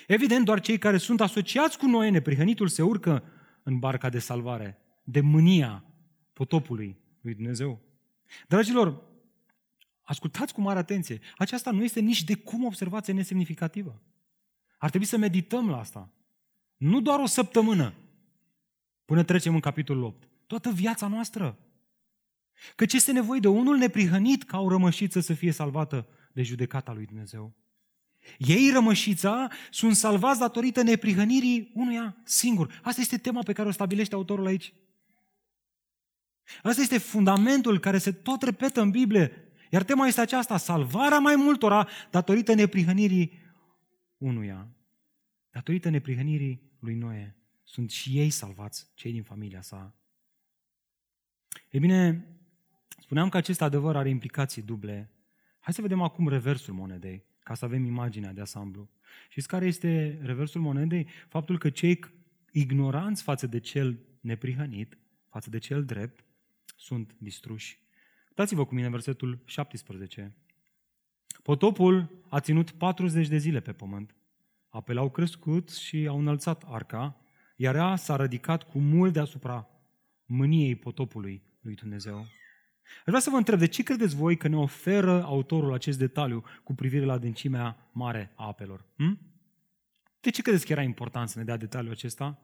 Evident, 0.06 0.44
doar 0.44 0.60
cei 0.60 0.78
care 0.78 0.96
sunt 0.96 1.20
asociați 1.20 1.78
cu 1.78 1.86
Noe, 1.86 2.08
neprihănitul, 2.08 2.68
se 2.68 2.82
urcă 2.82 3.22
în 3.62 3.78
barca 3.78 4.08
de 4.08 4.18
salvare, 4.18 4.78
de 5.04 5.20
mânia 5.20 5.84
potopului 6.34 6.96
lui 7.20 7.34
Dumnezeu. 7.34 7.80
Dragilor, 8.48 9.02
ascultați 10.02 10.54
cu 10.54 10.60
mare 10.60 10.78
atenție. 10.78 11.20
Aceasta 11.36 11.70
nu 11.70 11.84
este 11.84 12.00
nici 12.00 12.24
de 12.24 12.34
cum 12.34 12.64
observație 12.64 13.12
nesemnificativă. 13.12 14.02
Ar 14.78 14.88
trebui 14.88 15.06
să 15.06 15.16
medităm 15.16 15.70
la 15.70 15.78
asta. 15.78 16.10
Nu 16.76 17.00
doar 17.00 17.20
o 17.20 17.26
săptămână 17.26 17.94
până 19.04 19.22
trecem 19.22 19.54
în 19.54 19.60
capitolul 19.60 20.02
8. 20.02 20.28
Toată 20.46 20.70
viața 20.70 21.06
noastră. 21.06 21.58
Căci 22.76 22.92
este 22.92 23.12
nevoie 23.12 23.40
de 23.40 23.48
unul 23.48 23.76
neprihănit 23.76 24.42
ca 24.42 24.60
o 24.60 24.68
rămășiță 24.68 25.20
să 25.20 25.34
fie 25.34 25.50
salvată 25.50 26.06
de 26.32 26.42
judecata 26.42 26.92
lui 26.92 27.06
Dumnezeu. 27.06 27.54
Ei, 28.38 28.70
rămășița, 28.70 29.48
sunt 29.70 29.96
salvați 29.96 30.38
datorită 30.38 30.82
neprihănirii 30.82 31.70
unuia 31.74 32.16
singur. 32.24 32.80
Asta 32.82 33.00
este 33.00 33.18
tema 33.18 33.42
pe 33.42 33.52
care 33.52 33.68
o 33.68 33.72
stabilește 33.72 34.14
autorul 34.14 34.46
aici. 34.46 34.72
Asta 36.62 36.82
este 36.82 36.98
fundamentul 36.98 37.78
care 37.78 37.98
se 37.98 38.12
tot 38.12 38.42
repetă 38.42 38.80
în 38.80 38.90
Biblie. 38.90 39.32
Iar 39.70 39.82
tema 39.82 40.06
este 40.06 40.20
aceasta, 40.20 40.56
salvarea 40.56 41.18
mai 41.18 41.36
multora 41.36 41.88
datorită 42.10 42.54
neprihănirii 42.54 43.42
unuia. 44.18 44.68
Datorită 45.50 45.88
neprihănirii 45.88 46.62
lui 46.78 46.94
Noe. 46.94 47.36
Sunt 47.62 47.90
și 47.90 48.18
ei 48.18 48.30
salvați, 48.30 48.90
cei 48.94 49.12
din 49.12 49.22
familia 49.22 49.60
sa. 49.60 49.94
Ei 51.70 51.80
bine, 51.80 52.26
spuneam 52.98 53.28
că 53.28 53.36
acest 53.36 53.62
adevăr 53.62 53.96
are 53.96 54.08
implicații 54.08 54.62
duble. 54.62 55.10
Hai 55.60 55.74
să 55.74 55.80
vedem 55.80 56.02
acum 56.02 56.28
reversul 56.28 56.74
monedei, 56.74 57.24
ca 57.38 57.54
să 57.54 57.64
avem 57.64 57.84
imaginea 57.84 58.32
de 58.32 58.40
ansamblu. 58.40 58.90
Știți 59.28 59.48
care 59.48 59.66
este 59.66 60.18
reversul 60.22 60.60
monedei? 60.60 61.08
Faptul 61.28 61.58
că 61.58 61.70
cei 61.70 62.00
ignoranți 62.52 63.22
față 63.22 63.46
de 63.46 63.60
cel 63.60 63.98
neprihănit, 64.20 64.98
față 65.28 65.50
de 65.50 65.58
cel 65.58 65.84
drept, 65.84 66.23
sunt 66.74 67.14
distruși. 67.18 67.82
Dați-vă 68.34 68.66
cu 68.66 68.74
mine 68.74 68.88
versetul 68.88 69.42
17. 69.44 70.36
Potopul 71.42 72.24
a 72.28 72.40
ținut 72.40 72.70
40 72.70 73.28
de 73.28 73.36
zile 73.36 73.60
pe 73.60 73.72
pământ. 73.72 74.16
Apele 74.68 74.98
au 74.98 75.10
crescut 75.10 75.70
și 75.70 76.06
au 76.06 76.18
înălțat 76.18 76.62
arca, 76.66 77.20
iar 77.56 77.74
ea 77.74 77.96
s-a 77.96 78.16
ridicat 78.16 78.62
cu 78.62 78.78
mult 78.78 79.12
deasupra 79.12 79.68
mâniei 80.26 80.76
potopului 80.76 81.42
lui 81.60 81.74
Dumnezeu. 81.74 82.18
Aș 82.18 83.04
vrea 83.04 83.20
să 83.20 83.30
vă 83.30 83.36
întreb, 83.36 83.58
de 83.58 83.66
ce 83.66 83.82
credeți 83.82 84.14
voi 84.14 84.36
că 84.36 84.48
ne 84.48 84.56
oferă 84.56 85.22
autorul 85.22 85.72
acest 85.72 85.98
detaliu 85.98 86.44
cu 86.62 86.74
privire 86.74 87.04
la 87.04 87.12
adâncimea 87.12 87.90
mare 87.92 88.32
a 88.34 88.46
apelor? 88.46 88.84
Hm? 88.96 89.18
De 90.20 90.30
ce 90.30 90.42
credeți 90.42 90.66
că 90.66 90.72
era 90.72 90.82
important 90.82 91.28
să 91.28 91.38
ne 91.38 91.44
dea 91.44 91.56
detaliul 91.56 91.92
acesta? 91.92 92.38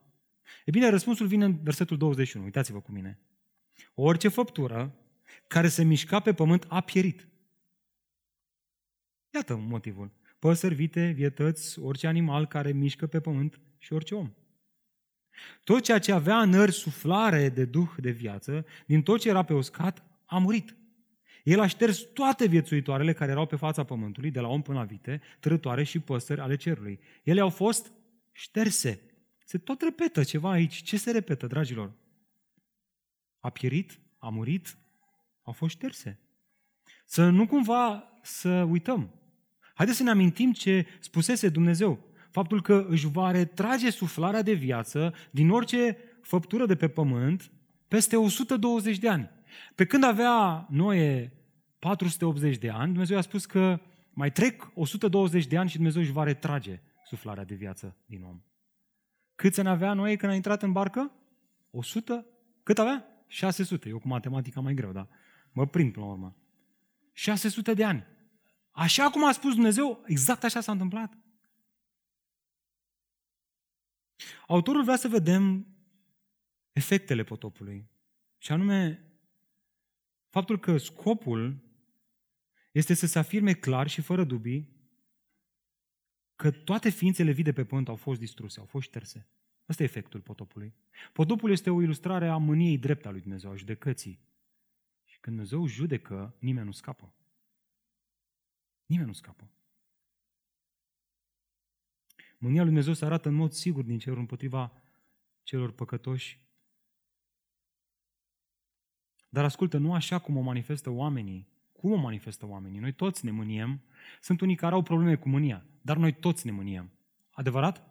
E 0.64 0.70
bine, 0.70 0.89
răspunsul 0.89 1.26
vine 1.26 1.45
în 1.45 1.59
versetul 1.62 1.97
21. 1.97 2.45
Uitați-vă 2.45 2.81
cu 2.81 2.93
mine. 2.93 3.18
Orice 3.95 4.28
făptură 4.28 4.95
care 5.47 5.68
se 5.68 5.83
mișca 5.83 6.20
pe 6.20 6.35
pământ 6.35 6.64
a 6.68 6.81
pierit. 6.81 7.28
Iată 9.35 9.57
motivul. 9.57 10.11
Păsări, 10.39 10.74
vite, 10.74 11.11
vietăți, 11.11 11.78
orice 11.78 12.07
animal 12.07 12.47
care 12.47 12.72
mișcă 12.72 13.07
pe 13.07 13.20
pământ 13.20 13.61
și 13.78 13.93
orice 13.93 14.14
om. 14.14 14.33
Tot 15.64 15.83
ceea 15.83 15.99
ce 15.99 16.12
avea 16.12 16.41
în 16.41 16.51
nări 16.51 16.72
suflare 16.72 17.49
de 17.49 17.64
duh 17.64 17.91
de 17.97 18.11
viață, 18.11 18.66
din 18.87 19.03
tot 19.03 19.20
ce 19.20 19.28
era 19.28 19.43
pe 19.43 19.55
uscat, 19.55 20.05
a 20.24 20.39
murit. 20.39 20.74
El 21.45 21.61
a 21.61 21.66
șters 21.66 21.99
toate 22.12 22.47
viețuitoarele 22.47 23.12
care 23.12 23.31
erau 23.31 23.47
pe 23.47 23.57
fața 23.57 23.85
pământului, 23.85 24.31
de 24.31 24.41
la 24.41 24.49
om 24.49 24.62
până 24.62 24.78
la 24.78 24.85
vite, 24.85 25.20
trătoare 25.41 25.83
și 25.83 25.99
păsări 25.99 26.41
ale 26.41 26.57
cerului. 26.57 27.01
Ele 27.22 27.41
au 27.41 27.51
fost 27.51 27.93
șterse. 28.33 29.01
Se 29.45 29.59
tot 29.59 29.83
repetă 29.83 30.24
ceva 30.24 30.51
aici. 30.51 30.83
Ce 30.83 30.97
se 30.97 31.11
repetă, 31.11 31.47
dragilor? 31.47 31.93
A 33.41 33.51
pierit, 33.51 34.01
a 34.18 34.28
murit, 34.28 34.78
au 35.43 35.53
fost 35.53 35.74
șterse. 35.74 36.18
Să 37.05 37.28
nu 37.28 37.47
cumva 37.47 38.05
să 38.22 38.49
uităm. 38.49 39.11
Haideți 39.74 39.99
să 39.99 40.05
ne 40.05 40.11
amintim 40.11 40.53
ce 40.53 40.86
spusese 40.99 41.49
Dumnezeu. 41.49 41.99
Faptul 42.30 42.62
că 42.62 42.86
își 42.88 43.07
va 43.07 43.30
retrage 43.30 43.91
suflarea 43.91 44.43
de 44.43 44.53
viață 44.53 45.14
din 45.30 45.51
orice 45.51 45.97
făptură 46.22 46.66
de 46.66 46.76
pe 46.76 46.88
pământ 46.88 47.51
peste 47.88 48.16
120 48.16 48.99
de 48.99 49.09
ani. 49.09 49.30
Pe 49.74 49.86
când 49.86 50.05
avea 50.05 50.66
Noe 50.70 51.32
480 51.78 52.57
de 52.57 52.70
ani, 52.70 52.91
Dumnezeu 52.91 53.16
a 53.16 53.20
spus 53.20 53.47
că 53.47 53.80
mai 54.12 54.32
trec 54.32 54.70
120 54.74 55.47
de 55.47 55.59
ani 55.59 55.68
și 55.68 55.76
Dumnezeu 55.76 56.03
își 56.03 56.12
va 56.12 56.22
retrage 56.22 56.80
suflarea 57.05 57.45
de 57.45 57.55
viață 57.55 57.97
din 58.07 58.22
om. 58.22 58.41
Cât 59.34 59.55
să 59.55 59.62
ne 59.62 59.68
avea 59.68 59.93
Noe 59.93 60.16
când 60.16 60.32
a 60.32 60.34
intrat 60.34 60.62
în 60.62 60.72
barcă? 60.72 61.12
100? 61.70 62.26
Cât 62.62 62.78
avea? 62.78 63.05
600. 63.31 63.89
Eu 63.89 63.99
cu 63.99 64.09
matematica 64.09 64.61
mai 64.61 64.74
greu, 64.74 64.93
dar 64.93 65.09
mă 65.53 65.66
prind 65.66 65.93
până 65.93 66.05
la 66.05 66.11
urmă. 66.12 66.37
600 67.12 67.74
de 67.74 67.85
ani. 67.85 68.07
Așa 68.70 69.11
cum 69.11 69.24
a 69.24 69.33
spus 69.33 69.55
Dumnezeu, 69.55 70.03
exact 70.07 70.45
așa 70.45 70.61
s-a 70.61 70.72
întâmplat. 70.72 71.18
Autorul 74.47 74.83
vrea 74.83 74.97
să 74.97 75.09
vedem 75.09 75.66
efectele 76.72 77.24
potopului. 77.24 77.91
Și 78.39 78.53
anume, 78.53 79.05
faptul 80.28 80.59
că 80.59 80.76
scopul 80.76 81.62
este 82.72 82.95
să 82.95 83.07
se 83.07 83.18
afirme 83.18 83.53
clar 83.53 83.89
și 83.89 84.01
fără 84.01 84.24
dubii 84.24 84.78
că 86.37 86.51
toate 86.51 86.89
ființele 86.89 87.31
vii 87.33 87.45
de 87.45 87.53
pe 87.53 87.64
pământ 87.64 87.89
au 87.89 87.97
fost 87.97 88.20
distruse, 88.20 88.61
au 88.61 88.66
fost 88.66 88.87
șterse. 88.87 89.28
Asta 89.70 89.82
e 89.82 89.86
efectul 89.86 90.20
potopului. 90.20 90.74
Potopul 91.12 91.50
este 91.50 91.70
o 91.70 91.82
ilustrare 91.82 92.28
a 92.28 92.36
mâniei 92.36 92.78
drepte 92.78 93.08
a 93.08 93.10
lui 93.10 93.20
Dumnezeu, 93.20 93.50
a 93.50 93.54
judecății. 93.54 94.18
Și 95.04 95.18
când 95.20 95.36
Dumnezeu 95.36 95.66
judecă, 95.66 96.34
nimeni 96.38 96.66
nu 96.66 96.72
scapă. 96.72 97.12
Nimeni 98.86 99.06
nu 99.06 99.12
scapă. 99.12 99.50
Mânia 102.38 102.60
lui 102.60 102.68
Dumnezeu 102.68 102.92
se 102.92 103.04
arată 103.04 103.28
în 103.28 103.34
mod 103.34 103.52
sigur 103.52 103.84
din 103.84 103.98
cerul 103.98 104.18
împotriva 104.18 104.72
celor 105.42 105.72
păcătoși. 105.72 106.40
Dar 109.28 109.44
ascultă, 109.44 109.78
nu 109.78 109.94
așa 109.94 110.18
cum 110.18 110.36
o 110.36 110.40
manifestă 110.40 110.90
oamenii. 110.90 111.48
Cum 111.72 111.92
o 111.92 111.96
manifestă 111.96 112.46
oamenii? 112.46 112.78
Noi 112.78 112.92
toți 112.92 113.24
ne 113.24 113.30
mâniem. 113.30 113.80
Sunt 114.20 114.40
unii 114.40 114.56
care 114.56 114.74
au 114.74 114.82
probleme 114.82 115.16
cu 115.16 115.28
mânia, 115.28 115.64
dar 115.80 115.96
noi 115.96 116.12
toți 116.12 116.46
ne 116.46 116.52
mâniem. 116.52 116.90
Adevărat? 117.30 117.89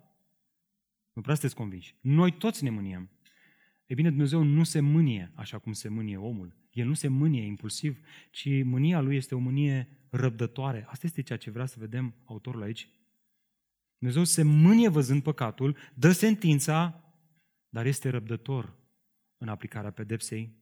Nu 1.20 1.26
prea 1.26 1.38
sunteți 1.38 1.60
convinși. 1.60 1.96
Noi 2.02 2.32
toți 2.32 2.64
ne 2.64 2.70
mâniem. 2.70 3.10
E 3.86 3.94
bine, 3.94 4.10
Dumnezeu 4.10 4.44
nu 4.44 4.64
se 4.64 4.80
mânie 4.80 5.32
așa 5.36 5.58
cum 5.58 5.74
se 5.74 5.90
mânie 5.90 6.18
omul. 6.18 6.56
El 6.72 6.88
nu 6.88 6.94
se 6.94 7.08
mânie 7.08 7.46
impulsiv, 7.46 8.00
ci 8.32 8.64
mânia 8.64 9.02
lui 9.02 9.16
este 9.16 9.36
o 9.36 9.38
mânie 9.38 9.90
răbdătoare. 10.10 10.86
Asta 10.88 11.06
este 11.06 11.22
ceea 11.22 11.38
ce 11.38 11.52
vrea 11.52 11.66
să 11.66 11.76
vedem 11.80 12.16
autorul 12.26 12.62
aici. 12.62 12.90
Dumnezeu 13.98 14.24
se 14.24 14.44
mânie 14.44 14.90
văzând 14.90 15.24
păcatul, 15.24 15.78
dă 15.94 16.12
sentința, 16.12 17.04
dar 17.70 17.86
este 17.86 18.10
răbdător 18.10 18.76
în 19.38 19.48
aplicarea 19.48 19.92
pedepsei. 19.92 20.56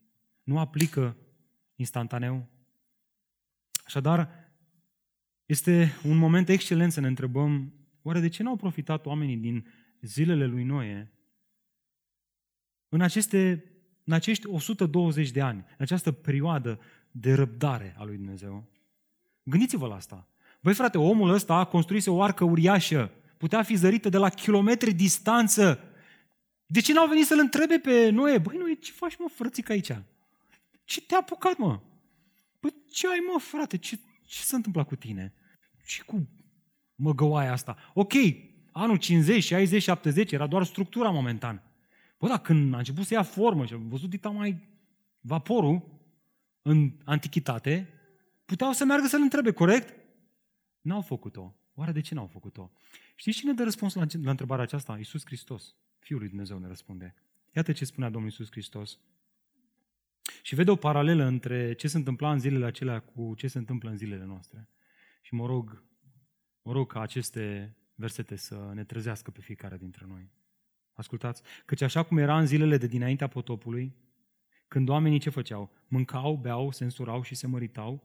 Nu 0.44 0.60
aplică 0.60 1.18
instantaneu. 1.76 2.48
Așadar, 3.86 4.30
este 5.46 5.92
un 6.04 6.18
moment 6.18 6.50
excelent 6.50 6.92
să 6.92 7.00
ne 7.00 7.08
întrebăm 7.08 7.72
Oare 8.08 8.20
de 8.20 8.28
ce 8.28 8.44
n-au 8.44 8.56
profitat 8.56 9.06
oamenii 9.06 9.38
din 9.38 9.68
zilele 10.02 10.46
lui 10.46 10.64
Noe 10.64 11.12
în, 12.90 13.02
aceste, 13.02 13.66
în 14.04 14.14
acești 14.14 14.48
120 14.48 15.32
de 15.32 15.42
ani, 15.42 15.58
în 15.58 15.76
această 15.78 16.12
perioadă 16.12 16.80
de 17.12 17.34
răbdare 17.34 17.96
a 17.98 18.04
lui 18.04 18.16
Dumnezeu? 18.16 18.68
Gândiți-vă 19.44 19.88
la 19.88 19.96
asta. 19.96 20.28
Băi 20.62 20.74
frate, 20.74 20.98
omul 20.98 21.30
ăsta 21.30 21.54
a 21.54 21.66
construit 21.66 22.08
o 22.08 22.22
arcă 22.22 22.44
uriașă, 22.44 23.12
putea 23.38 23.64
fi 23.64 23.76
zărită 23.76 24.10
de 24.10 24.18
la 24.18 24.30
kilometri 24.30 24.94
distanță. 24.94 25.80
De 26.66 26.80
ce 26.80 26.94
n-au 26.94 27.08
venit 27.08 27.26
să-l 27.26 27.40
întrebe 27.40 27.80
pe 27.80 28.10
Noe? 28.10 28.38
Băi, 28.38 28.58
Noe, 28.58 28.74
ce 28.74 28.92
faci 28.92 29.18
mă, 29.18 29.30
frățică 29.34 29.72
aici? 29.72 29.92
Ce 30.84 31.02
te-a 31.02 31.18
apucat, 31.18 31.58
mă? 31.58 31.80
Băi, 32.60 32.74
ce 32.92 33.08
ai, 33.08 33.26
mă, 33.32 33.40
frate? 33.40 33.78
Ce, 33.78 34.00
ce 34.26 34.42
s-a 34.42 34.56
întâmplat 34.56 34.88
cu 34.88 34.96
tine? 34.96 35.34
Ce 35.86 36.02
cu 36.02 36.28
măgăoaia 36.96 37.52
asta? 37.52 37.78
Ok, 37.94 38.14
anul 38.78 38.98
50, 38.98 39.44
60, 39.44 39.82
70 39.82 40.32
era 40.32 40.48
doar 40.48 40.64
structura 40.64 41.10
momentan. 41.10 41.62
Bă, 42.20 42.28
dar 42.28 42.42
când 42.42 42.74
a 42.74 42.78
început 42.78 43.06
să 43.06 43.14
ia 43.14 43.24
formă 43.24 43.66
și 43.66 43.74
a 43.74 43.78
văzut 43.78 44.10
dita 44.10 44.30
mai 44.30 44.68
vaporul 45.22 46.00
în 46.62 46.92
antichitate, 47.04 47.90
puteau 48.46 48.72
să 48.72 48.86
meargă 48.86 49.08
să-l 49.08 49.22
întrebe, 49.22 49.52
corect? 49.52 49.96
N-au 50.82 51.02
făcut-o. 51.02 51.56
Oare 51.74 51.92
de 51.92 52.02
ce 52.02 52.14
n-au 52.14 52.28
făcut-o? 52.28 52.72
Știți 53.16 53.38
cine 53.38 53.54
dă 53.54 53.64
răspunsul 53.64 54.02
la, 54.02 54.20
la 54.24 54.30
întrebarea 54.30 54.64
aceasta? 54.64 54.98
Iisus 54.98 55.26
Hristos. 55.26 55.76
Fiul 56.00 56.20
lui 56.20 56.28
Dumnezeu 56.28 56.60
ne 56.60 56.68
răspunde. 56.68 57.16
Iată 57.56 57.72
ce 57.72 57.86
spunea 57.86 58.10
Domnul 58.10 58.30
Iisus 58.30 58.52
Hristos. 58.52 59.00
Și 60.42 60.56
vede 60.56 60.72
o 60.72 60.76
paralelă 60.76 61.24
între 61.24 61.74
ce 61.74 61.88
se 61.88 61.98
întâmpla 61.98 62.32
în 62.32 62.40
zilele 62.40 62.66
acelea 62.66 63.00
cu 63.00 63.34
ce 63.38 63.48
se 63.48 63.58
întâmplă 63.58 63.90
în 63.90 63.98
zilele 63.98 64.26
noastre. 64.26 64.70
Și 65.22 65.34
mă 65.34 65.46
rog, 65.46 65.84
mă 66.62 66.72
rog 66.72 66.92
ca 66.92 67.02
aceste 67.02 67.76
versete 67.98 68.36
să 68.36 68.72
ne 68.74 68.84
trezească 68.84 69.32
pe 69.32 69.42
fiecare 69.42 69.78
dintre 69.78 70.06
noi. 70.08 70.30
Ascultați, 70.94 71.42
căci 71.66 71.82
așa 71.82 72.04
cum 72.04 72.18
era 72.18 72.40
în 72.40 72.46
zilele 72.46 72.78
de 72.78 72.88
dinaintea 72.88 73.28
potopului, 73.28 73.96
când 74.68 74.90
oamenii 74.90 75.20
ce 75.20 75.30
făceau? 75.30 75.72
Mâncau, 75.88 76.36
beau, 76.36 76.72
se 76.72 76.84
însurau 76.84 77.22
și 77.22 77.36
se 77.36 77.48
măritau, 77.48 78.04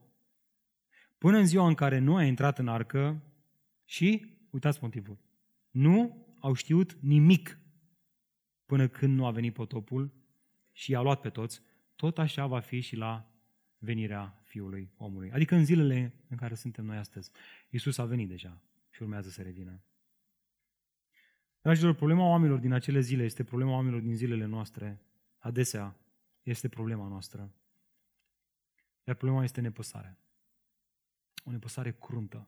până 1.17 1.37
în 1.37 1.45
ziua 1.45 1.67
în 1.67 1.73
care 1.73 1.99
nu 1.99 2.15
a 2.15 2.23
intrat 2.23 2.59
în 2.59 2.67
arcă 2.67 3.23
și, 3.85 4.37
uitați 4.49 4.79
motivul, 4.81 5.17
nu 5.69 6.27
au 6.39 6.53
știut 6.53 6.93
nimic 6.99 7.59
până 8.65 8.87
când 8.87 9.17
nu 9.17 9.25
a 9.25 9.31
venit 9.31 9.53
potopul 9.53 10.13
și 10.71 10.91
i-a 10.91 11.01
luat 11.01 11.21
pe 11.21 11.29
toți, 11.29 11.61
tot 11.95 12.17
așa 12.17 12.47
va 12.47 12.59
fi 12.59 12.79
și 12.79 12.95
la 12.95 13.31
venirea 13.77 14.41
Fiului 14.43 14.91
omului. 14.97 15.31
Adică 15.31 15.55
în 15.55 15.65
zilele 15.65 16.13
în 16.27 16.37
care 16.37 16.55
suntem 16.55 16.85
noi 16.85 16.97
astăzi. 16.97 17.31
Iisus 17.69 17.97
a 17.97 18.05
venit 18.05 18.27
deja 18.27 18.61
și 18.93 19.01
urmează 19.01 19.29
să 19.29 19.41
revină. 19.41 19.83
Dragilor, 21.61 21.93
problema 21.93 22.27
oamenilor 22.27 22.59
din 22.59 22.71
acele 22.71 22.99
zile 22.99 23.23
este 23.23 23.43
problema 23.43 23.71
oamenilor 23.71 24.01
din 24.01 24.15
zilele 24.15 24.45
noastre. 24.45 25.01
Adesea 25.37 25.97
este 26.41 26.69
problema 26.69 27.07
noastră. 27.07 27.53
Iar 29.03 29.15
problema 29.15 29.43
este 29.43 29.61
nepăsarea. 29.61 30.17
O 31.43 31.51
nepăsare 31.51 31.91
cruntă. 31.91 32.47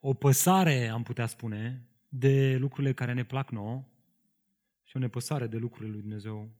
O 0.00 0.14
păsare, 0.14 0.88
am 0.88 1.02
putea 1.02 1.26
spune, 1.26 1.88
de 2.08 2.56
lucrurile 2.56 2.94
care 2.94 3.12
ne 3.12 3.24
plac 3.24 3.50
nouă 3.50 3.84
și 4.82 4.96
o 4.96 4.98
nepăsare 4.98 5.46
de 5.46 5.56
lucrurile 5.56 5.90
lui 5.90 6.00
Dumnezeu. 6.00 6.50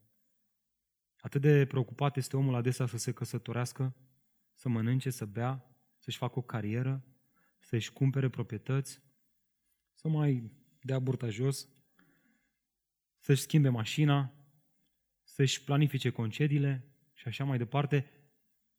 Atât 1.20 1.40
de 1.40 1.66
preocupat 1.66 2.16
este 2.16 2.36
omul 2.36 2.54
adesea 2.54 2.86
să 2.86 2.96
se 2.96 3.12
căsătorească, 3.12 3.94
să 4.54 4.68
mănânce, 4.68 5.10
să 5.10 5.26
bea, 5.26 5.64
să-și 5.98 6.18
facă 6.18 6.38
o 6.38 6.42
carieră, 6.42 7.04
să-și 7.68 7.92
cumpere 7.92 8.28
proprietăți, 8.28 9.00
să 9.94 10.08
mai 10.08 10.50
dea 10.80 10.98
burta 10.98 11.28
jos, 11.28 11.68
să-și 13.18 13.42
schimbe 13.42 13.68
mașina, 13.68 14.32
să-și 15.22 15.64
planifice 15.64 16.10
concediile 16.10 16.88
și 17.14 17.28
așa 17.28 17.44
mai 17.44 17.58
departe. 17.58 18.10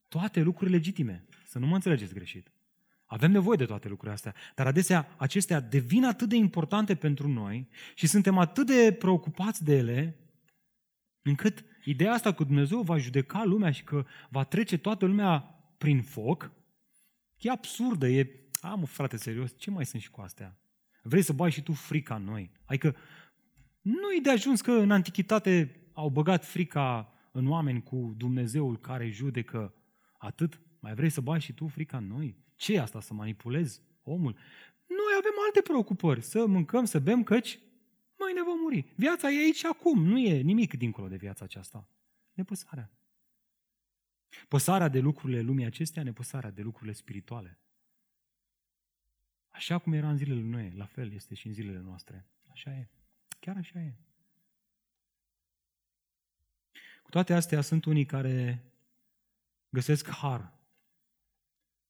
Toate 0.08 0.40
lucruri 0.40 0.70
legitime, 0.70 1.26
să 1.44 1.58
nu 1.58 1.66
mă 1.66 1.74
înțelegeți 1.74 2.14
greșit. 2.14 2.52
Avem 3.04 3.30
nevoie 3.30 3.56
de 3.56 3.64
toate 3.64 3.88
lucrurile 3.88 4.14
astea, 4.14 4.34
dar 4.54 4.66
adesea 4.66 5.14
acestea 5.18 5.60
devin 5.60 6.04
atât 6.04 6.28
de 6.28 6.36
importante 6.36 6.94
pentru 6.94 7.28
noi 7.28 7.68
și 7.94 8.06
suntem 8.06 8.38
atât 8.38 8.66
de 8.66 8.96
preocupați 8.98 9.64
de 9.64 9.76
ele, 9.76 10.18
încât 11.22 11.64
ideea 11.84 12.12
asta 12.12 12.34
că 12.34 12.44
Dumnezeu 12.44 12.82
va 12.82 12.98
judeca 12.98 13.44
lumea 13.44 13.70
și 13.70 13.84
că 13.84 14.06
va 14.30 14.44
trece 14.44 14.78
toată 14.78 15.06
lumea 15.06 15.38
prin 15.78 16.02
foc, 16.02 16.52
e 17.38 17.50
absurdă, 17.50 18.08
e, 18.08 18.40
a 18.66 18.74
mă 18.74 18.86
frate, 18.86 19.16
serios, 19.16 19.54
ce 19.56 19.70
mai 19.70 19.86
sunt 19.86 20.02
și 20.02 20.10
cu 20.10 20.20
astea? 20.20 20.58
Vrei 21.02 21.22
să 21.22 21.32
bai 21.32 21.50
și 21.50 21.62
tu 21.62 21.72
frica 21.72 22.14
în 22.14 22.24
noi? 22.24 22.50
Adică 22.64 22.96
nu 23.80 24.12
e 24.16 24.20
de 24.22 24.30
ajuns 24.30 24.60
că 24.60 24.72
în 24.72 24.90
antichitate 24.90 25.80
au 25.92 26.08
băgat 26.08 26.44
frica 26.44 27.12
în 27.32 27.48
oameni 27.48 27.82
cu 27.82 28.14
Dumnezeul 28.16 28.78
care 28.78 29.10
judecă 29.10 29.74
atât? 30.18 30.60
Mai 30.80 30.94
vrei 30.94 31.10
să 31.10 31.20
bai 31.20 31.40
și 31.40 31.52
tu 31.52 31.66
frica 31.66 31.96
în 31.96 32.06
noi? 32.06 32.36
ce 32.56 32.74
e 32.74 32.80
asta, 32.80 33.00
să 33.00 33.14
manipulezi 33.14 33.82
omul? 34.02 34.32
Noi 34.86 35.12
avem 35.18 35.32
alte 35.46 35.60
preocupări, 35.60 36.22
să 36.22 36.46
mâncăm, 36.46 36.84
să 36.84 36.98
bem, 36.98 37.22
căci 37.22 37.58
ne 38.34 38.42
vom 38.42 38.58
muri. 38.58 38.92
Viața 38.96 39.30
e 39.30 39.38
aici 39.38 39.64
acum, 39.64 40.04
nu 40.04 40.18
e 40.18 40.40
nimic 40.40 40.74
dincolo 40.74 41.08
de 41.08 41.16
viața 41.16 41.44
aceasta. 41.44 41.88
Nepăsarea. 42.32 42.90
Păsarea 44.48 44.88
de 44.88 44.98
lucrurile 44.98 45.40
lumii 45.40 45.64
acestea, 45.64 46.02
nepăsarea 46.02 46.50
de 46.50 46.62
lucrurile 46.62 46.92
spirituale. 46.92 47.58
Așa 49.60 49.78
cum 49.78 49.92
era 49.92 50.10
în 50.10 50.16
zilele 50.16 50.40
noi, 50.40 50.70
la 50.70 50.84
fel 50.84 51.12
este 51.12 51.34
și 51.34 51.46
în 51.46 51.52
zilele 51.52 51.78
noastre. 51.78 52.26
Așa 52.50 52.70
e. 52.70 52.88
Chiar 53.40 53.56
așa 53.56 53.80
e. 53.80 53.94
Cu 57.02 57.10
toate 57.10 57.34
astea 57.34 57.60
sunt 57.60 57.84
unii 57.84 58.04
care 58.04 58.64
găsesc 59.68 60.08
har 60.08 60.52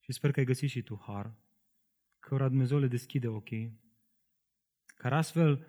și 0.01 0.13
sper 0.13 0.31
că 0.31 0.39
ai 0.39 0.45
găsit 0.45 0.71
și 0.71 0.83
tu 0.83 1.03
har, 1.07 1.35
cărora 2.19 2.49
Dumnezeu 2.49 2.79
le 2.79 2.87
deschide 2.87 3.29
ochii, 3.29 3.81
care 4.87 5.15
astfel 5.15 5.67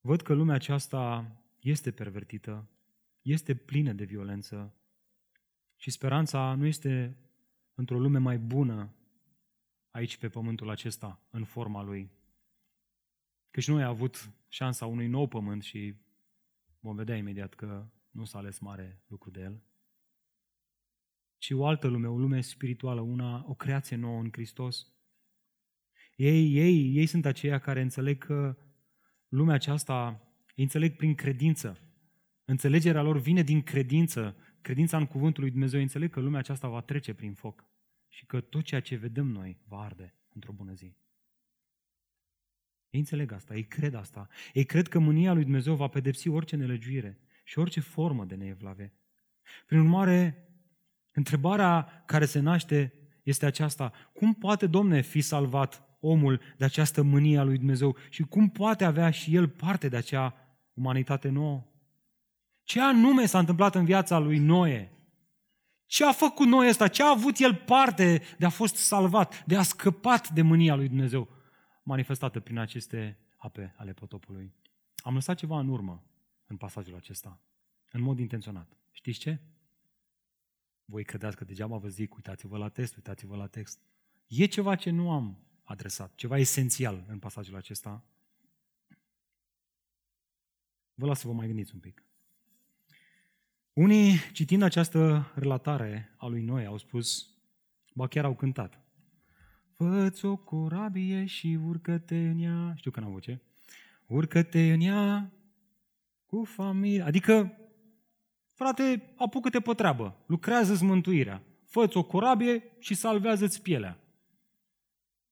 văd 0.00 0.22
că 0.22 0.32
lumea 0.32 0.54
aceasta 0.54 1.32
este 1.60 1.90
pervertită, 1.90 2.68
este 3.22 3.54
plină 3.54 3.92
de 3.92 4.04
violență 4.04 4.74
și 5.76 5.90
speranța 5.90 6.54
nu 6.54 6.66
este 6.66 7.16
într-o 7.74 7.98
lume 7.98 8.18
mai 8.18 8.38
bună 8.38 8.94
aici 9.90 10.16
pe 10.16 10.28
pământul 10.28 10.70
acesta, 10.70 11.22
în 11.30 11.44
forma 11.44 11.82
lui. 11.82 12.10
Căci 13.50 13.68
nu 13.68 13.76
ai 13.76 13.84
avut 13.84 14.32
șansa 14.48 14.86
unui 14.86 15.06
nou 15.06 15.28
pământ 15.28 15.62
și 15.62 15.94
vom 16.80 16.96
vedea 16.96 17.16
imediat 17.16 17.54
că 17.54 17.86
nu 18.10 18.24
s-a 18.24 18.38
ales 18.38 18.58
mare 18.58 19.02
lucru 19.06 19.30
de 19.30 19.40
el 19.40 19.62
ci 21.40 21.50
o 21.50 21.66
altă 21.66 21.86
lume, 21.86 22.08
o 22.08 22.18
lume 22.18 22.40
spirituală, 22.40 23.00
una, 23.00 23.44
o 23.48 23.54
creație 23.54 23.96
nouă 23.96 24.20
în 24.20 24.28
Hristos. 24.32 24.92
Ei, 26.16 26.54
ei, 26.54 26.96
ei 26.96 27.06
sunt 27.06 27.26
aceia 27.26 27.58
care 27.58 27.80
înțeleg 27.80 28.18
că 28.18 28.56
lumea 29.28 29.54
aceasta, 29.54 30.22
ei 30.54 30.64
înțeleg 30.64 30.96
prin 30.96 31.14
credință. 31.14 31.78
Înțelegerea 32.44 33.02
lor 33.02 33.18
vine 33.18 33.42
din 33.42 33.62
credință, 33.62 34.36
credința 34.60 34.96
în 34.96 35.06
cuvântul 35.06 35.42
lui 35.42 35.50
Dumnezeu. 35.50 35.78
Ei 35.78 35.84
înțeleg 35.84 36.10
că 36.10 36.20
lumea 36.20 36.38
aceasta 36.38 36.68
va 36.68 36.80
trece 36.80 37.14
prin 37.14 37.34
foc 37.34 37.64
și 38.10 38.26
că 38.26 38.40
tot 38.40 38.64
ceea 38.64 38.80
ce 38.80 38.96
vedem 38.96 39.26
noi 39.26 39.58
va 39.68 39.80
arde 39.80 40.14
într-o 40.34 40.52
bună 40.52 40.72
zi. 40.72 40.94
Ei 42.90 43.00
înțeleg 43.00 43.32
asta, 43.32 43.54
ei 43.54 43.64
cred 43.64 43.94
asta. 43.94 44.28
Ei 44.52 44.64
cred 44.64 44.88
că 44.88 44.98
mânia 44.98 45.32
lui 45.32 45.42
Dumnezeu 45.42 45.74
va 45.74 45.88
pedepsi 45.88 46.28
orice 46.28 46.56
nelegiuire 46.56 47.20
și 47.44 47.58
orice 47.58 47.80
formă 47.80 48.24
de 48.24 48.34
neevlave. 48.34 48.92
Prin 49.66 49.78
urmare, 49.78 50.50
Întrebarea 51.12 52.02
care 52.06 52.24
se 52.24 52.40
naște 52.40 52.92
este 53.22 53.46
aceasta. 53.46 53.92
Cum 54.12 54.34
poate, 54.34 54.66
Domne, 54.66 55.00
fi 55.00 55.20
salvat 55.20 55.82
omul 56.00 56.40
de 56.56 56.64
această 56.64 57.02
mânie 57.02 57.38
a 57.38 57.42
lui 57.42 57.56
Dumnezeu 57.56 57.96
și 58.08 58.22
cum 58.22 58.48
poate 58.48 58.84
avea 58.84 59.10
și 59.10 59.34
el 59.34 59.48
parte 59.48 59.88
de 59.88 59.96
acea 59.96 60.34
umanitate 60.74 61.28
nouă? 61.28 61.64
Ce 62.62 62.80
anume 62.80 63.26
s-a 63.26 63.38
întâmplat 63.38 63.74
în 63.74 63.84
viața 63.84 64.18
lui 64.18 64.38
Noe? 64.38 64.90
Ce 65.90 66.04
a 66.04 66.12
făcut 66.12 66.46
Noe 66.46 66.68
ăsta? 66.68 66.88
Ce 66.88 67.02
a 67.02 67.08
avut 67.08 67.38
el 67.38 67.54
parte 67.54 68.22
de 68.38 68.46
a 68.46 68.50
fost 68.50 68.76
salvat, 68.76 69.44
de 69.46 69.56
a 69.56 69.62
scăpat 69.62 70.28
de 70.28 70.42
mânia 70.42 70.74
lui 70.74 70.88
Dumnezeu 70.88 71.28
manifestată 71.82 72.40
prin 72.40 72.58
aceste 72.58 73.18
ape 73.36 73.74
ale 73.76 73.92
potopului? 73.92 74.54
Am 74.96 75.14
lăsat 75.14 75.36
ceva 75.36 75.58
în 75.58 75.68
urmă 75.68 76.04
în 76.46 76.56
pasajul 76.56 76.94
acesta, 76.94 77.40
în 77.90 78.00
mod 78.00 78.18
intenționat. 78.18 78.76
Știți 78.90 79.18
ce? 79.18 79.40
voi 80.90 81.04
credeți 81.04 81.36
că 81.36 81.44
degeaba 81.44 81.76
vă 81.76 81.88
zic, 81.88 82.14
uitați-vă 82.14 82.56
la 82.56 82.68
text, 82.68 82.96
uitați-vă 82.96 83.36
la 83.36 83.46
text. 83.46 83.78
E 84.26 84.46
ceva 84.46 84.74
ce 84.74 84.90
nu 84.90 85.10
am 85.10 85.38
adresat, 85.64 86.14
ceva 86.14 86.38
esențial 86.38 87.04
în 87.08 87.18
pasajul 87.18 87.56
acesta. 87.56 88.04
Vă 90.94 91.06
las 91.06 91.20
să 91.20 91.26
vă 91.26 91.32
mai 91.32 91.46
gândiți 91.46 91.74
un 91.74 91.80
pic. 91.80 92.04
Unii, 93.80 94.18
citind 94.32 94.62
această 94.62 95.32
relatare 95.34 96.14
a 96.16 96.26
lui 96.26 96.42
Noe, 96.42 96.66
au 96.66 96.78
spus, 96.78 97.28
ba 97.94 98.06
chiar 98.06 98.24
au 98.24 98.34
cântat. 98.34 98.80
Fă-ți 99.76 100.24
o 100.24 100.36
corabie 100.36 101.24
și 101.24 101.58
urcă-te 101.66 102.16
în 102.16 102.38
ea. 102.38 102.72
Știu 102.76 102.90
că 102.90 103.00
n-am 103.00 103.12
voce. 103.12 103.42
Urcă-te 104.06 104.72
în 104.72 104.80
ea 104.80 105.32
cu 106.26 106.44
familie. 106.44 107.02
Adică, 107.02 107.58
frate, 108.54 109.12
apucă-te 109.16 109.60
pe 109.60 109.74
treabă. 109.74 110.16
Lucrează-ți 110.26 110.84
mântuirea. 110.84 111.42
Fă-ți 111.64 111.96
o 111.96 112.02
corabie 112.02 112.62
și 112.78 112.94
salvează-ți 112.94 113.62
pielea. 113.62 113.98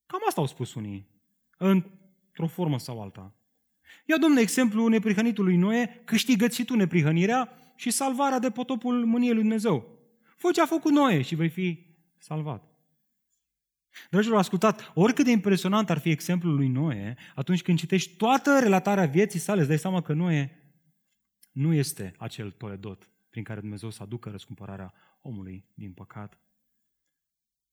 Cam 0.06 0.20
asta 0.28 0.40
au 0.40 0.46
spus 0.46 0.74
unii. 0.74 1.06
Într-o 1.56 2.46
formă 2.46 2.78
sau 2.78 3.02
alta. 3.02 3.34
Ia, 4.04 4.18
domne, 4.18 4.40
exemplu 4.40 4.86
neprihănitului 4.86 5.56
Noe, 5.56 6.02
câștigă 6.04 6.48
și 6.48 6.64
tu 6.64 6.76
neprihănirea 6.76 7.52
și 7.78 7.90
salvarea 7.90 8.38
de 8.38 8.50
potopul 8.50 9.04
mâniei 9.04 9.32
lui 9.32 9.40
Dumnezeu. 9.40 9.98
Fă 10.36 10.50
ce 10.50 10.60
a 10.60 10.66
făcut 10.66 10.92
Noe 10.92 11.22
și 11.22 11.34
vei 11.34 11.48
fi 11.48 11.86
salvat. 12.16 12.64
Dragilor, 14.10 14.38
ascultat, 14.38 14.92
oricât 14.94 15.24
de 15.24 15.30
impresionant 15.30 15.90
ar 15.90 15.98
fi 15.98 16.10
exemplul 16.10 16.54
lui 16.54 16.68
Noe, 16.68 17.16
atunci 17.34 17.62
când 17.62 17.78
citești 17.78 18.16
toată 18.16 18.58
relatarea 18.62 19.06
vieții 19.06 19.38
sale, 19.38 19.58
îți 19.58 19.68
dai 19.68 19.78
seama 19.78 20.02
că 20.02 20.12
Noe 20.12 20.62
nu 21.52 21.72
este 21.72 22.14
acel 22.18 22.50
toledot 22.50 23.10
prin 23.30 23.42
care 23.42 23.60
Dumnezeu 23.60 23.90
să 23.90 24.02
aducă 24.02 24.30
răscumpărarea 24.30 24.94
omului 25.20 25.64
din 25.74 25.92
păcat. 25.92 26.38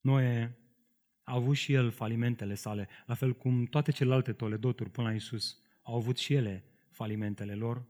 Noe 0.01 0.59
a 1.23 1.33
avut 1.33 1.55
și 1.55 1.73
el 1.73 1.91
falimentele 1.91 2.55
sale, 2.55 2.87
la 3.05 3.13
fel 3.13 3.33
cum 3.33 3.65
toate 3.65 3.91
celelalte 3.91 4.33
toledoturi 4.33 4.89
până 4.89 5.07
la 5.07 5.13
Isus 5.13 5.59
au 5.81 5.95
avut 5.95 6.17
și 6.17 6.33
ele 6.33 6.63
falimentele 6.89 7.55
lor. 7.55 7.85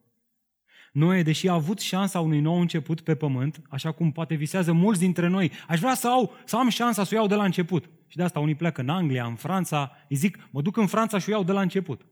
Noe, 0.96 1.24
deși 1.24 1.48
a 1.48 1.54
avut 1.54 1.80
șansa 1.80 2.20
unui 2.20 2.40
nou 2.40 2.60
început 2.60 3.02
pe 3.02 3.16
pământ, 3.16 3.62
așa 3.70 3.92
cum 3.92 4.12
poate 4.12 4.36
visează 4.36 4.72
mulți 4.72 5.00
dintre 5.00 5.28
noi, 5.28 5.52
aș 5.68 5.80
vrea 5.80 5.94
să, 5.94 6.08
au, 6.08 6.36
să 6.46 6.58
am 6.58 6.70
șansa 6.70 7.04
să 7.04 7.10
o 7.14 7.18
iau 7.18 7.28
de 7.28 7.36
la 7.36 7.44
început. 7.44 7.90
Și 8.08 8.18
de 8.18 8.24
asta 8.24 8.40
unii 8.40 8.56
pleacă 8.56 8.82
în 8.82 8.90
Anglia, 8.90 9.26
în 9.26 9.36
Franța, 9.36 9.92
îi 10.10 10.16
zic, 10.16 10.48
mă 10.52 10.62
duc 10.62 10.78
în 10.78 10.88
Franța 10.88 11.18
și 11.18 11.30
o 11.30 11.32
iau 11.32 11.44
de 11.44 11.52
la 11.52 11.62
început. 11.62 12.06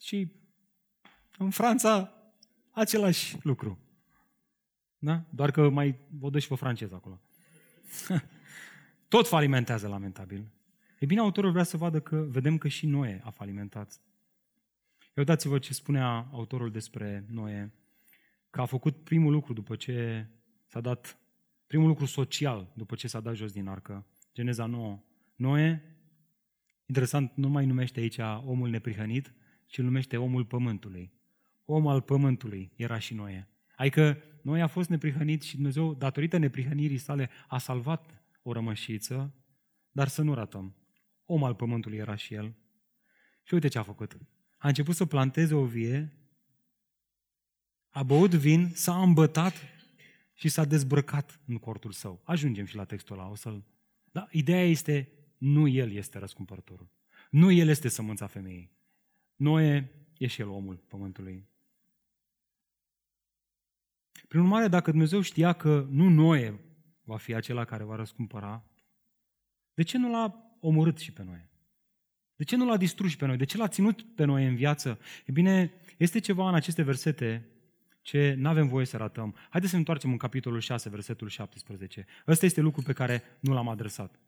Și 0.00 0.32
în 1.38 1.50
Franța, 1.50 2.12
același 2.70 3.36
lucru. 3.42 3.78
Da? 4.98 5.22
Doar 5.30 5.50
că 5.50 5.68
mai 5.68 5.98
o 6.20 6.30
dă 6.30 6.38
și 6.38 6.48
pe 6.48 6.54
francez 6.54 6.92
acolo. 6.92 7.20
Tot 9.08 9.28
falimentează 9.28 9.88
lamentabil. 9.88 10.46
E 10.98 11.06
bine, 11.06 11.20
autorul 11.20 11.50
vrea 11.50 11.64
să 11.64 11.76
vadă 11.76 12.00
că 12.00 12.26
vedem 12.28 12.58
că 12.58 12.68
și 12.68 12.86
Noe 12.86 13.20
a 13.24 13.30
falimentat. 13.30 14.00
Eu 15.14 15.24
dați-vă 15.24 15.58
ce 15.58 15.74
spunea 15.74 16.28
autorul 16.32 16.70
despre 16.70 17.24
Noe, 17.30 17.72
că 18.50 18.60
a 18.60 18.64
făcut 18.64 19.04
primul 19.04 19.32
lucru 19.32 19.52
după 19.52 19.76
ce 19.76 20.26
s-a 20.66 20.80
dat, 20.80 21.18
primul 21.66 21.86
lucru 21.88 22.04
social 22.04 22.72
după 22.76 22.94
ce 22.94 23.08
s-a 23.08 23.20
dat 23.20 23.34
jos 23.34 23.52
din 23.52 23.66
arcă. 23.66 24.06
Geneza 24.34 24.66
9. 24.66 25.02
Noe, 25.36 25.96
interesant, 26.86 27.32
nu 27.34 27.48
mai 27.48 27.66
numește 27.66 28.00
aici 28.00 28.18
omul 28.44 28.68
neprihănit, 28.68 29.34
ci 29.66 29.78
îl 29.78 29.84
numește 29.84 30.16
omul 30.16 30.44
pământului. 30.44 31.12
Om 31.64 31.86
al 31.86 32.00
pământului 32.00 32.72
era 32.76 32.98
și 32.98 33.14
Noe. 33.14 33.48
Adică 33.76 34.22
Noe 34.42 34.60
a 34.60 34.66
fost 34.66 34.88
neprihănit 34.88 35.42
și 35.42 35.54
Dumnezeu, 35.54 35.94
datorită 35.94 36.36
neprihănirii 36.36 36.98
sale, 36.98 37.30
a 37.48 37.58
salvat 37.58 38.22
o 38.42 38.52
rămășiță, 38.52 39.34
dar 39.90 40.08
să 40.08 40.22
nu 40.22 40.34
ratăm. 40.34 40.76
Om 41.24 41.44
al 41.44 41.54
pământului 41.54 41.98
era 41.98 42.14
și 42.14 42.34
el. 42.34 42.54
Și 43.42 43.54
uite 43.54 43.68
ce 43.68 43.78
a 43.78 43.82
făcut. 43.82 44.18
A 44.56 44.68
început 44.68 44.94
să 44.94 45.06
planteze 45.06 45.54
o 45.54 45.64
vie, 45.64 46.17
a 47.90 48.02
băut 48.02 48.34
vin, 48.34 48.70
s-a 48.74 49.02
îmbătat 49.02 49.54
și 50.34 50.48
s-a 50.48 50.64
dezbrăcat 50.64 51.40
în 51.46 51.56
cortul 51.56 51.92
său. 51.92 52.20
Ajungem 52.24 52.64
și 52.64 52.76
la 52.76 52.84
textul 52.84 53.18
ăla, 53.18 53.28
o 53.28 53.34
să-l... 53.34 53.64
Da, 54.12 54.28
ideea 54.30 54.64
este, 54.64 55.12
nu 55.38 55.68
el 55.68 55.92
este 55.92 56.18
răscumpărătorul. 56.18 56.90
Nu 57.30 57.50
el 57.50 57.68
este 57.68 57.88
sămânța 57.88 58.26
femeii. 58.26 58.70
Noe 59.36 59.92
e 60.18 60.26
și 60.26 60.40
el 60.40 60.48
omul 60.48 60.76
pământului. 60.76 61.48
Prin 64.28 64.40
urmare, 64.40 64.68
dacă 64.68 64.90
Dumnezeu 64.90 65.20
știa 65.20 65.52
că 65.52 65.86
nu 65.90 66.08
Noe 66.08 66.60
va 67.02 67.16
fi 67.16 67.34
acela 67.34 67.64
care 67.64 67.84
va 67.84 67.96
răscumpăra, 67.96 68.64
de 69.74 69.82
ce 69.82 69.98
nu 69.98 70.10
l-a 70.10 70.56
omorât 70.60 70.98
și 70.98 71.12
pe 71.12 71.22
noi? 71.22 71.48
De 72.36 72.44
ce 72.44 72.56
nu 72.56 72.66
l-a 72.66 72.76
distrus 72.76 73.10
și 73.10 73.16
pe 73.16 73.26
noi? 73.26 73.36
De 73.36 73.44
ce 73.44 73.56
l-a 73.56 73.68
ținut 73.68 74.02
pe 74.02 74.24
noi 74.24 74.46
în 74.46 74.54
viață? 74.54 74.98
E 75.26 75.32
bine, 75.32 75.72
este 75.96 76.18
ceva 76.18 76.48
în 76.48 76.54
aceste 76.54 76.82
versete 76.82 77.48
ce 78.08 78.34
nu 78.38 78.48
avem 78.48 78.68
voie 78.68 78.86
să 78.86 78.96
ratăm. 78.96 79.34
Haideți 79.48 79.66
să 79.66 79.72
ne 79.72 79.78
întoarcem 79.78 80.10
în 80.10 80.16
capitolul 80.16 80.60
6, 80.60 80.88
versetul 80.88 81.28
17. 81.28 82.06
Ăsta 82.26 82.46
este 82.46 82.60
lucru 82.60 82.82
pe 82.82 82.92
care 82.92 83.22
nu 83.40 83.52
l-am 83.52 83.68
adresat. 83.68 84.18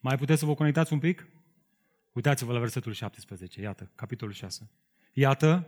Mai 0.00 0.16
puteți 0.16 0.38
să 0.38 0.46
vă 0.46 0.54
conectați 0.54 0.92
un 0.92 0.98
pic? 0.98 1.26
Uitați-vă 2.12 2.52
la 2.52 2.58
versetul 2.58 2.92
17. 2.92 3.60
Iată, 3.60 3.90
capitolul 3.94 4.34
6. 4.34 4.70
Iată, 5.12 5.66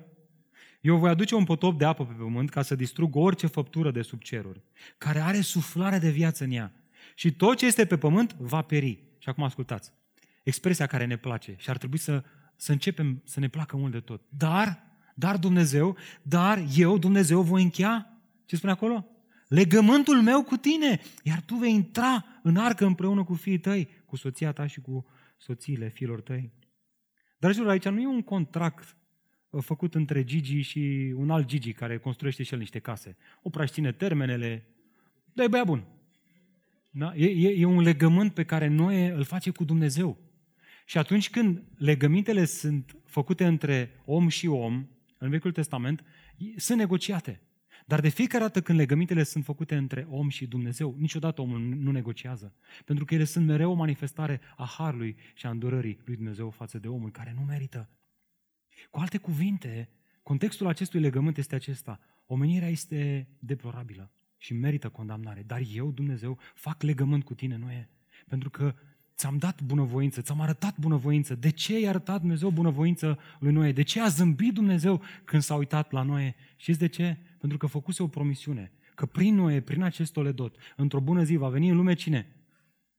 eu 0.81 0.97
voi 0.97 1.11
aduce 1.11 1.35
un 1.35 1.45
potop 1.45 1.79
de 1.79 1.85
apă 1.85 2.07
pe 2.07 2.13
pământ 2.13 2.51
ca 2.51 2.63
să 2.63 2.75
distrug 2.75 3.17
orice 3.17 3.47
făptură 3.47 3.91
de 3.91 4.03
sub 4.03 4.23
ceruri, 4.23 4.63
care 4.99 5.21
are 5.21 5.41
suflare 5.41 5.99
de 5.99 6.11
viață 6.11 6.45
în 6.45 6.51
ea. 6.51 6.73
Și 7.15 7.33
tot 7.33 7.57
ce 7.57 7.67
este 7.67 7.87
pe 7.87 7.99
pământ 7.99 8.33
va 8.33 8.63
peri. 8.63 9.03
Și 9.19 9.29
acum 9.29 9.45
ascultați. 9.45 9.93
Expresia 10.43 10.87
care 10.87 11.05
ne 11.05 11.17
place 11.17 11.55
și 11.59 11.71
ar 11.71 11.77
trebui 11.77 11.99
să, 11.99 12.25
să 12.57 12.73
începem 12.73 13.23
să 13.25 13.41
ne 13.41 13.49
placă 13.49 13.77
mult 13.77 13.93
de 13.93 14.01
tot. 14.01 14.23
Dar, 14.29 14.94
dar 15.15 15.37
Dumnezeu, 15.37 15.97
dar 16.23 16.65
eu, 16.77 16.99
Dumnezeu, 16.99 17.43
voi 17.43 17.63
încheia, 17.63 18.19
ce 18.47 18.57
spune 18.57 18.73
acolo? 18.73 19.07
Legământul 19.49 20.23
meu 20.23 20.43
cu 20.43 20.57
tine, 20.57 21.01
iar 21.23 21.41
tu 21.41 21.55
vei 21.55 21.73
intra 21.73 22.25
în 22.43 22.57
arcă 22.57 22.87
împreună 22.87 23.25
cu 23.25 23.35
fiii 23.35 23.59
tăi, 23.59 23.89
cu 24.05 24.17
soția 24.17 24.53
ta 24.53 24.67
și 24.67 24.81
cu 24.81 25.07
soțiile 25.37 25.89
fiilor 25.89 26.21
tăi. 26.21 26.53
Dragilor, 27.39 27.69
aici 27.69 27.89
nu 27.89 28.01
e 28.01 28.07
un 28.07 28.23
contract 28.23 28.97
uh, 29.51 29.63
făcut 29.63 29.95
între 29.95 30.25
Gigi 30.25 30.61
și 30.61 31.15
un 31.17 31.31
alt 31.31 31.47
Gigi 31.47 31.73
care 31.73 31.99
construiește 31.99 32.43
și 32.43 32.53
el 32.53 32.59
niște 32.59 32.79
case. 32.79 33.17
O 33.43 33.51
praștine 33.51 33.93
termenele, 33.93 34.67
dă 35.33 35.49
băia 35.49 35.65
bun. 35.65 35.85
Da? 36.91 37.13
E, 37.17 37.27
e, 37.27 37.61
e 37.61 37.65
un 37.65 37.81
legământ 37.81 38.35
pe 38.35 38.45
care 38.45 38.67
noi 38.67 39.09
îl 39.09 39.25
face 39.25 39.51
cu 39.51 39.65
Dumnezeu. 39.65 40.19
Și 40.85 40.99
atunci 40.99 41.31
când 41.31 41.63
legămintele 41.77 42.45
sunt 42.45 42.97
făcute 43.05 43.47
între 43.47 43.91
om 44.05 44.29
și 44.29 44.47
om, 44.47 44.87
în 45.25 45.31
Vechiul 45.31 45.53
Testament, 45.53 46.05
sunt 46.57 46.79
negociate. 46.79 47.41
Dar 47.87 48.01
de 48.01 48.09
fiecare 48.09 48.45
dată 48.45 48.63
când 48.63 48.79
legămintele 48.79 49.23
sunt 49.23 49.45
făcute 49.45 49.77
între 49.77 50.07
om 50.09 50.29
și 50.29 50.47
Dumnezeu, 50.47 50.95
niciodată 50.99 51.41
omul 51.41 51.61
nu 51.61 51.91
negociază. 51.91 52.55
Pentru 52.85 53.05
că 53.05 53.15
ele 53.15 53.25
sunt 53.25 53.47
mereu 53.47 53.71
o 53.71 53.75
manifestare 53.75 54.41
a 54.57 54.65
harului 54.79 55.17
și 55.35 55.47
a 55.47 55.51
îndurării 55.51 55.99
lui 56.05 56.17
Dumnezeu 56.17 56.51
față 56.51 56.79
de 56.79 56.89
omul 56.89 57.11
care 57.11 57.33
nu 57.37 57.45
merită. 57.45 57.89
Cu 58.91 58.99
alte 58.99 59.19
cuvinte, 59.19 59.89
contextul 60.23 60.67
acestui 60.67 61.01
legământ 61.01 61.37
este 61.39 61.55
acesta. 61.55 62.01
Omenirea 62.27 62.69
este 62.69 63.29
deplorabilă 63.39 64.11
și 64.39 64.55
merită 64.55 64.89
condamnare. 64.89 65.43
Dar 65.47 65.63
eu, 65.73 65.91
Dumnezeu, 65.91 66.39
fac 66.55 66.83
legământ 66.83 67.25
cu 67.25 67.35
tine, 67.35 67.57
nu 67.57 67.71
e? 67.71 67.89
Pentru 68.29 68.51
că 68.51 68.75
ți-am 69.17 69.37
dat 69.39 69.63
bunăvoință, 69.63 70.21
ți-am 70.21 70.41
arătat 70.41 70.79
bunăvoință. 70.79 71.35
De 71.35 71.51
ce 71.51 71.79
i-a 71.79 71.89
arătat 71.89 72.21
Dumnezeu 72.21 72.51
bunăvoință 72.51 73.19
lui 73.39 73.53
Noe? 73.53 73.73
De 73.73 73.83
ce 73.83 74.01
a 74.01 74.09
zâmbit 74.09 74.55
Dumnezeu 74.55 75.03
când 75.25 75.43
s-a 75.43 75.55
uitat 75.55 75.93
la 75.93 76.03
Noe? 76.03 76.35
Știți 76.57 76.79
de 76.79 76.87
ce? 76.87 77.17
Pentru 77.39 77.59
că 77.59 77.67
făcuse 77.67 78.03
o 78.03 78.07
promisiune. 78.07 78.73
Că 78.95 79.07
prin 79.07 79.35
Noe, 79.35 79.61
prin 79.61 79.83
acest 79.83 80.13
toledot, 80.13 80.57
într-o 80.77 81.01
bună 81.01 81.23
zi 81.23 81.37
va 81.37 81.49
veni 81.49 81.69
în 81.69 81.77
lume 81.77 81.95
cine? 81.95 82.27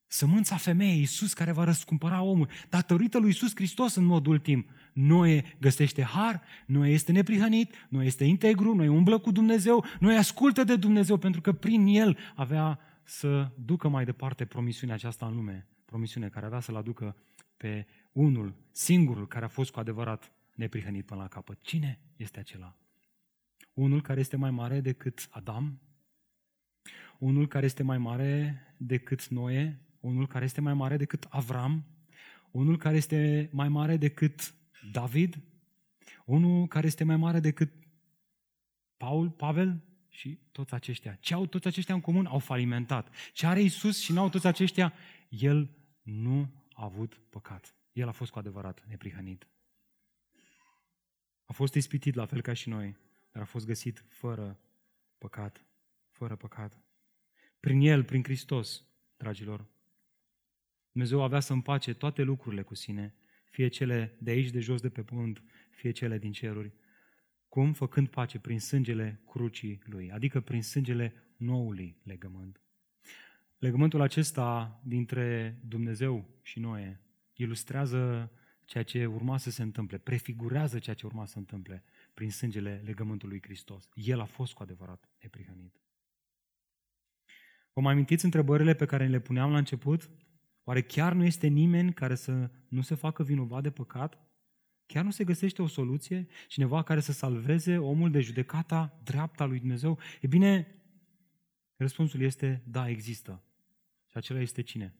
Sămânța 0.07 0.55
femeii, 0.55 0.99
Iisus 0.99 1.33
care 1.33 1.51
va 1.51 1.63
răscumpăra 1.63 2.21
omul. 2.21 2.49
Datorită 2.69 3.17
lui 3.17 3.27
Iisus 3.27 3.55
Hristos 3.55 3.95
în 3.95 4.03
mod 4.03 4.25
ultim. 4.25 4.65
Noe 4.93 5.43
găsește 5.59 6.03
har, 6.03 6.41
Noe 6.65 6.89
este 6.89 7.11
neprihănit, 7.11 7.73
Noe 7.89 8.05
este 8.05 8.23
integru, 8.23 8.75
Noe 8.75 8.89
umblă 8.89 9.17
cu 9.17 9.31
Dumnezeu, 9.31 9.85
Noe 9.99 10.17
ascultă 10.17 10.63
de 10.63 10.75
Dumnezeu 10.75 11.17
pentru 11.17 11.41
că 11.41 11.51
prin 11.53 11.85
el 11.85 12.17
avea 12.35 12.79
să 13.03 13.51
ducă 13.65 13.87
mai 13.87 14.05
departe 14.05 14.45
promisiunea 14.45 14.95
aceasta 14.95 15.25
în 15.25 15.35
lume. 15.35 15.67
Promisiune 15.95 16.29
care 16.29 16.45
avea 16.45 16.59
să-l 16.59 16.75
aducă 16.75 17.15
pe 17.57 17.87
unul, 18.11 18.55
singurul, 18.71 19.27
care 19.27 19.45
a 19.45 19.47
fost 19.47 19.71
cu 19.71 19.79
adevărat 19.79 20.31
neprihănit 20.55 21.05
până 21.05 21.21
la 21.21 21.27
capăt. 21.27 21.61
Cine 21.61 21.99
este 22.15 22.39
acela? 22.39 22.77
Unul 23.73 24.01
care 24.01 24.19
este 24.19 24.35
mai 24.35 24.51
mare 24.51 24.79
decât 24.79 25.27
Adam? 25.29 25.81
Unul 27.19 27.47
care 27.47 27.65
este 27.65 27.83
mai 27.83 27.97
mare 27.97 28.61
decât 28.77 29.27
Noe? 29.27 29.79
Unul 29.99 30.27
care 30.27 30.45
este 30.45 30.61
mai 30.61 30.73
mare 30.73 30.97
decât 30.97 31.27
Avram? 31.29 31.85
Unul 32.51 32.77
care 32.77 32.95
este 32.95 33.49
mai 33.51 33.69
mare 33.69 33.97
decât 33.97 34.53
David, 34.91 35.37
unul 36.25 36.67
care 36.67 36.85
este 36.85 37.03
mai 37.03 37.17
mare 37.17 37.39
decât 37.39 37.73
Paul, 38.97 39.29
Pavel 39.29 39.83
și 40.09 40.39
toți 40.51 40.73
aceștia. 40.73 41.17
Ce 41.19 41.33
au 41.33 41.45
toți 41.45 41.67
aceștia 41.67 41.93
în 41.93 42.01
comun? 42.01 42.25
Au 42.25 42.39
falimentat. 42.39 43.15
Ce 43.33 43.45
are 43.45 43.61
Isus 43.61 43.99
și 44.01 44.13
n-au 44.13 44.29
toți 44.29 44.47
aceștia? 44.47 44.93
El 45.29 45.69
nu 46.05 46.49
a 46.73 46.83
avut 46.83 47.21
păcat. 47.29 47.75
El 47.93 48.07
a 48.07 48.11
fost 48.11 48.31
cu 48.31 48.39
adevărat 48.39 48.85
neprihănit. 48.87 49.47
A 51.45 51.53
fost 51.53 51.73
ispitit 51.73 52.15
la 52.15 52.25
fel 52.25 52.41
ca 52.41 52.53
și 52.53 52.69
noi, 52.69 52.97
dar 53.31 53.41
a 53.41 53.45
fost 53.45 53.65
găsit 53.65 54.05
fără 54.07 54.59
păcat. 55.17 55.65
Fără 56.09 56.35
păcat. 56.35 56.79
Prin 57.59 57.79
El, 57.81 58.03
prin 58.03 58.23
Hristos, 58.23 58.85
dragilor, 59.17 59.65
Dumnezeu 60.91 61.21
avea 61.21 61.39
să 61.39 61.53
împace 61.53 61.93
toate 61.93 62.21
lucrurile 62.21 62.61
cu 62.61 62.75
sine, 62.75 63.15
fie 63.49 63.67
cele 63.67 64.17
de 64.19 64.31
aici, 64.31 64.49
de 64.49 64.59
jos, 64.59 64.81
de 64.81 64.89
pe 64.89 65.03
pământ, 65.03 65.43
fie 65.69 65.91
cele 65.91 66.17
din 66.17 66.31
ceruri. 66.31 66.73
Cum? 67.47 67.73
Făcând 67.73 68.07
pace 68.07 68.39
prin 68.39 68.59
sângele 68.59 69.21
crucii 69.25 69.81
lui, 69.85 70.11
adică 70.11 70.41
prin 70.41 70.63
sângele 70.63 71.13
noului 71.37 71.97
legământ. 72.03 72.64
Legământul 73.65 74.01
acesta 74.01 74.79
dintre 74.83 75.57
Dumnezeu 75.67 76.25
și 76.41 76.59
Noe 76.59 77.01
ilustrează 77.33 78.31
ceea 78.65 78.83
ce 78.83 79.05
urma 79.05 79.37
să 79.37 79.49
se 79.49 79.61
întâmple, 79.61 79.97
prefigurează 79.97 80.79
ceea 80.79 80.95
ce 80.95 81.05
urma 81.05 81.25
să 81.25 81.31
se 81.31 81.39
întâmple 81.39 81.83
prin 82.13 82.31
sângele 82.31 82.81
legământului 82.85 83.41
Hristos. 83.41 83.89
El 83.93 84.19
a 84.19 84.25
fost 84.25 84.53
cu 84.53 84.63
adevărat 84.63 85.09
neprihănit. 85.21 85.81
Vă 87.73 87.81
mai 87.81 87.91
amintiți 87.91 88.25
întrebările 88.25 88.73
pe 88.73 88.85
care 88.85 89.07
le 89.07 89.19
puneam 89.19 89.51
la 89.51 89.57
început? 89.57 90.09
Oare 90.63 90.81
chiar 90.81 91.13
nu 91.13 91.23
este 91.23 91.47
nimeni 91.47 91.93
care 91.93 92.15
să 92.15 92.49
nu 92.67 92.81
se 92.81 92.95
facă 92.95 93.23
vinovat 93.23 93.63
de 93.63 93.71
păcat? 93.71 94.19
Chiar 94.85 95.03
nu 95.03 95.11
se 95.11 95.23
găsește 95.23 95.61
o 95.61 95.67
soluție? 95.67 96.27
Cineva 96.47 96.83
care 96.83 96.99
să 96.99 97.11
salveze 97.11 97.77
omul 97.77 98.11
de 98.11 98.19
judecata 98.19 98.99
dreapta 99.03 99.45
lui 99.45 99.59
Dumnezeu? 99.59 99.99
E 100.21 100.27
bine, 100.27 100.75
răspunsul 101.75 102.21
este 102.21 102.63
da, 102.65 102.89
există. 102.89 103.44
Și 104.15 104.21
acela 104.21 104.39
este 104.39 104.61
cine? 104.61 104.95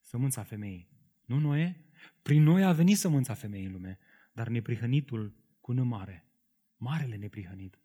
Sămânța 0.00 0.42
femeii. 0.42 0.88
Nu 1.24 1.38
Noe? 1.38 1.84
Prin 2.22 2.42
noi 2.42 2.64
a 2.64 2.72
venit 2.72 2.96
sămânța 2.96 3.34
femeii 3.34 3.64
în 3.64 3.72
lume, 3.72 3.98
dar 4.32 4.48
neprihănitul 4.48 5.36
cu 5.60 5.72
N 5.72 5.80
mare, 5.80 6.28
marele 6.76 7.16
neprihănit, 7.16 7.80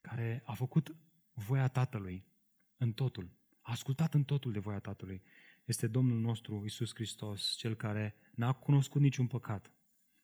care 0.00 0.42
a 0.44 0.54
făcut 0.54 0.96
voia 1.32 1.68
Tatălui 1.68 2.26
în 2.76 2.92
totul, 2.92 3.30
a 3.60 3.70
ascultat 3.70 4.14
în 4.14 4.24
totul 4.24 4.52
de 4.52 4.58
voia 4.58 4.78
Tatălui, 4.78 5.22
este 5.64 5.86
Domnul 5.86 6.20
nostru 6.20 6.64
Isus 6.64 6.94
Hristos, 6.94 7.54
Cel 7.56 7.74
care 7.74 8.14
n-a 8.34 8.52
cunoscut 8.52 9.00
niciun 9.00 9.26
păcat, 9.26 9.72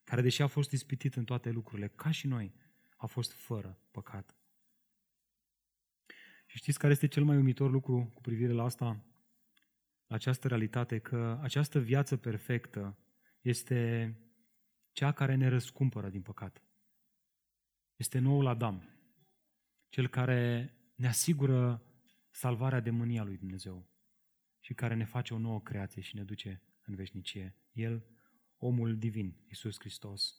care, 0.03 0.21
deși 0.21 0.41
a 0.41 0.47
fost 0.47 0.71
ispitit 0.71 1.15
în 1.15 1.25
toate 1.25 1.49
lucrurile, 1.49 1.87
ca 1.87 2.11
și 2.11 2.27
noi, 2.27 2.53
a 2.97 3.05
fost 3.05 3.31
fără 3.31 3.79
păcat. 3.91 4.35
Și 6.53 6.59
știți 6.59 6.79
care 6.79 6.91
este 6.91 7.07
cel 7.07 7.23
mai 7.23 7.35
uimitor 7.35 7.71
lucru 7.71 8.11
cu 8.13 8.21
privire 8.21 8.51
la 8.51 8.63
asta? 8.63 9.05
La 10.07 10.15
această 10.15 10.47
realitate, 10.47 10.99
că 10.99 11.39
această 11.41 11.79
viață 11.79 12.17
perfectă 12.17 12.97
este 13.41 14.13
cea 14.91 15.11
care 15.11 15.35
ne 15.35 15.47
răscumpără 15.47 16.09
din 16.09 16.21
păcat. 16.21 16.63
Este 17.95 18.19
noul 18.19 18.47
Adam, 18.47 18.89
cel 19.89 20.07
care 20.07 20.73
ne 20.95 21.07
asigură 21.07 21.83
salvarea 22.29 22.79
de 22.79 22.89
mânia 22.89 23.23
lui 23.23 23.37
Dumnezeu 23.37 23.89
și 24.59 24.73
care 24.73 24.95
ne 24.95 25.05
face 25.05 25.33
o 25.33 25.37
nouă 25.37 25.61
creație 25.61 26.01
și 26.01 26.15
ne 26.15 26.23
duce 26.23 26.63
în 26.85 26.95
veșnicie. 26.95 27.55
El, 27.71 28.05
omul 28.57 28.97
divin, 28.97 29.35
Isus 29.49 29.79
Hristos. 29.79 30.35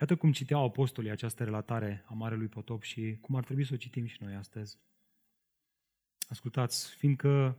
Iată 0.00 0.16
cum 0.16 0.32
citeau 0.32 0.64
apostolii 0.64 1.10
această 1.10 1.44
relatare 1.44 2.04
a 2.06 2.14
Marelui 2.14 2.48
Potop 2.48 2.82
și 2.82 3.18
cum 3.20 3.34
ar 3.34 3.44
trebui 3.44 3.64
să 3.64 3.74
o 3.74 3.76
citim 3.76 4.06
și 4.06 4.22
noi 4.22 4.34
astăzi. 4.34 4.90
Ascultați, 6.32 6.94
fiindcă 6.94 7.58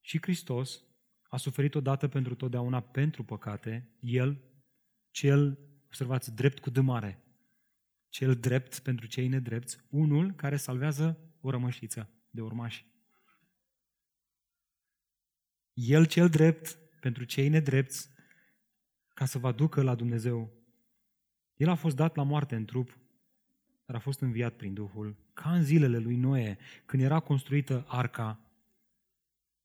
și 0.00 0.18
Hristos 0.20 0.82
a 1.28 1.36
suferit 1.36 1.74
odată 1.74 2.08
pentru 2.08 2.34
totdeauna 2.34 2.80
pentru 2.80 3.24
păcate, 3.24 3.90
El, 4.00 4.40
cel, 5.10 5.58
observați, 5.86 6.34
drept 6.34 6.58
cu 6.58 6.70
dămare, 6.70 7.22
cel 8.08 8.34
drept 8.34 8.78
pentru 8.78 9.06
cei 9.06 9.28
nedrepți, 9.28 9.78
unul 9.90 10.32
care 10.32 10.56
salvează 10.56 11.18
o 11.40 11.50
rămășiță 11.50 12.10
de 12.30 12.40
urmași. 12.40 12.86
El 15.72 16.06
cel 16.06 16.28
drept 16.28 16.78
pentru 17.00 17.24
cei 17.24 17.48
nedrepți, 17.48 18.10
ca 19.14 19.24
să 19.24 19.38
vă 19.38 19.52
ducă 19.52 19.82
la 19.82 19.94
Dumnezeu. 19.94 20.52
El 21.54 21.68
a 21.68 21.74
fost 21.74 21.96
dat 21.96 22.16
la 22.16 22.22
moarte 22.22 22.56
în 22.56 22.64
trup, 22.64 22.98
dar 23.88 23.96
a 23.96 24.00
fost 24.00 24.20
înviat 24.20 24.54
prin 24.54 24.74
Duhul, 24.74 25.16
ca 25.32 25.52
în 25.52 25.62
zilele 25.62 25.98
lui 25.98 26.16
Noe, 26.16 26.58
când 26.86 27.02
era 27.02 27.20
construită 27.20 27.84
arca, 27.86 28.40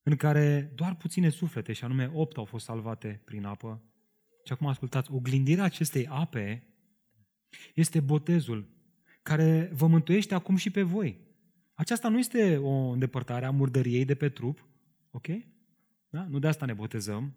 în 0.03 0.15
care 0.15 0.71
doar 0.75 0.95
puține 0.95 1.29
suflete, 1.29 1.73
și 1.73 1.83
anume 1.83 2.11
opt, 2.13 2.37
au 2.37 2.45
fost 2.45 2.65
salvate 2.65 3.21
prin 3.25 3.45
apă. 3.45 3.81
Și 4.45 4.51
acum 4.51 4.67
ascultați, 4.67 5.11
oglindirea 5.11 5.63
acestei 5.63 6.07
ape 6.07 6.63
este 7.75 7.99
botezul 7.99 8.67
care 9.21 9.69
vă 9.73 9.87
mântuiește 9.87 10.33
acum 10.33 10.55
și 10.55 10.69
pe 10.69 10.81
voi. 10.81 11.19
Aceasta 11.73 12.09
nu 12.09 12.17
este 12.17 12.57
o 12.57 12.89
îndepărtare 12.89 13.45
a 13.45 13.51
murdăriei 13.51 14.05
de 14.05 14.15
pe 14.15 14.29
trup, 14.29 14.67
ok? 15.11 15.27
Da? 16.09 16.23
Nu 16.23 16.39
de 16.39 16.47
asta 16.47 16.65
ne 16.65 16.73
botezăm, 16.73 17.35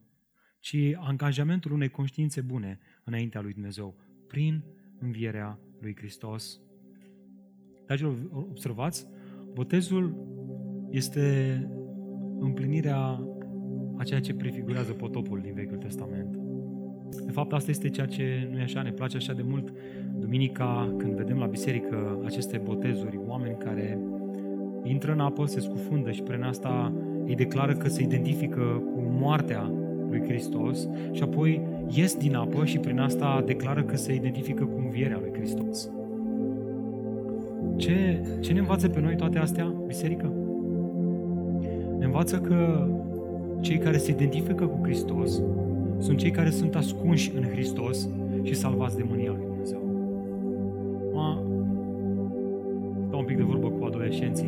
ci 0.60 0.76
angajamentul 0.96 1.72
unei 1.72 1.88
conștiințe 1.88 2.40
bune 2.40 2.78
înaintea 3.04 3.40
lui 3.40 3.52
Dumnezeu, 3.52 3.96
prin 4.26 4.64
învierea 4.98 5.58
lui 5.80 5.96
Hristos. 5.96 6.60
Dragilor, 7.86 8.14
observați, 8.32 9.06
botezul 9.52 10.14
este 10.90 11.22
împlinirea 12.38 13.28
a 13.96 14.02
ceea 14.04 14.20
ce 14.20 14.34
prefigurează 14.34 14.92
potopul 14.92 15.40
din 15.42 15.52
Vechiul 15.54 15.76
Testament. 15.76 16.36
De 17.24 17.30
fapt, 17.30 17.52
asta 17.52 17.70
este 17.70 17.88
ceea 17.88 18.06
ce 18.06 18.48
nu 18.50 18.58
e 18.58 18.62
așa, 18.62 18.82
ne 18.82 18.90
place 18.90 19.16
așa 19.16 19.32
de 19.32 19.42
mult 19.42 19.72
duminica 20.18 20.94
când 20.98 21.12
vedem 21.12 21.38
la 21.38 21.46
biserică 21.46 22.22
aceste 22.24 22.60
botezuri, 22.64 23.20
oameni 23.26 23.56
care 23.58 23.98
intră 24.82 25.12
în 25.12 25.20
apă, 25.20 25.46
se 25.46 25.60
scufundă 25.60 26.10
și 26.10 26.22
prin 26.22 26.42
asta 26.42 26.92
îi 27.26 27.34
declară 27.34 27.74
că 27.74 27.88
se 27.88 28.02
identifică 28.02 28.82
cu 28.94 29.00
moartea 29.00 29.72
lui 30.08 30.22
Hristos 30.22 30.88
și 31.12 31.22
apoi 31.22 31.60
ies 31.88 32.16
din 32.16 32.34
apă 32.34 32.64
și 32.64 32.78
prin 32.78 32.98
asta 32.98 33.42
declară 33.46 33.82
că 33.82 33.96
se 33.96 34.14
identifică 34.14 34.64
cu 34.64 34.78
învierea 34.78 35.18
lui 35.18 35.32
Hristos. 35.32 35.90
Ce, 37.76 38.20
ce 38.40 38.52
ne 38.52 38.58
învață 38.58 38.88
pe 38.88 39.00
noi 39.00 39.16
toate 39.16 39.38
astea, 39.38 39.74
biserică? 39.86 40.32
Ne 41.98 42.04
învață 42.04 42.38
că 42.38 42.88
cei 43.60 43.78
care 43.78 43.96
se 43.96 44.10
identifică 44.10 44.66
cu 44.66 44.78
Hristos 44.82 45.42
sunt 45.98 46.18
cei 46.18 46.30
care 46.30 46.50
sunt 46.50 46.74
ascunși 46.74 47.32
în 47.36 47.42
Hristos 47.42 48.08
și 48.42 48.54
salvați 48.54 48.96
de 48.96 49.04
mânia 49.08 49.30
lui 49.30 49.44
Dumnezeu. 49.46 49.80
Ma, 51.12 51.42
stau 53.06 53.18
un 53.18 53.24
pic 53.24 53.36
de 53.36 53.42
vorbă 53.42 53.68
cu 53.68 53.84
adolescenții. 53.84 54.45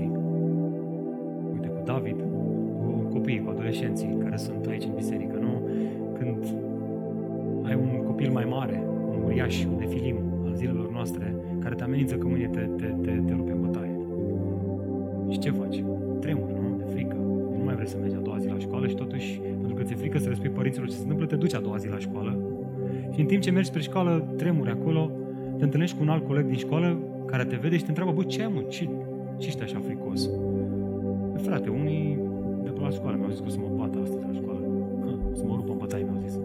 Ce 23.49 23.55
mergi 23.55 23.69
spre 23.69 23.83
școală, 23.83 24.35
tremuri 24.37 24.71
acolo, 24.71 25.11
te 25.59 25.65
întâlnești 25.65 25.97
cu 25.97 26.03
un 26.03 26.09
alt 26.09 26.27
coleg 26.27 26.47
din 26.47 26.57
școală 26.57 26.99
care 27.27 27.45
te 27.45 27.57
vede 27.57 27.77
și 27.77 27.83
te 27.83 27.89
întreabă, 27.89 28.13
bă, 28.13 28.23
ce 28.23 28.43
ai, 28.43 28.53
mă? 28.55 28.61
Ce, 28.61 28.89
ce 29.39 29.47
ești 29.47 29.63
așa 29.63 29.79
fricos? 29.85 30.31
Frate, 31.37 31.69
unii 31.69 32.19
pe 32.65 32.81
la 32.81 32.91
școală, 32.91 33.17
mi-au 33.17 33.31
zis 33.31 33.39
că 33.39 33.45
o 33.47 33.51
să 33.51 33.59
mă 33.59 33.71
bată 33.77 33.99
astăzi 34.03 34.25
la 34.27 34.33
școală. 34.33 34.61
Ha, 35.05 35.19
să 35.33 35.45
mă 35.47 35.55
rupă 35.55 35.73
în 35.73 35.79
bătaie, 35.79 36.05
mi-au 36.05 36.23
zis. 36.27 36.39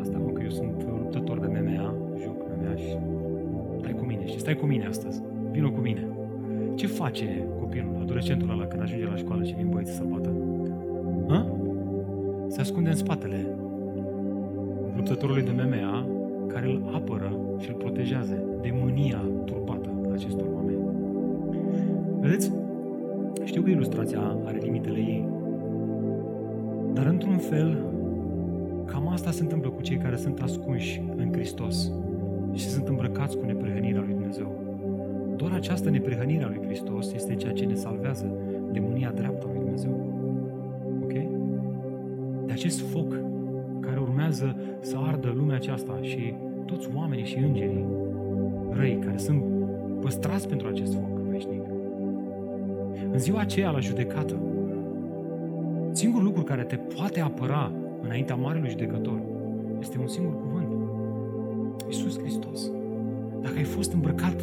Asta, 0.00 0.18
mă, 0.24 0.30
că 0.30 0.42
eu 0.42 0.50
sunt 0.50 0.86
luptător 0.98 1.38
de 1.38 1.46
MMA, 1.46 1.94
joc 2.22 2.36
MMA 2.48 2.74
și 2.74 2.96
stai 3.78 3.94
cu 3.98 4.04
mine 4.04 4.26
și 4.26 4.38
stai 4.38 4.56
cu 4.56 4.66
mine 4.66 4.86
astăzi. 4.86 5.22
Vino 5.50 5.70
cu 5.70 5.80
mine. 5.80 6.06
Ce 6.74 6.86
face 6.86 7.46
copilul, 7.58 7.98
adolescentul 8.00 8.50
ăla, 8.50 8.64
când 8.66 8.82
ajunge 8.82 9.06
la 9.06 9.16
școală 9.16 9.42
și 9.44 9.54
vin 9.54 9.68
băieții 9.68 9.94
să-l 9.94 10.06
bată? 10.06 10.30
Ha? 11.28 11.56
Se 12.48 12.60
ascunde 12.60 12.88
în 12.88 12.96
spatele 12.96 13.46
luptătorului 14.96 15.42
de 15.42 15.50
MMA 15.50 16.06
care 16.46 16.66
îl 16.66 16.90
apără 16.94 17.32
și 17.58 17.68
îl 17.68 17.74
protejează 17.74 18.42
de 18.60 18.74
mânia 18.82 19.22
turbată 19.44 19.88
a 20.08 20.12
acestor 20.12 20.46
oameni. 20.54 20.78
Vedeți? 22.20 22.52
Știu 23.44 23.62
că 23.62 23.70
ilustrația 23.70 24.36
are 24.44 24.58
limitele 24.62 24.98
ei, 24.98 25.28
dar 26.92 27.06
într-un 27.06 27.36
fel, 27.36 27.78
cam 28.84 29.08
asta 29.08 29.30
se 29.30 29.42
întâmplă 29.42 29.70
cu 29.70 29.82
cei 29.82 29.96
care 29.96 30.16
sunt 30.16 30.40
ascunși 30.40 31.02
în 31.16 31.32
Hristos 31.32 31.92
și 32.52 32.68
sunt 32.68 32.88
îmbrăcați 32.88 33.36
cu 33.36 33.44
neprihănirea 33.44 34.00
lui 34.00 34.12
Dumnezeu. 34.12 34.52
Doar 35.36 35.52
această 35.52 35.90
neprihănire 35.90 36.44
a 36.44 36.48
lui 36.48 36.60
Hristos 36.66 37.12
este 37.12 37.34
ceea 37.34 37.52
ce 37.52 37.64
ne 37.64 37.74
salvează 37.74 38.32
de 38.72 38.80
mânia 38.80 39.12
dreaptă 39.14 39.46
a 39.46 39.50
lui 39.52 39.60
Dumnezeu. 39.60 39.90
Ok? 41.02 41.12
De 42.46 42.52
acest 42.52 42.80
foc 42.80 43.29
care 43.80 44.00
urmează 44.00 44.56
să 44.80 44.96
ardă 44.96 45.32
lumea 45.36 45.56
aceasta 45.56 45.98
și 46.02 46.34
toți 46.64 46.88
oamenii 46.94 47.24
și 47.24 47.38
îngerii 47.38 47.86
răi 48.70 48.98
care 49.04 49.16
sunt 49.16 49.42
păstrați 50.00 50.48
pentru 50.48 50.68
acest 50.68 50.94
foc 50.94 51.18
veșnic. 51.18 51.62
În 53.12 53.18
ziua 53.18 53.40
aceea 53.40 53.70
la 53.70 53.80
judecată, 53.80 54.36
Singurul 55.92 56.26
lucru 56.26 56.42
care 56.42 56.62
te 56.62 56.76
poate 56.76 57.20
apăra 57.20 57.72
înaintea 58.02 58.34
Marelui 58.34 58.68
Judecător 58.68 59.20
este 59.80 59.98
un 59.98 60.06
singur 60.06 60.34
cuvânt. 60.40 60.68
Iisus 61.86 62.18
Hristos. 62.18 62.70
Dacă 63.40 63.54
ai 63.56 63.64
fost 63.64 63.92
îmbrăcat 63.92 64.40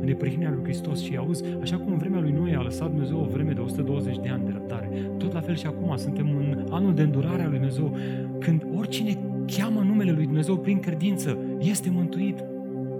în 0.00 0.06
deprihina 0.06 0.50
lui 0.50 0.62
Hristos 0.62 1.00
și 1.02 1.16
auzi, 1.16 1.44
așa 1.60 1.76
cum 1.76 1.92
în 1.92 1.98
vremea 1.98 2.20
lui 2.20 2.32
Noe 2.32 2.56
a 2.56 2.62
lăsat 2.62 2.88
Dumnezeu 2.88 3.18
o 3.20 3.32
vreme 3.32 3.52
de 3.52 3.60
120 3.60 4.18
de 4.18 4.28
ani 4.28 4.44
de 4.44 4.50
răbdare, 4.52 4.88
tot 5.18 5.32
la 5.32 5.40
fel 5.40 5.54
și 5.54 5.66
acum 5.66 5.96
suntem 5.96 6.26
în 6.36 6.66
anul 6.70 6.94
de 6.94 7.02
îndurare 7.02 7.42
a 7.42 7.48
lui 7.48 7.58
Dumnezeu, 7.58 7.96
când 8.42 8.66
oricine 8.76 9.18
cheamă 9.46 9.80
numele 9.80 10.12
lui 10.12 10.24
Dumnezeu 10.24 10.56
prin 10.56 10.78
credință, 10.78 11.38
este 11.58 11.90
mântuit, 11.90 12.44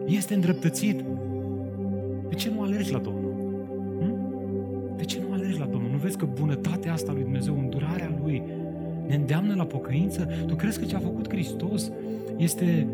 este 0.06 0.34
îndreptățit. 0.34 1.04
De 2.28 2.34
ce 2.34 2.50
nu 2.54 2.62
alergi 2.62 2.92
la 2.92 2.98
Domnul? 2.98 3.34
Hm? 4.00 4.16
De 4.96 5.04
ce 5.04 5.20
nu 5.28 5.32
alergi 5.32 5.58
la 5.58 5.64
Domnul? 5.64 5.90
Nu 5.90 5.96
vezi 5.96 6.16
că 6.16 6.26
bunătatea 6.40 6.92
asta 6.92 7.12
lui 7.12 7.22
Dumnezeu, 7.22 7.58
îndurarea 7.58 8.18
Lui, 8.22 8.42
ne 9.06 9.14
îndeamnă 9.14 9.54
la 9.54 9.64
pocăință? 9.64 10.28
Tu 10.46 10.54
crezi 10.54 10.78
că 10.78 10.84
ce 10.84 10.96
a 10.96 10.98
făcut 10.98 11.28
Hristos 11.28 11.92
este 12.36 12.86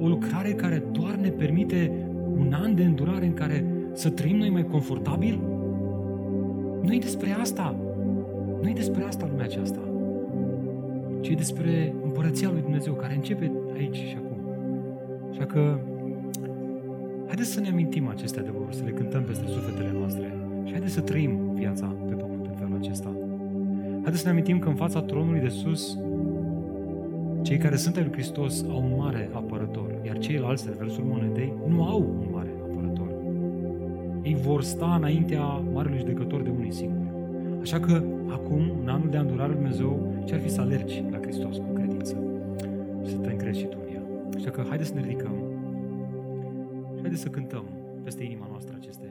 o 0.00 0.08
lucrare 0.08 0.52
care 0.52 0.82
doar 0.92 1.14
ne 1.14 1.28
permite 1.28 1.92
un 2.38 2.52
an 2.62 2.74
de 2.74 2.84
îndurare 2.84 3.26
în 3.26 3.34
care 3.34 3.64
să 3.92 4.10
trăim 4.10 4.36
noi 4.36 4.50
mai 4.50 4.66
confortabil? 4.66 5.40
Nu 6.82 6.94
e 6.94 6.98
despre 6.98 7.30
asta. 7.40 7.74
Nu 8.62 8.68
e 8.68 8.72
despre 8.72 9.02
asta 9.02 9.26
lumea 9.30 9.44
aceasta. 9.44 9.89
Ci 11.20 11.28
e 11.28 11.34
despre 11.34 11.94
împărăția 12.02 12.50
lui 12.50 12.60
Dumnezeu 12.60 12.92
care 12.92 13.14
începe 13.14 13.52
aici 13.74 13.96
și 13.96 14.16
acum. 14.16 14.38
Așa 15.30 15.44
că 15.44 15.80
haideți 17.26 17.50
să 17.50 17.60
ne 17.60 17.68
amintim 17.68 18.08
aceste 18.08 18.40
adevăruri, 18.40 18.74
să 18.74 18.84
le 18.84 18.90
cântăm 18.90 19.22
peste 19.22 19.46
sufletele 19.46 19.92
noastre 19.98 20.34
și 20.64 20.70
haideți 20.70 20.92
să 20.92 21.00
trăim 21.00 21.52
viața 21.54 21.94
pe 22.08 22.14
pământ 22.14 22.46
în 22.46 22.54
felul 22.54 22.76
acesta. 22.76 23.16
Haideți 23.90 24.18
să 24.18 24.24
ne 24.24 24.30
amintim 24.30 24.58
că 24.58 24.68
în 24.68 24.74
fața 24.74 25.02
tronului 25.02 25.40
de 25.40 25.48
sus 25.48 25.98
cei 27.42 27.58
care 27.58 27.76
sunt 27.76 27.96
ai 27.96 28.02
lui 28.02 28.12
Hristos 28.12 28.64
au 28.70 28.82
un 28.82 28.92
mare 28.98 29.30
apărător, 29.32 29.94
iar 30.06 30.18
ceilalți, 30.18 30.76
versul 30.78 31.04
monedei, 31.04 31.52
nu 31.68 31.84
au 31.84 31.98
un 31.98 32.28
mare 32.32 32.50
apărător. 32.62 33.08
Ei 34.22 34.34
vor 34.34 34.62
sta 34.62 34.94
înaintea 34.94 35.44
Marelui 35.72 35.98
Judecător 35.98 36.42
de 36.42 36.50
unii 36.58 36.72
singuri. 36.72 37.08
Așa 37.60 37.80
că, 37.80 38.02
acum, 38.28 38.72
în 38.82 38.88
anul 38.88 39.08
de 39.10 39.16
îndurare 39.16 39.52
Dumnezeu, 39.52 40.09
ce-ar 40.30 40.42
fi 40.42 40.50
să 40.50 40.60
alergi 40.60 41.04
la 41.10 41.18
Hristos 41.18 41.56
cu 41.56 41.72
credință 41.72 42.16
și 43.04 43.10
să 43.10 43.16
te 43.16 43.30
încrezi 43.30 43.58
și 43.58 43.66
tu 43.66 43.78
în 43.86 43.94
El. 43.94 44.02
Așa 44.36 44.50
că, 44.50 44.64
haideți 44.68 44.88
să 44.88 44.94
ne 44.94 45.00
ridicăm 45.00 45.34
și 46.94 47.00
haideți 47.00 47.22
să 47.22 47.28
cântăm 47.28 47.64
peste 48.02 48.24
inima 48.24 48.46
noastră 48.50 48.74
aceste 48.80 49.09